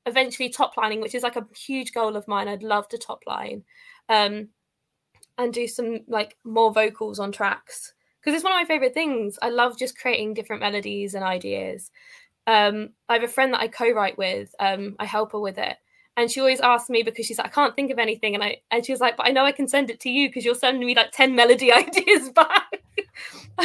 eventually 0.06 0.48
top 0.48 0.76
lining 0.76 1.00
which 1.00 1.14
is 1.14 1.22
like 1.22 1.36
a 1.36 1.46
huge 1.56 1.92
goal 1.92 2.16
of 2.16 2.26
mine 2.28 2.48
i'd 2.48 2.62
love 2.64 2.88
to 2.88 2.98
top 2.98 3.20
line 3.26 3.62
um 4.08 4.48
and 5.38 5.52
do 5.52 5.66
some 5.68 6.00
like 6.08 6.36
more 6.44 6.72
vocals 6.72 7.18
on 7.20 7.30
tracks 7.32 7.94
because 8.20 8.34
it's 8.34 8.42
one 8.44 8.52
of 8.52 8.58
my 8.58 8.64
favorite 8.64 8.92
things 8.94 9.38
i 9.40 9.48
love 9.48 9.78
just 9.78 9.96
creating 9.98 10.34
different 10.34 10.60
melodies 10.60 11.14
and 11.14 11.24
ideas 11.24 11.90
um 12.46 12.90
i 13.08 13.14
have 13.14 13.22
a 13.22 13.28
friend 13.28 13.52
that 13.54 13.60
i 13.60 13.68
co-write 13.68 14.18
with 14.18 14.54
um 14.60 14.94
i 14.98 15.04
help 15.04 15.32
her 15.32 15.40
with 15.40 15.58
it 15.58 15.76
and 16.16 16.30
she 16.30 16.40
always 16.40 16.60
asks 16.60 16.90
me 16.90 17.02
because 17.02 17.26
she's 17.26 17.38
like 17.38 17.46
i 17.46 17.50
can't 17.50 17.74
think 17.74 17.90
of 17.90 17.98
anything 17.98 18.34
and 18.34 18.44
i 18.44 18.56
and 18.70 18.84
she 18.84 18.92
was 18.92 19.00
like 19.00 19.16
but 19.16 19.26
i 19.26 19.30
know 19.30 19.44
i 19.44 19.52
can 19.52 19.66
send 19.66 19.90
it 19.90 20.00
to 20.00 20.10
you 20.10 20.28
because 20.28 20.44
you're 20.44 20.54
sending 20.54 20.86
me 20.86 20.94
like 20.94 21.10
10 21.12 21.34
melody 21.34 21.72
ideas 21.72 22.28
back 22.30 22.82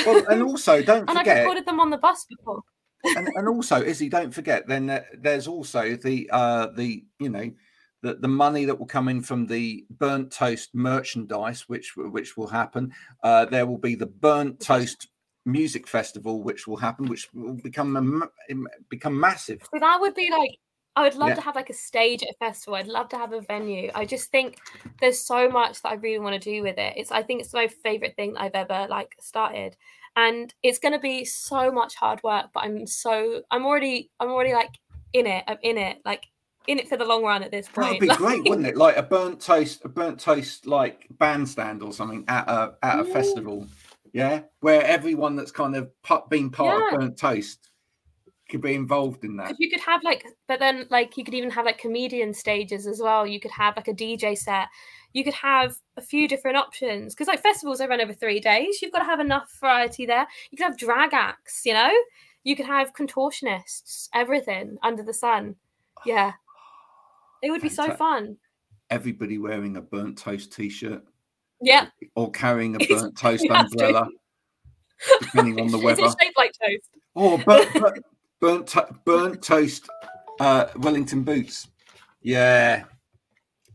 well, 0.05 0.23
and 0.29 0.43
also 0.43 0.81
don't 0.83 1.01
forget. 1.01 1.09
and 1.09 1.19
I've 1.19 1.37
recorded 1.39 1.65
them 1.65 1.79
on 1.79 1.89
the 1.89 1.97
bus 1.97 2.25
before. 2.25 2.61
and, 3.03 3.27
and 3.35 3.47
also 3.47 3.81
Izzy, 3.81 4.09
don't 4.09 4.33
forget. 4.33 4.67
Then 4.67 4.85
there- 4.87 5.07
there's 5.17 5.47
also 5.47 5.95
the 5.95 6.29
uh 6.31 6.67
the 6.75 7.03
you 7.19 7.29
know 7.29 7.51
that 8.01 8.21
the 8.21 8.27
money 8.27 8.65
that 8.65 8.77
will 8.79 8.85
come 8.85 9.09
in 9.09 9.21
from 9.21 9.45
the 9.45 9.85
burnt 9.89 10.31
toast 10.31 10.69
merchandise, 10.73 11.67
which 11.67 11.93
which 11.97 12.37
will 12.37 12.47
happen, 12.47 12.93
uh, 13.23 13.45
there 13.45 13.65
will 13.65 13.77
be 13.77 13.95
the 13.95 14.05
burnt 14.05 14.59
toast 14.59 15.07
music 15.45 15.87
festival, 15.87 16.43
which 16.43 16.67
will 16.67 16.77
happen, 16.77 17.07
which 17.07 17.27
will 17.33 17.53
become 17.55 17.95
a, 17.95 18.55
become 18.89 19.19
massive. 19.19 19.61
So 19.73 19.79
that 19.79 19.99
would 20.01 20.15
be 20.15 20.29
like 20.31 20.51
I 20.95 21.03
would 21.03 21.15
love 21.15 21.29
Yeah. 21.29 21.35
to 21.35 21.41
have 21.41 21.55
like 21.55 21.69
a 21.69 21.73
stage 21.73 22.23
at 22.23 22.29
a 22.29 22.33
festival. 22.39 22.75
I'd 22.75 22.87
love 22.87 23.07
to 23.09 23.17
have 23.17 23.31
a 23.31 23.39
venue. 23.41 23.89
I 23.95 24.05
just 24.05 24.31
think 24.31 24.57
there's 24.99 25.19
so 25.21 25.47
much 25.49 25.81
that 25.81 25.89
I 25.89 25.93
really 25.95 26.19
want 26.19 26.41
to 26.41 26.49
do 26.51 26.61
with 26.63 26.77
it. 26.77 26.93
It's 26.97 27.11
I 27.11 27.23
think 27.23 27.41
it's 27.41 27.53
my 27.53 27.67
favorite 27.67 28.15
thing 28.15 28.33
that 28.33 28.41
I've 28.41 28.55
ever 28.55 28.87
like 28.89 29.15
started. 29.19 29.77
And 30.15 30.53
it's 30.63 30.79
gonna 30.79 30.99
be 30.99 31.23
so 31.25 31.71
much 31.71 31.95
hard 31.95 32.19
work, 32.23 32.47
but 32.53 32.63
I'm 32.63 32.85
so 32.87 33.43
I'm 33.51 33.65
already 33.65 34.09
I'm 34.19 34.29
already 34.29 34.53
like 34.53 34.71
in 35.13 35.25
it. 35.27 35.43
I'm 35.47 35.57
in 35.61 35.77
it, 35.77 35.99
like 36.05 36.25
in 36.67 36.77
it 36.79 36.89
for 36.89 36.97
the 36.97 37.05
long 37.05 37.23
run 37.23 37.41
at 37.43 37.51
this 37.51 37.67
point. 37.69 37.75
That 37.75 37.87
point. 37.87 37.99
would 37.99 38.01
be 38.01 38.07
Like- 38.07 38.17
great, 38.43 38.49
wouldn't 38.49 38.67
it? 38.67 38.75
Like 38.77 38.97
a 38.97 39.03
burnt 39.03 39.39
toast, 39.39 39.85
a 39.85 39.89
burnt 39.89 40.19
toast 40.19 40.65
like 40.65 41.07
bandstand 41.11 41.81
or 41.81 41.93
something 41.93 42.25
at 42.27 42.47
a 42.49 42.75
at 42.83 42.99
a 42.99 43.07
Yeah. 43.07 43.13
festival. 43.13 43.67
Yeah, 44.13 44.41
where 44.61 44.83
everyone 44.83 45.35
that's 45.35 45.51
kind 45.51 45.75
of 45.75 45.91
been 46.29 46.49
part 46.49 46.79
Yeah. 46.79 46.95
of 46.95 46.99
burnt 46.99 47.17
toast 47.17 47.69
could 48.49 48.61
be 48.61 48.73
involved 48.73 49.23
in 49.23 49.37
that. 49.37 49.55
You 49.59 49.69
could 49.69 49.79
have 49.81 50.03
like, 50.03 50.25
but 50.47 50.59
then 50.59 50.87
like 50.89 51.15
you 51.17 51.23
could 51.23 51.35
even 51.35 51.51
have 51.51 51.65
like 51.65 51.77
comedian 51.77 52.33
stages 52.33 52.87
as 52.87 52.99
well. 52.99 53.25
You 53.27 53.39
could 53.39 53.51
have 53.51 53.75
like 53.75 53.87
a 53.87 53.93
DJ 53.93 54.35
set. 54.37 54.67
You 55.13 55.23
could 55.23 55.35
have 55.35 55.77
a 55.97 56.01
few 56.01 56.27
different 56.27 56.57
options 56.57 57.13
because 57.13 57.27
like 57.27 57.41
festivals 57.43 57.77
they 57.79 57.87
run 57.87 58.01
over 58.01 58.13
three 58.13 58.39
days. 58.39 58.81
You've 58.81 58.91
got 58.91 58.99
to 58.99 59.05
have 59.05 59.19
enough 59.19 59.55
variety 59.59 60.05
there. 60.05 60.27
You 60.49 60.57
could 60.57 60.65
have 60.65 60.77
drag 60.77 61.13
acts, 61.13 61.61
you 61.65 61.73
know. 61.73 61.91
You 62.43 62.55
could 62.55 62.65
have 62.65 62.93
contortionists, 62.93 64.09
everything 64.13 64.77
under 64.81 65.03
the 65.03 65.13
sun. 65.13 65.55
Yeah, 66.05 66.33
it 67.43 67.51
would 67.51 67.61
be 67.61 67.69
so 67.69 67.91
fun. 67.95 68.37
Everybody 68.89 69.37
wearing 69.37 69.77
a 69.77 69.81
burnt 69.81 70.17
toast 70.17 70.53
t-shirt 70.53 71.03
Yeah, 71.61 71.87
or 72.15 72.31
carrying 72.31 72.75
a 72.75 72.79
burnt 72.87 73.17
toast 73.17 73.43
you 73.43 73.51
have 73.51 73.69
to. 73.69 73.85
umbrella, 73.85 74.07
depending 75.21 75.59
on 75.59 75.67
the 75.71 75.77
is 75.79 75.83
weather. 75.83 76.05
it 76.05 76.15
shaped 76.21 76.37
like 76.37 76.51
toast? 76.53 76.89
Oh, 77.15 77.37
burnt, 77.37 77.73
burnt, 77.79 78.05
burnt, 78.39 78.67
to- 78.67 78.95
burnt 79.05 79.41
toast 79.41 79.89
uh, 80.39 80.65
Wellington 80.77 81.23
boots. 81.23 81.67
Yeah, 82.21 82.83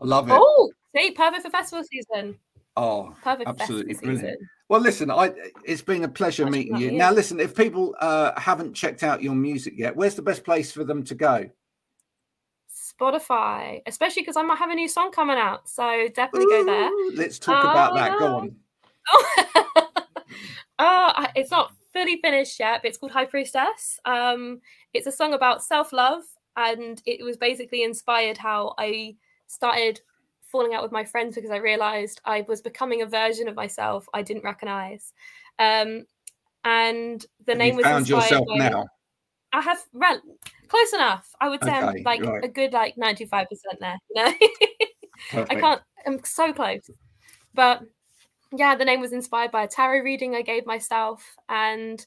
I 0.00 0.04
love 0.04 0.28
it. 0.28 0.34
Oh, 0.34 0.70
see, 0.96 1.10
perfect 1.12 1.44
for 1.44 1.50
festival 1.50 1.84
season. 1.90 2.38
Oh, 2.76 3.14
Perfect 3.22 3.48
Absolutely 3.48 3.94
festival 3.94 4.14
brilliant. 4.16 4.38
season. 4.40 4.48
Well, 4.68 4.80
listen, 4.80 5.10
I 5.10 5.32
it's 5.64 5.82
been 5.82 6.04
a 6.04 6.08
pleasure 6.08 6.44
Much 6.44 6.52
meeting 6.54 6.72
love, 6.72 6.82
you. 6.82 6.92
Now, 6.92 7.12
listen, 7.12 7.38
if 7.38 7.54
people 7.54 7.94
uh, 8.00 8.38
haven't 8.40 8.74
checked 8.74 9.02
out 9.02 9.22
your 9.22 9.34
music 9.34 9.74
yet, 9.76 9.94
where's 9.94 10.14
the 10.14 10.22
best 10.22 10.42
place 10.42 10.72
for 10.72 10.82
them 10.84 11.04
to 11.04 11.14
go? 11.14 11.48
Spotify, 13.00 13.80
especially 13.86 14.22
because 14.22 14.36
I 14.36 14.42
might 14.42 14.58
have 14.58 14.70
a 14.70 14.74
new 14.74 14.88
song 14.88 15.10
coming 15.10 15.36
out, 15.36 15.68
so 15.68 16.08
definitely 16.14 16.46
go 16.46 16.64
there. 16.64 16.90
Let's 17.14 17.38
talk 17.38 17.64
about 17.64 17.92
Oh, 17.92 17.96
that. 17.96 18.18
Go 18.18 18.36
on. 18.36 18.56
oh, 20.78 21.26
it's 21.34 21.50
not 21.50 21.72
fully 21.92 22.20
finished 22.20 22.58
yet, 22.58 22.82
but 22.82 22.88
it's 22.88 22.98
called 22.98 23.12
High 23.12 23.24
Priestess. 23.26 24.00
Um, 24.04 24.60
it's 24.92 25.06
a 25.06 25.12
song 25.12 25.34
about 25.34 25.64
self 25.64 25.92
love, 25.92 26.22
and 26.56 27.00
it 27.06 27.24
was 27.24 27.36
basically 27.36 27.82
inspired 27.82 28.38
how 28.38 28.74
I 28.78 29.16
started 29.46 30.00
falling 30.42 30.74
out 30.74 30.82
with 30.82 30.92
my 30.92 31.04
friends 31.04 31.34
because 31.34 31.50
I 31.50 31.56
realized 31.56 32.20
I 32.24 32.44
was 32.46 32.62
becoming 32.62 33.02
a 33.02 33.06
version 33.06 33.48
of 33.48 33.56
myself 33.56 34.08
I 34.14 34.22
didn't 34.22 34.44
recognize. 34.44 35.12
Um, 35.58 36.06
and 36.64 37.24
the 37.44 37.52
Have 37.52 37.58
name 37.58 37.76
was 37.76 37.84
found 37.84 38.08
yourself 38.08 38.46
now. 38.48 38.86
I 39.52 39.60
have 39.60 39.78
ran 39.92 40.20
close 40.68 40.92
enough. 40.92 41.28
I 41.40 41.48
would 41.48 41.62
say 41.62 41.70
Okay, 41.70 41.86
I'm 41.86 42.02
like 42.02 42.24
right. 42.24 42.44
a 42.44 42.48
good 42.48 42.72
like 42.72 42.96
ninety 42.96 43.24
five 43.24 43.48
percent 43.48 43.80
there. 43.80 43.98
You 44.10 44.24
know. 44.24 44.32
I 45.50 45.54
can't. 45.54 45.80
I'm 46.06 46.22
so 46.24 46.52
close. 46.52 46.90
But 47.54 47.82
yeah, 48.52 48.74
the 48.74 48.84
name 48.84 49.00
was 49.00 49.12
inspired 49.12 49.50
by 49.50 49.64
a 49.64 49.68
tarot 49.68 50.00
reading 50.00 50.34
I 50.34 50.42
gave 50.42 50.66
myself, 50.66 51.36
and 51.48 52.04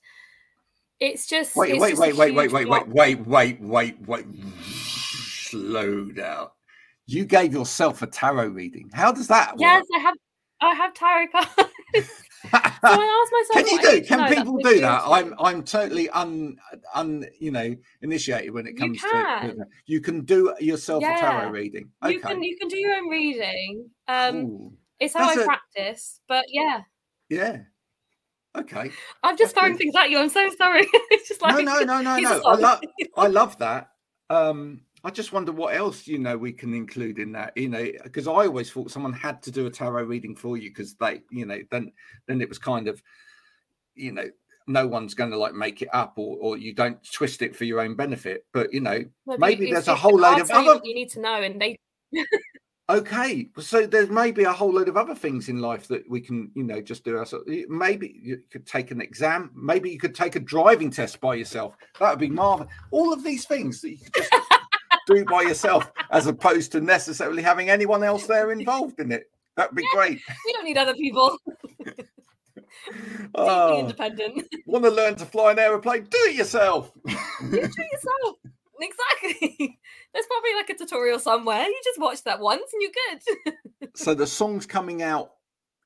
it's 0.99 1.27
just 1.27 1.55
Wait, 1.55 1.71
it's 1.71 1.81
wait, 1.81 1.89
just 1.91 2.01
wait, 2.01 2.15
wait, 2.15 2.33
wait, 2.33 2.51
wait, 2.51 2.67
wait, 2.67 2.87
wait, 2.89 3.27
wait, 3.27 3.61
wait, 3.61 4.07
wait. 4.07 4.25
Slow 4.63 6.05
down. 6.05 6.47
You 7.05 7.25
gave 7.25 7.53
yourself 7.53 8.01
a 8.01 8.07
tarot 8.07 8.47
reading. 8.47 8.89
How 8.93 9.11
does 9.11 9.27
that 9.27 9.53
work? 9.53 9.61
Yes, 9.61 9.85
I 9.95 9.99
have. 9.99 10.15
I 10.59 10.73
have 10.73 10.93
tarot 10.93 11.27
cards. 11.31 12.11
So? 12.51 12.57
I 12.83 13.21
asked 13.23 13.49
myself, 13.53 13.67
Can 13.67 13.67
you 13.67 14.01
do? 14.01 14.07
Can 14.07 14.33
people 14.35 14.57
do 14.57 14.79
that? 14.81 15.03
I'm. 15.05 15.33
I'm 15.39 15.63
totally 15.63 16.09
un 16.09 16.57
un 16.93 17.25
you 17.39 17.51
know 17.51 17.75
initiated 18.01 18.53
when 18.53 18.67
it 18.67 18.73
You 18.73 18.79
comes 18.79 19.01
to 19.01 19.07
can. 19.09 19.65
you 19.85 20.01
can 20.01 20.25
do 20.25 20.53
yourself 20.59 21.03
a 21.03 21.07
tarot 21.07 21.49
reading. 21.49 21.89
Okay. 22.03 22.13
You 22.13 22.19
can 22.19 22.43
you 22.43 22.57
can 22.57 22.67
do 22.67 22.77
your 22.77 22.95
own 22.95 23.09
reading. 23.09 23.89
Um, 24.07 24.35
Ooh, 24.37 24.73
it's 24.99 25.13
how 25.13 25.27
That's 25.27 25.39
I 25.39 25.41
a- 25.41 25.45
practice. 25.45 26.21
But 26.27 26.45
yeah, 26.49 26.81
yeah. 27.29 27.59
Okay. 28.57 28.89
I'm 29.23 29.37
just 29.37 29.53
That's 29.53 29.53
throwing 29.53 29.73
good. 29.73 29.77
things 29.79 29.95
at 29.95 30.09
you. 30.09 30.17
I'm 30.17 30.29
so 30.29 30.49
sorry. 30.57 30.87
it's 31.11 31.27
just 31.27 31.41
like 31.41 31.63
no, 31.63 31.79
no, 31.79 32.01
no, 32.01 32.01
no, 32.01 32.17
no. 32.17 32.41
I 32.45 32.55
love 32.55 32.81
I 33.15 33.27
love 33.27 33.57
that. 33.59 33.89
Um 34.29 34.81
I 35.03 35.11
just 35.11 35.31
wonder 35.31 35.51
what 35.51 35.75
else 35.75 36.07
you 36.07 36.17
know 36.17 36.37
we 36.37 36.51
can 36.51 36.73
include 36.73 37.19
in 37.19 37.31
that, 37.33 37.55
you 37.55 37.69
know, 37.69 37.85
because 38.03 38.27
I 38.27 38.31
always 38.31 38.71
thought 38.71 38.91
someone 38.91 39.13
had 39.13 39.41
to 39.43 39.51
do 39.51 39.67
a 39.67 39.69
tarot 39.69 40.03
reading 40.03 40.35
for 40.35 40.57
you 40.57 40.69
because 40.69 40.95
they, 40.95 41.21
you 41.29 41.45
know, 41.45 41.59
then 41.71 41.91
then 42.27 42.41
it 42.41 42.49
was 42.49 42.57
kind 42.57 42.87
of, 42.87 43.01
you 43.95 44.11
know, 44.11 44.29
no 44.65 44.87
one's 44.87 45.13
going 45.13 45.31
to 45.31 45.37
like 45.37 45.53
make 45.53 45.81
it 45.81 45.89
up 45.93 46.13
or 46.17 46.37
or 46.39 46.57
you 46.57 46.73
don't 46.73 46.99
twist 47.11 47.41
it 47.41 47.55
for 47.55 47.65
your 47.65 47.79
own 47.79 47.95
benefit. 47.95 48.45
But 48.53 48.73
you 48.73 48.81
know, 48.81 49.03
No, 49.25 49.37
maybe 49.37 49.71
there's 49.71 49.87
a 49.87 49.95
whole 49.95 50.17
load 50.17 50.39
of 50.39 50.49
other 50.51 50.81
you 50.83 50.95
need 50.95 51.11
to 51.11 51.19
know, 51.21 51.41
and 51.41 51.61
they 51.61 51.77
Okay, 52.89 53.49
so 53.59 53.85
there's 53.85 54.09
maybe 54.09 54.45
a 54.45 54.53
whole 54.53 54.71
load 54.71 54.87
of 54.87 54.95
other 54.95 55.13
things 55.13 55.49
in 55.49 55.59
life 55.59 55.89
that 55.89 56.09
we 56.09 56.21
can, 56.21 56.49
you 56.55 56.63
know, 56.63 56.79
just 56.81 57.03
do 57.03 57.17
ourselves. 57.17 57.45
Maybe 57.67 58.17
you 58.23 58.41
could 58.49 58.65
take 58.65 58.91
an 58.91 59.01
exam. 59.01 59.51
Maybe 59.53 59.89
you 59.89 59.99
could 59.99 60.15
take 60.15 60.37
a 60.37 60.39
driving 60.39 60.89
test 60.89 61.19
by 61.19 61.35
yourself. 61.35 61.75
That 61.99 62.11
would 62.11 62.19
be 62.19 62.29
marvelous. 62.29 62.71
All 62.91 63.11
of 63.11 63.25
these 63.25 63.43
things 63.43 63.81
that 63.81 63.89
you 63.89 63.97
could 63.97 64.13
just 64.13 64.33
do 65.07 65.25
by 65.25 65.41
yourself, 65.41 65.91
as 66.11 66.27
opposed 66.27 66.71
to 66.73 66.81
necessarily 66.81 67.41
having 67.41 67.69
anyone 67.69 68.03
else 68.03 68.27
there 68.27 68.51
involved 68.51 68.99
in 68.99 69.11
it. 69.11 69.29
That'd 69.55 69.75
be 69.75 69.87
great. 69.93 70.19
we 70.45 70.53
don't 70.53 70.65
need 70.65 70.77
other 70.77 70.93
people. 70.93 71.37
Deeply 72.87 73.31
Oh, 73.35 73.79
independent. 73.79 74.47
want 74.65 74.85
to 74.85 74.91
learn 74.91 75.15
to 75.15 75.25
fly 75.25 75.51
an 75.51 75.59
aeroplane? 75.59 76.03
Do 76.03 76.17
it 76.29 76.35
yourself. 76.35 76.91
you 77.05 77.15
do 77.49 77.57
it 77.57 77.91
yourself. 77.91 78.35
Exactly. 78.79 79.79
There's 80.13 80.27
probably 80.27 80.53
like 80.55 80.69
a 80.69 80.75
tutorial 80.75 81.19
somewhere. 81.19 81.63
You 81.63 81.81
just 81.83 81.99
watch 81.99 82.23
that 82.23 82.39
once 82.39 82.71
and 82.71 82.81
you're 82.81 82.91
good. 83.81 83.89
so 83.95 84.13
the 84.13 84.27
song's 84.27 84.65
coming 84.65 85.01
out. 85.01 85.31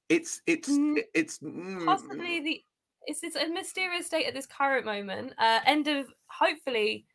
It's 0.10 0.41
it's 0.45 0.69
Mm, 0.69 1.01
it's 1.13 1.39
mm, 1.39 1.86
Possibly 1.86 2.41
the 2.41 2.62
it's 3.07 3.23
it's 3.23 3.38
a 3.38 3.47
mysterious 3.47 4.10
date 4.10 4.25
at 4.25 4.34
this 4.34 4.45
current 4.45 4.86
moment. 4.86 5.34
Uh 5.38 5.60
end 5.65 5.88
of 5.88 6.07
hopefully 6.27 7.05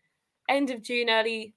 end 0.48 0.70
of 0.70 0.82
June, 0.82 1.10
early 1.10 1.54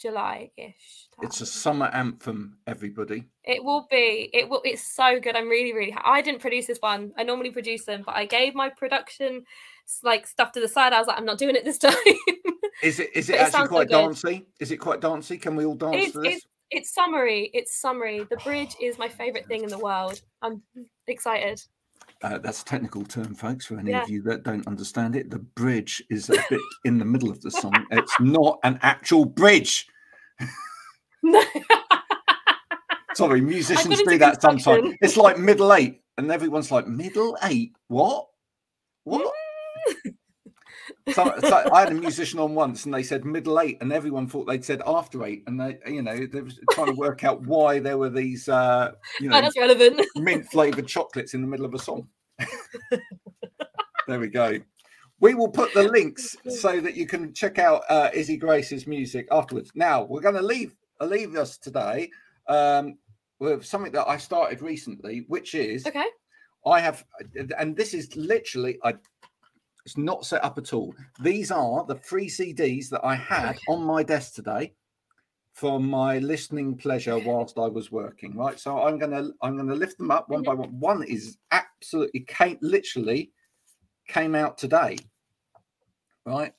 July 0.00 0.50
ish. 0.56 1.08
it's 1.22 1.40
a 1.40 1.46
summer 1.46 1.86
anthem. 1.86 2.58
Everybody. 2.66 3.24
It 3.44 3.64
will 3.64 3.86
be. 3.90 4.30
It 4.32 4.48
will. 4.48 4.60
It's 4.64 4.94
so 4.94 5.20
good. 5.20 5.36
I'm 5.36 5.48
really, 5.48 5.72
really. 5.72 5.92
Ha- 5.92 6.02
I 6.04 6.20
didn't 6.20 6.40
produce 6.40 6.66
this 6.66 6.78
one. 6.78 7.12
I 7.16 7.22
normally 7.22 7.50
produce 7.50 7.84
them, 7.84 8.02
but 8.04 8.14
I 8.16 8.26
gave 8.26 8.54
my 8.54 8.68
production 8.68 9.44
like 10.02 10.26
stuff 10.26 10.52
to 10.52 10.60
the 10.60 10.68
side. 10.68 10.92
I 10.92 10.98
was 10.98 11.06
like, 11.06 11.18
I'm 11.18 11.24
not 11.24 11.38
doing 11.38 11.56
it 11.56 11.64
this 11.64 11.78
time. 11.86 11.94
Is 12.82 13.00
it 13.00 13.10
is 13.14 13.30
it 13.30 13.36
actually 13.40 13.62
so 13.62 13.68
quite 13.68 13.88
good. 13.88 13.94
dancey? 13.94 14.46
Is 14.60 14.70
it 14.70 14.78
quite 14.78 15.00
dancey? 15.00 15.38
Can 15.38 15.56
we 15.56 15.64
all 15.64 15.76
dance 15.76 15.96
it's, 15.96 16.12
to 16.12 16.20
this? 16.20 16.34
it's 16.34 16.46
it's 16.70 16.94
summary. 16.94 17.50
It's 17.54 17.80
summary. 17.80 18.26
The 18.28 18.36
bridge 18.38 18.74
is 18.80 18.98
my 18.98 19.08
favorite 19.08 19.46
thing 19.46 19.62
in 19.62 19.68
the 19.68 19.78
world. 19.78 20.20
I'm 20.42 20.62
excited. 21.06 21.62
Uh, 22.22 22.38
that's 22.38 22.62
a 22.62 22.64
technical 22.64 23.04
term, 23.04 23.34
folks, 23.34 23.66
for 23.66 23.78
any 23.78 23.90
Yeah. 23.90 24.02
of 24.02 24.08
you 24.08 24.22
that 24.22 24.42
don't 24.44 24.66
understand 24.66 25.14
it. 25.14 25.30
The 25.30 25.38
bridge 25.40 26.02
is 26.10 26.30
a 26.30 26.42
bit 26.48 26.60
in 26.84 26.98
the 26.98 27.04
middle 27.04 27.30
of 27.30 27.40
the 27.42 27.50
song. 27.50 27.74
It's 27.90 28.14
not 28.20 28.58
an 28.64 28.78
actual 28.82 29.24
bridge. 29.26 29.86
Sorry, 33.14 33.40
musicians 33.40 34.02
do 34.02 34.18
that 34.18 34.42
sometimes. 34.42 34.94
It's 35.00 35.16
like 35.16 35.38
middle 35.38 35.72
eight, 35.72 36.00
and 36.18 36.30
everyone's 36.32 36.70
like, 36.72 36.86
middle 36.88 37.36
eight? 37.44 37.72
What? 37.88 38.26
What? 39.04 39.32
So, 41.12 41.34
so 41.40 41.68
I 41.72 41.80
had 41.80 41.92
a 41.92 41.94
musician 41.94 42.38
on 42.38 42.54
once, 42.54 42.86
and 42.86 42.94
they 42.94 43.02
said 43.02 43.24
middle 43.26 43.60
eight, 43.60 43.78
and 43.82 43.92
everyone 43.92 44.26
thought 44.26 44.46
they'd 44.46 44.64
said 44.64 44.80
after 44.86 45.24
eight, 45.24 45.42
and 45.46 45.60
they, 45.60 45.78
you 45.86 46.00
know, 46.00 46.26
they 46.26 46.40
were 46.40 46.50
trying 46.70 46.86
to 46.86 46.94
work 46.94 47.24
out 47.24 47.42
why 47.42 47.78
there 47.78 47.98
were 47.98 48.08
these, 48.08 48.48
uh, 48.48 48.92
you 49.20 49.28
know, 49.28 49.40
that's 49.40 49.56
relevant. 49.58 50.00
mint 50.16 50.46
flavored 50.46 50.88
chocolates 50.88 51.34
in 51.34 51.42
the 51.42 51.46
middle 51.46 51.66
of 51.66 51.74
a 51.74 51.78
song. 51.78 52.08
there 54.08 54.18
we 54.18 54.28
go. 54.28 54.58
We 55.20 55.34
will 55.34 55.48
put 55.48 55.74
the 55.74 55.84
links 55.84 56.36
so 56.48 56.80
that 56.80 56.94
you 56.96 57.06
can 57.06 57.32
check 57.34 57.58
out 57.58 57.82
uh, 57.88 58.10
Izzii 58.10 58.40
Grace's 58.40 58.86
music 58.86 59.28
afterwards. 59.30 59.70
Now 59.74 60.04
we're 60.04 60.20
going 60.20 60.34
to 60.34 60.42
leave 60.42 60.74
uh, 61.00 61.06
leave 61.06 61.36
us 61.36 61.58
today 61.58 62.10
um, 62.48 62.98
with 63.38 63.64
something 63.64 63.92
that 63.92 64.08
I 64.08 64.16
started 64.16 64.62
recently, 64.62 65.24
which 65.28 65.54
is 65.54 65.86
Okay. 65.86 66.04
I 66.66 66.80
have, 66.80 67.04
and 67.58 67.76
this 67.76 67.92
is 67.92 68.16
literally 68.16 68.78
I. 68.82 68.94
It's 69.84 69.96
not 69.96 70.24
set 70.24 70.44
up 70.44 70.58
at 70.58 70.72
all. 70.72 70.94
These 71.20 71.50
are 71.50 71.84
the 71.84 71.96
free 71.96 72.28
CDs 72.28 72.88
that 72.88 73.04
I 73.04 73.14
had 73.14 73.58
on 73.68 73.84
my 73.84 74.02
desk 74.02 74.34
today 74.34 74.72
for 75.52 75.78
my 75.78 76.18
listening 76.18 76.76
pleasure 76.76 77.18
whilst 77.18 77.58
I 77.58 77.66
was 77.66 77.92
working. 77.92 78.34
Right, 78.36 78.58
so 78.58 78.82
I'm 78.82 78.98
gonna 78.98 79.30
I'm 79.42 79.56
gonna 79.56 79.74
lift 79.74 79.98
them 79.98 80.10
up 80.10 80.28
one 80.28 80.42
by 80.42 80.54
one. 80.54 80.80
One 80.80 81.02
is 81.02 81.36
absolutely 81.52 82.20
came 82.20 82.58
literally 82.60 83.30
came 84.08 84.34
out 84.34 84.58
today. 84.58 84.96
Right, 86.26 86.54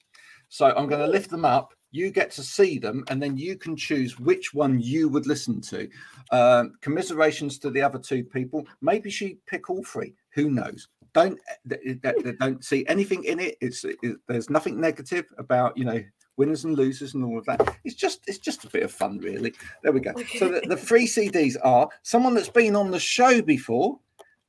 so 0.49 0.67
I'm 0.67 0.87
going 0.87 1.01
to 1.01 1.07
lift 1.07 1.29
them 1.29 1.45
up. 1.45 1.73
You 1.91 2.11
get 2.11 2.31
to 2.31 2.43
see 2.43 2.77
them, 2.77 3.03
and 3.09 3.21
then 3.21 3.37
you 3.37 3.57
can 3.57 3.75
choose 3.75 4.19
which 4.19 4.53
one 4.53 4.79
you 4.79 5.07
would 5.09 5.27
listen 5.27 5.61
to. 5.61 5.89
Um, 6.31 6.73
commiserations 6.81 7.57
to 7.59 7.69
the 7.69 7.81
other 7.81 7.99
two 7.99 8.23
people. 8.23 8.65
Maybe 8.81 9.09
she 9.09 9.37
pick 9.47 9.69
all 9.69 9.83
three. 9.83 10.13
Who 10.33 10.49
knows? 10.49 10.87
Don't 11.15 11.39
eh, 11.49 11.77
th- 11.81 12.01
th- 12.03 12.15
eh, 12.25 12.31
don't 12.39 12.63
see 12.63 12.85
anything 12.87 13.23
in 13.23 13.39
it. 13.39 13.55
It's 13.61 13.85
eh, 13.85 13.93
it, 14.03 14.17
there's 14.27 14.49
nothing 14.49 14.79
negative 14.79 15.25
about 15.37 15.75
you 15.77 15.85
know 15.85 16.03
winners 16.37 16.65
and 16.65 16.77
losers 16.77 17.13
and 17.13 17.23
all 17.23 17.39
of 17.39 17.45
that. 17.45 17.77
It's 17.85 17.95
just 17.95 18.19
it's 18.27 18.37
just 18.37 18.65
a 18.65 18.69
bit 18.69 18.83
of 18.83 18.91
fun, 18.91 19.19
really. 19.19 19.53
There 19.81 19.93
we 19.93 20.01
go. 20.01 20.13
So 20.37 20.49
the, 20.49 20.61
the 20.67 20.77
three 20.89 21.07
CDs 21.07 21.55
are 21.63 21.87
someone 22.03 22.35
that's 22.35 22.49
been 22.49 22.75
on 22.75 22.91
the 22.91 22.99
show 22.99 23.41
before. 23.41 23.97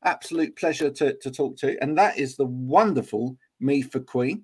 Absolute 0.04 0.56
pleasure 0.56 0.90
to, 0.90 1.14
to 1.14 1.30
talk 1.30 1.56
to, 1.58 1.80
and 1.80 1.96
that 1.96 2.18
is 2.18 2.36
the 2.36 2.46
wonderful 2.46 3.36
Me 3.60 3.80
for 3.80 4.00
Queen 4.00 4.42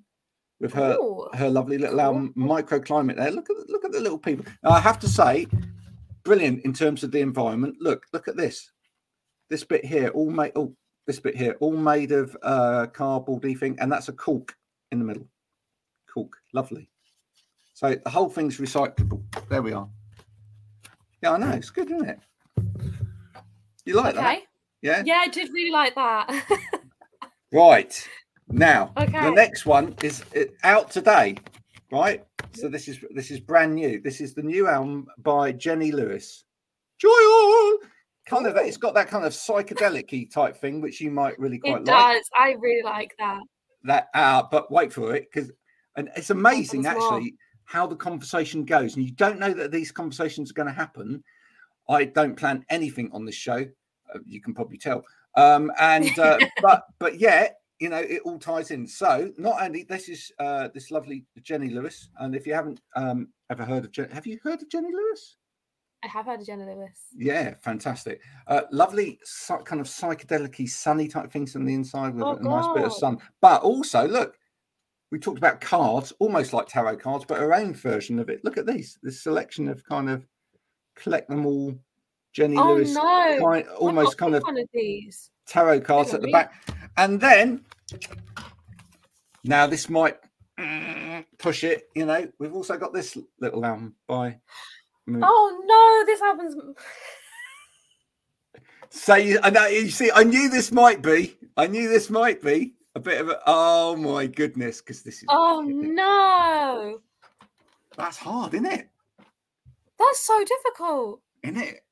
with 0.60 0.72
her 0.72 0.96
Ooh. 1.00 1.28
her 1.34 1.50
lovely 1.50 1.76
little 1.76 2.00
um, 2.00 2.32
microclimate 2.36 3.16
there. 3.16 3.32
Look 3.32 3.50
at 3.50 3.56
the, 3.56 3.66
look 3.68 3.84
at 3.84 3.90
the 3.90 4.00
little 4.00 4.18
people. 4.18 4.44
Now, 4.62 4.70
I 4.70 4.80
have 4.80 5.00
to 5.00 5.08
say, 5.08 5.48
brilliant 6.22 6.64
in 6.64 6.72
terms 6.72 7.02
of 7.02 7.10
the 7.10 7.20
environment. 7.20 7.76
Look, 7.80 8.04
look 8.12 8.28
at 8.28 8.36
this. 8.36 8.70
This 9.50 9.64
bit 9.64 9.84
here, 9.84 10.08
all 10.10 10.30
made. 10.30 10.52
Oh, 10.54 10.74
this 11.06 11.20
bit 11.20 11.36
here, 11.36 11.56
all 11.60 11.76
made 11.76 12.12
of 12.12 12.36
uh, 12.42 12.86
cardboardy 12.92 13.58
thing, 13.58 13.76
and 13.80 13.90
that's 13.90 14.08
a 14.08 14.12
cork 14.12 14.56
in 14.90 14.98
the 14.98 15.04
middle. 15.04 15.26
Cork, 16.12 16.32
lovely. 16.52 16.88
So 17.74 17.96
the 18.02 18.10
whole 18.10 18.28
thing's 18.28 18.58
recyclable. 18.58 19.22
There 19.48 19.62
we 19.62 19.72
are. 19.72 19.88
Yeah, 21.22 21.32
I 21.32 21.38
know. 21.38 21.50
It's 21.50 21.70
good, 21.70 21.90
isn't 21.90 22.08
it? 22.08 22.18
You 23.84 23.94
like 23.94 24.14
that? 24.14 24.24
Okay. 24.24 24.42
Yeah. 24.82 25.02
Yeah, 25.04 25.20
I 25.24 25.28
did 25.28 25.52
really 25.52 25.70
like 25.70 25.94
that. 25.94 26.46
Right. 27.52 28.08
Now, 28.48 28.92
the 28.96 29.30
next 29.30 29.66
one 29.66 29.94
is 30.02 30.24
out 30.64 30.90
today, 30.90 31.36
right? 31.90 32.24
So 32.54 32.68
this 32.68 32.88
is 32.88 32.98
this 33.14 33.30
is 33.30 33.40
brand 33.40 33.74
new. 33.74 34.00
This 34.00 34.20
is 34.20 34.34
the 34.34 34.42
new 34.42 34.66
album 34.66 35.06
by 35.18 35.52
Jenny 35.52 35.92
Lewis. 35.92 36.44
Joy'All! 36.98 37.78
Kind 38.26 38.46
of, 38.46 38.56
it's 38.56 38.76
got 38.76 38.94
that 38.94 39.08
kind 39.08 39.24
of 39.24 39.32
psychedelic 39.32 40.32
type 40.32 40.56
thing, 40.56 40.80
which 40.80 41.00
you 41.00 41.10
might 41.10 41.38
really 41.38 41.58
quite 41.58 41.84
like. 41.84 41.88
it 41.88 41.90
like. 41.90 42.16
does. 42.16 42.30
I 42.38 42.52
really 42.60 42.82
like 42.84 43.14
that. 43.18 43.40
That, 43.84 44.08
uh, 44.14 44.44
but 44.50 44.70
wait 44.70 44.92
for 44.92 45.14
it 45.14 45.28
because, 45.32 45.50
and 45.96 46.08
it's 46.14 46.30
amazing 46.30 46.84
Happens 46.84 47.02
more. 47.04 47.14
actually 47.14 47.34
how 47.64 47.86
the 47.86 47.96
conversation 47.96 48.64
goes, 48.64 48.96
and 48.96 49.04
you 49.04 49.12
don't 49.12 49.40
know 49.40 49.52
that 49.52 49.72
these 49.72 49.90
conversations 49.90 50.50
are 50.50 50.54
going 50.54 50.68
to 50.68 50.74
happen. 50.74 51.22
I 51.88 52.04
don't 52.04 52.36
plan 52.36 52.64
anything 52.70 53.10
on 53.12 53.24
this 53.24 53.34
show. 53.34 53.66
Uh, 54.14 54.18
you 54.24 54.40
can 54.40 54.54
probably 54.54 54.78
tell. 54.78 55.02
Um, 55.36 55.72
and 55.80 56.16
uh, 56.18 56.38
but 56.62 56.84
but 56.98 57.18
yet 57.18 57.56
you 57.80 57.88
know 57.88 57.98
it 57.98 58.22
all 58.24 58.38
ties 58.38 58.70
in. 58.70 58.86
So 58.86 59.32
not 59.36 59.60
only 59.60 59.82
this 59.82 60.08
is 60.08 60.30
uh, 60.38 60.68
this 60.72 60.90
lovely 60.90 61.24
Jenny 61.42 61.70
Lewis, 61.70 62.08
and 62.20 62.34
if 62.36 62.46
you 62.46 62.54
haven't 62.54 62.80
um, 62.94 63.28
ever 63.50 63.64
heard 63.64 63.84
of 63.84 63.90
Jen, 63.90 64.10
have 64.10 64.26
you 64.26 64.38
heard 64.42 64.62
of 64.62 64.70
Jenny 64.70 64.92
Lewis? 64.92 65.36
I 66.04 66.08
have 66.08 66.26
heard 66.26 66.40
of 66.40 66.46
Jenna 66.46 66.66
Lewis. 66.66 66.98
Yeah, 67.16 67.54
fantastic. 67.62 68.20
Uh, 68.48 68.62
lovely, 68.72 69.20
kind 69.64 69.80
of 69.80 69.86
psychedelic 69.86 70.68
sunny 70.68 71.06
type 71.06 71.30
things 71.30 71.54
on 71.54 71.64
the 71.64 71.74
inside 71.74 72.14
with 72.14 72.24
Oh, 72.24 72.36
a 72.36 72.42
nice 72.42 72.66
bit 72.74 72.84
of 72.84 72.92
sun. 72.92 73.18
But 73.40 73.62
also, 73.62 74.08
look, 74.08 74.36
we 75.12 75.18
talked 75.20 75.38
about 75.38 75.60
cards, 75.60 76.12
almost 76.18 76.52
like 76.52 76.66
tarot 76.66 76.96
cards, 76.96 77.24
but 77.28 77.38
her 77.38 77.54
own 77.54 77.72
version 77.74 78.18
of 78.18 78.28
it. 78.30 78.44
Look 78.44 78.58
at 78.58 78.66
these, 78.66 78.98
this 79.02 79.22
selection 79.22 79.68
of 79.68 79.84
kind 79.84 80.10
of 80.10 80.26
collect 80.96 81.28
them 81.28 81.46
all, 81.46 81.74
Jenny 82.32 82.56
Oh 82.56 82.74
Lewis, 82.74 82.94
no! 82.94 83.38
kind, 83.40 83.68
almost 83.78 84.18
kind 84.18 84.34
of 84.34 84.42
of 84.46 84.56
these. 84.74 85.30
tarot 85.46 85.82
cards 85.82 86.14
at 86.14 86.22
the 86.22 86.32
back. 86.32 86.52
And 86.96 87.20
then, 87.20 87.64
now 89.44 89.66
this 89.68 89.88
might 89.88 90.18
push 91.38 91.62
it, 91.62 91.90
you 91.94 92.06
know, 92.06 92.26
we've 92.40 92.54
also 92.54 92.76
got 92.76 92.92
this 92.92 93.16
little 93.40 93.64
album 93.64 93.94
by. 94.08 94.38
Oh 95.08 95.62
no! 95.64 96.04
This 96.06 96.20
happens. 96.20 96.54
So 98.90 99.14
you, 99.14 99.40
I 99.42 99.50
know 99.50 99.66
you 99.66 99.90
see, 99.90 100.10
I 100.14 100.22
knew 100.22 100.50
this 100.50 100.70
might 100.70 101.02
be. 101.02 101.36
I 101.56 101.66
knew 101.66 101.88
this 101.88 102.10
might 102.10 102.42
be 102.42 102.74
a 102.94 103.00
bit 103.00 103.20
of 103.20 103.30
a. 103.30 103.40
Oh 103.46 103.96
my 103.96 104.26
goodness, 104.26 104.80
because 104.80 105.02
this 105.02 105.22
is. 105.22 105.24
Oh 105.28 105.62
no! 105.66 107.00
That's 107.96 108.18
hard, 108.18 108.54
isn't 108.54 108.66
it? 108.66 108.88
That's 109.98 110.20
so 110.20 110.44
difficult. 110.44 111.20
Isn't 111.42 111.56
it? 111.56 111.84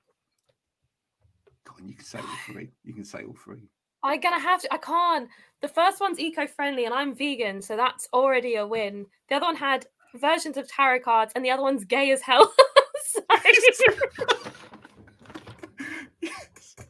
Go 1.65 1.75
on, 1.79 1.89
you 1.89 1.95
can 1.95 2.05
say 2.05 2.19
all 2.19 2.37
three. 2.47 2.71
You 2.85 2.93
can 2.93 3.05
say 3.05 3.25
all 3.25 3.35
three. 3.35 3.69
I'm 4.03 4.21
gonna 4.21 4.39
have 4.39 4.61
to. 4.63 4.73
I 4.73 4.79
can't. 4.79 5.29
The 5.63 5.69
first 5.69 6.01
one's 6.01 6.19
eco-friendly, 6.19 6.85
and 6.85 6.95
I'm 6.95 7.15
vegan, 7.15 7.61
so 7.61 7.77
that's 7.77 8.09
already 8.13 8.57
a 8.57 8.67
win. 8.67 9.07
The 9.29 9.37
other 9.37 9.47
one 9.47 9.57
had 9.57 9.87
versions 10.15 10.57
of 10.57 10.69
tarot 10.69 11.01
cards, 11.01 11.33
and 11.35 11.45
the 11.45 11.51
other 11.51 11.63
one's 11.63 11.85
gay 11.85 12.11
as 12.11 12.23
hell. 12.23 12.53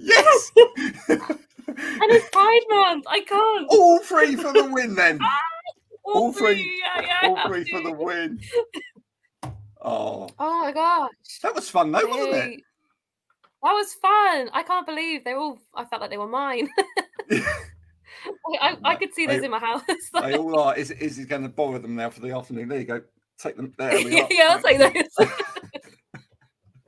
Yes. 0.03 0.53
and 0.57 2.09
it's 2.09 2.29
Pride 2.31 2.61
Month. 2.71 3.05
I 3.09 3.21
can't. 3.21 3.67
all 3.71 3.99
three 3.99 4.35
for 4.35 4.53
the 4.53 4.65
win, 4.73 4.95
then. 4.95 5.19
Ah, 6.13 6.13
all 6.15 6.33
three. 6.33 6.81
Yeah, 6.83 7.03
yeah, 7.23 7.29
all 7.29 7.47
three 7.47 7.71
for 7.71 7.83
the 7.83 7.93
win. 7.93 8.41
Oh, 9.83 10.29
Oh 10.39 10.61
my 10.65 10.73
gosh! 10.73 11.11
that 11.43 11.55
was 11.55 11.69
fun, 11.69 11.93
though, 11.93 12.07
wasn't 12.07 12.35
it? 12.35 12.61
That 13.63 13.73
was 13.73 13.93
fun. 13.95 14.51
I 14.53 14.65
can't 14.67 14.87
believe 14.87 15.25
they're 15.25 15.37
all. 15.39 15.59
I 15.75 15.85
felt 15.85 16.01
like 16.01 16.11
they 16.11 16.19
were 16.19 16.27
mine. 16.27 16.69
I, 18.61 18.77
I, 18.83 18.97
could 18.97 19.15
see 19.15 19.27
those 19.27 19.41
They- 19.41 19.45
in 19.45 19.51
my 19.51 19.59
house. 19.59 19.83
They 20.21 20.37
all 20.37 20.59
are. 20.59 20.77
Is, 20.77 20.91
is 20.91 21.17
he 21.19 21.25
going 21.25 21.43
to 21.43 21.49
borrow 21.49 21.79
them 21.79 21.95
now 21.95 22.11
for 22.11 22.21
the 22.21 22.35
afternoon? 22.35 22.69
There 22.69 22.79
you 22.79 22.85
go. 22.85 23.03
Take 23.39 23.57
them. 23.57 23.73
There 23.79 23.93
we 23.93 24.17
yeah, 24.17 24.23
are. 24.25 24.29
yeah, 24.31 24.49
I'll 24.51 24.63
take 24.63 24.79
those. 24.79 25.29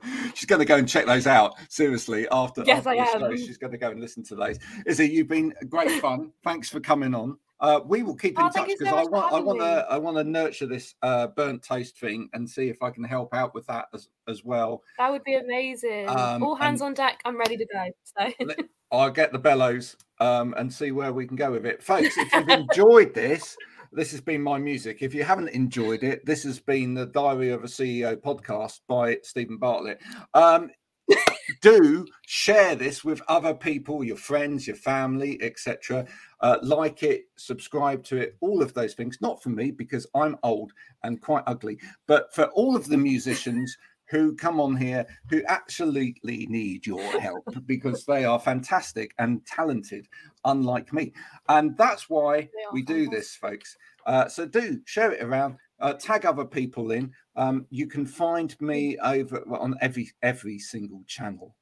She's 0.35 0.45
going 0.45 0.59
to 0.59 0.65
go 0.65 0.75
and 0.77 0.87
check 0.87 1.05
those 1.05 1.27
out. 1.27 1.53
Seriously, 1.69 2.27
after, 2.31 2.63
Yes, 2.65 2.79
after 2.79 2.89
I 2.89 2.95
am. 2.95 3.19
show, 3.19 3.35
she's 3.35 3.57
going 3.57 3.71
to 3.71 3.77
go 3.77 3.89
and 3.91 3.99
listen 3.99 4.23
to 4.25 4.35
those. 4.35 4.59
Izzii, 4.87 5.11
you've 5.11 5.27
been 5.27 5.53
great 5.69 5.91
fun. 6.01 6.31
Thanks 6.43 6.69
for 6.69 6.79
coming 6.79 7.13
on. 7.15 7.37
Uh, 7.59 7.79
we 7.85 8.03
will 8.03 8.15
keep 8.15 8.37
in 8.37 8.43
Oh, 8.45 8.49
touch 8.49 8.67
you 8.67 8.75
so 8.77 8.83
because 8.85 9.07
I 9.07 9.09
want, 9.09 9.33
I 9.33 9.39
want 9.39 9.59
to, 9.61 9.85
I 9.89 9.97
want 9.97 10.17
to 10.17 10.23
nurture 10.25 10.65
this 10.65 10.95
uh, 11.01 11.27
burnt 11.27 11.63
toast 11.63 11.97
thing 11.97 12.29
and 12.33 12.49
see 12.49 12.67
if 12.67 12.81
I 12.83 12.89
can 12.89 13.05
help 13.05 13.33
out 13.33 13.53
with 13.53 13.65
that 13.67 13.85
as 13.93 14.09
as 14.27 14.43
well. 14.43 14.81
That 14.97 15.11
would 15.11 15.23
be 15.23 15.35
amazing. 15.35 16.09
Um, 16.09 16.43
All 16.43 16.55
hands 16.55 16.81
on 16.81 16.93
deck. 16.93 17.21
I'm 17.23 17.37
ready 17.37 17.55
to 17.55 17.65
go. 17.65 17.85
So 18.03 18.55
I'll 18.91 19.11
get 19.11 19.31
the 19.31 19.39
bellows 19.39 19.95
um, 20.19 20.53
and 20.57 20.73
see 20.73 20.91
where 20.91 21.13
we 21.13 21.25
can 21.25 21.37
go 21.37 21.51
with 21.51 21.65
it, 21.65 21.81
folks. 21.89 22.17
If 22.17 22.33
you've 22.33 22.49
enjoyed 22.49 23.13
this, 23.13 23.55
this 23.95 24.11
has 24.11 24.21
been 24.21 24.41
my 24.41 24.57
music. 24.57 25.01
If 25.01 25.13
you 25.13 25.23
haven't 25.23 25.49
enjoyed 25.49 26.03
it, 26.03 26.25
this 26.25 26.43
has 26.43 26.59
been 26.59 26.93
the 26.93 27.05
Diary 27.05 27.49
of 27.49 27.63
a 27.63 27.67
CEO 27.67 28.15
podcast 28.15 28.81
by 28.87 29.17
Steven 29.23 29.57
Bartlett. 29.57 30.01
Um, 30.33 30.71
do 31.61 32.05
share 32.25 32.75
this 32.75 33.03
with 33.03 33.21
other 33.27 33.53
people, 33.53 34.03
your 34.03 34.17
friends, 34.17 34.67
your 34.67 34.75
family, 34.75 35.41
etc. 35.41 36.07
Uh, 36.39 36.57
like 36.61 37.03
it, 37.03 37.25
subscribe 37.35 38.03
to 38.05 38.17
it, 38.17 38.35
all 38.41 38.61
of 38.61 38.73
those 38.73 38.93
things. 38.93 39.19
Not 39.21 39.43
for 39.43 39.49
me 39.49 39.71
because 39.71 40.07
I'm 40.15 40.37
old 40.43 40.73
and 41.03 41.21
quite 41.21 41.43
ugly, 41.45 41.79
but 42.07 42.33
for 42.33 42.45
all 42.45 42.75
of 42.75 42.87
the 42.87 42.97
musicians 42.97 43.77
who 44.13 44.35
come 44.35 44.61
on 44.61 44.77
here 44.77 45.07
who 45.31 45.41
absolutely 45.47 46.45
need 46.45 46.85
your 46.85 47.01
help 47.19 47.43
because 47.65 48.05
they 48.05 48.23
are 48.25 48.39
fantastic 48.39 49.11
and 49.17 49.43
talented, 49.47 50.07
unlike 50.45 50.93
me. 50.93 51.11
And 51.49 51.75
that's 51.77 52.11
why 52.11 52.47
we 52.71 52.83
do 52.83 53.09
this, 53.09 53.35
folks. 53.35 53.75
Uh, 54.05 54.27
so 54.27 54.45
do 54.45 54.79
share 54.85 55.11
it 55.11 55.23
around. 55.23 55.57
Uh, 55.79 55.93
tag 55.93 56.27
other 56.27 56.45
people 56.45 56.91
in. 56.91 57.11
Um, 57.35 57.65
you 57.71 57.87
can 57.87 58.05
find 58.05 58.55
me 58.61 58.99
over 58.99 59.43
on 59.49 59.73
every 59.81 60.11
every 60.21 60.59
single 60.59 61.03
channel. 61.07 61.55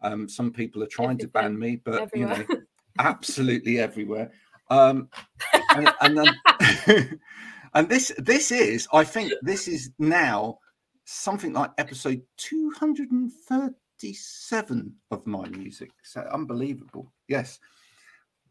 Um, 0.00 0.30
some 0.30 0.50
people 0.50 0.82
are 0.82 0.88
trying 0.90 1.18
to 1.18 1.28
ban 1.28 1.58
me, 1.58 1.76
but 1.84 2.08
you 2.16 2.24
know, 2.24 2.42
absolutely 2.98 3.78
everywhere. 3.78 4.32
Um, 4.70 5.10
and, 5.74 5.92
and, 6.00 6.18
then, 6.18 7.20
and 7.74 7.88
this 7.90 8.12
this 8.16 8.50
is, 8.50 8.88
I 8.94 9.04
think, 9.04 9.32
this 9.42 9.68
is 9.68 9.90
now 9.98 10.58
something 11.10 11.54
like 11.54 11.70
episode 11.78 12.20
two 12.36 12.70
hundred 12.72 13.10
and 13.12 13.32
thirty-seven 13.32 14.94
of 15.10 15.26
my 15.26 15.48
music. 15.48 15.90
So 16.02 16.20
unbelievable. 16.32 17.10
Yes, 17.28 17.60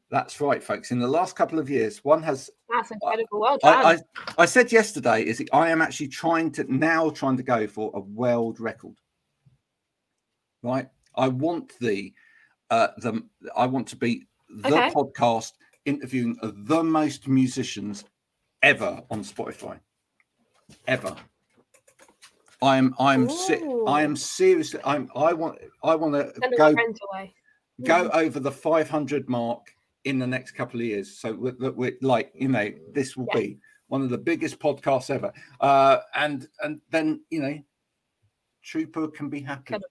that's 0.10 0.42
right, 0.42 0.64
folks. 0.64 0.90
In 0.90 1.00
the 1.00 1.08
last 1.08 1.36
couple 1.36 1.60
of 1.60 1.70
years, 1.70 2.04
one 2.04 2.24
has 2.24 2.50
That's 2.68 2.90
incredible. 2.90 3.42
Well 3.42 3.60
done. 3.60 3.86
I, 3.86 3.92
I, 3.92 4.00
I 4.40 4.46
said 4.46 4.72
yesterday 4.72 5.22
is 5.22 5.38
that 5.38 5.50
I 5.54 5.70
am 5.70 5.84
actually 5.84 6.08
trying 6.08 6.52
to 6.54 6.66
now 6.74 7.12
trying 7.12 7.38
to 7.38 7.44
go 7.44 7.68
for 7.68 7.92
a 7.94 8.00
world 8.00 8.60
record. 8.60 8.96
Right, 10.64 10.88
I 11.16 11.28
want 11.28 11.74
the 11.80 12.12
uh, 12.72 12.88
the 12.98 13.24
I 13.56 13.68
want 13.68 13.88
to 13.90 13.96
be 13.96 14.26
the 14.50 14.76
Okay. 14.76 14.90
podcast 14.90 15.54
interviewing 15.86 16.36
the 16.42 16.84
most 16.84 17.28
musicians 17.28 18.04
ever 18.64 19.04
on 19.12 19.24
Spotify, 19.24 19.80
ever. 20.88 21.16
I'm 22.62 22.96
I'm 23.00 23.30
si- 23.30 23.62
I 23.88 24.02
am 24.02 24.16
seriously 24.16 24.80
I'm 24.84 25.10
I 25.16 25.34
want 25.34 25.60
I 25.84 25.96
want 25.96 26.14
to 26.16 26.34
go 26.58 26.74
friend 26.74 26.98
away. 27.12 27.34
go 27.84 28.10
over 28.14 28.40
the 28.40 28.52
500 28.52 29.30
mark 29.30 29.68
in 30.06 30.18
the 30.20 30.28
next 30.28 30.52
couple 30.52 30.80
of 30.80 30.86
years. 30.86 31.20
So 31.20 31.34
that 31.34 31.60
we're, 31.60 31.72
we're 31.72 31.98
like, 32.02 32.32
you 32.34 32.48
know, 32.48 32.72
this 32.94 33.16
will 33.16 33.28
Yeah. 33.34 33.40
be 33.40 33.60
one 33.88 34.02
of 34.02 34.10
the 34.10 34.18
biggest 34.18 34.60
podcasts 34.60 35.10
ever. 35.10 35.32
Uh, 35.62 36.00
and 36.16 36.48
and 36.64 36.82
then 36.90 37.22
you 37.30 37.42
know, 37.42 37.58
Trooper 38.64 39.08
can 39.10 39.30
be 39.30 39.42
happy. 39.42 39.76
Incredible. 39.76 39.88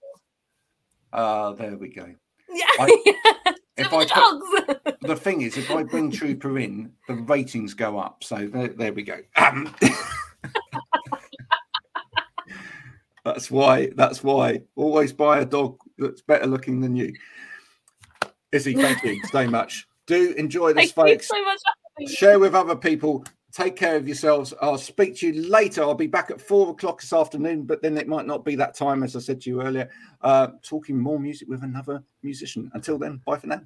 Uh, 1.12 1.52
there 1.52 1.76
we 1.76 1.88
go. 1.88 2.12
Yeah. 2.50 2.64
I- 2.80 3.02
if 3.76 3.86
If 3.86 3.90
the 3.90 3.96
I 3.96 4.04
put- 4.84 5.00
The 5.02 5.16
thing 5.16 5.42
is, 5.42 5.56
if 5.56 5.70
I 5.70 5.84
bring 5.84 6.10
Trooper 6.10 6.58
in, 6.58 6.92
the 7.06 7.14
ratings 7.14 7.74
go 7.74 7.96
up. 7.98 8.24
So 8.24 8.48
there, 8.52 8.68
there 8.68 8.92
we 8.92 9.02
go. 9.04 9.18
Um, 9.36 9.72
that's 13.27 13.51
why. 13.51 13.91
That's 13.97 14.22
why. 14.24 14.62
Always 14.77 15.12
buy 15.12 15.41
a 15.41 15.45
dog 15.45 15.77
that's 15.99 16.22
better 16.22 16.47
looking 16.47 16.81
than 16.81 16.97
you. 16.97 17.12
Izzii, 18.53 18.81
thank 18.81 19.03
you 19.03 19.20
so 19.31 19.47
much. 19.51 19.87
Do 20.07 20.33
enjoy 20.39 20.72
this, 20.72 20.93
Thank 20.93 21.09
you 21.09 21.14
folks. 21.14 21.29
so 21.29 21.45
much. 21.45 21.59
for 21.59 21.72
having 21.99 22.09
me. 22.09 22.14
Share 22.14 22.39
with 22.39 22.55
other 22.55 22.77
people. 22.77 23.24
Take 23.53 23.74
care 23.74 23.97
of 23.97 24.07
yourselves. 24.07 24.55
I'll 24.62 24.79
speak 24.79 25.16
to 25.16 25.27
you 25.29 25.49
later. 25.49 25.83
I'll 25.83 25.95
be 25.95 26.07
back 26.07 26.31
at 26.31 26.41
four 26.41 26.70
o'clock 26.70 27.01
this 27.01 27.12
afternoon, 27.12 27.64
but 27.64 27.83
then 27.83 27.97
it 27.99 28.07
might 28.07 28.27
not 28.27 28.45
be 28.45 28.55
that 28.57 28.74
time, 28.77 29.03
as 29.03 29.16
I 29.16 29.18
said 29.18 29.41
to 29.43 29.51
you 29.51 29.62
earlier. 29.62 29.91
Uh, 30.20 30.49
talking 30.62 30.99
more 30.99 31.18
music 31.18 31.49
with 31.49 31.62
another 31.64 32.03
musician. 32.22 32.70
Until 32.74 32.99
then, 32.99 33.20
bye 33.27 33.39
for 33.39 33.47
now. 33.49 33.62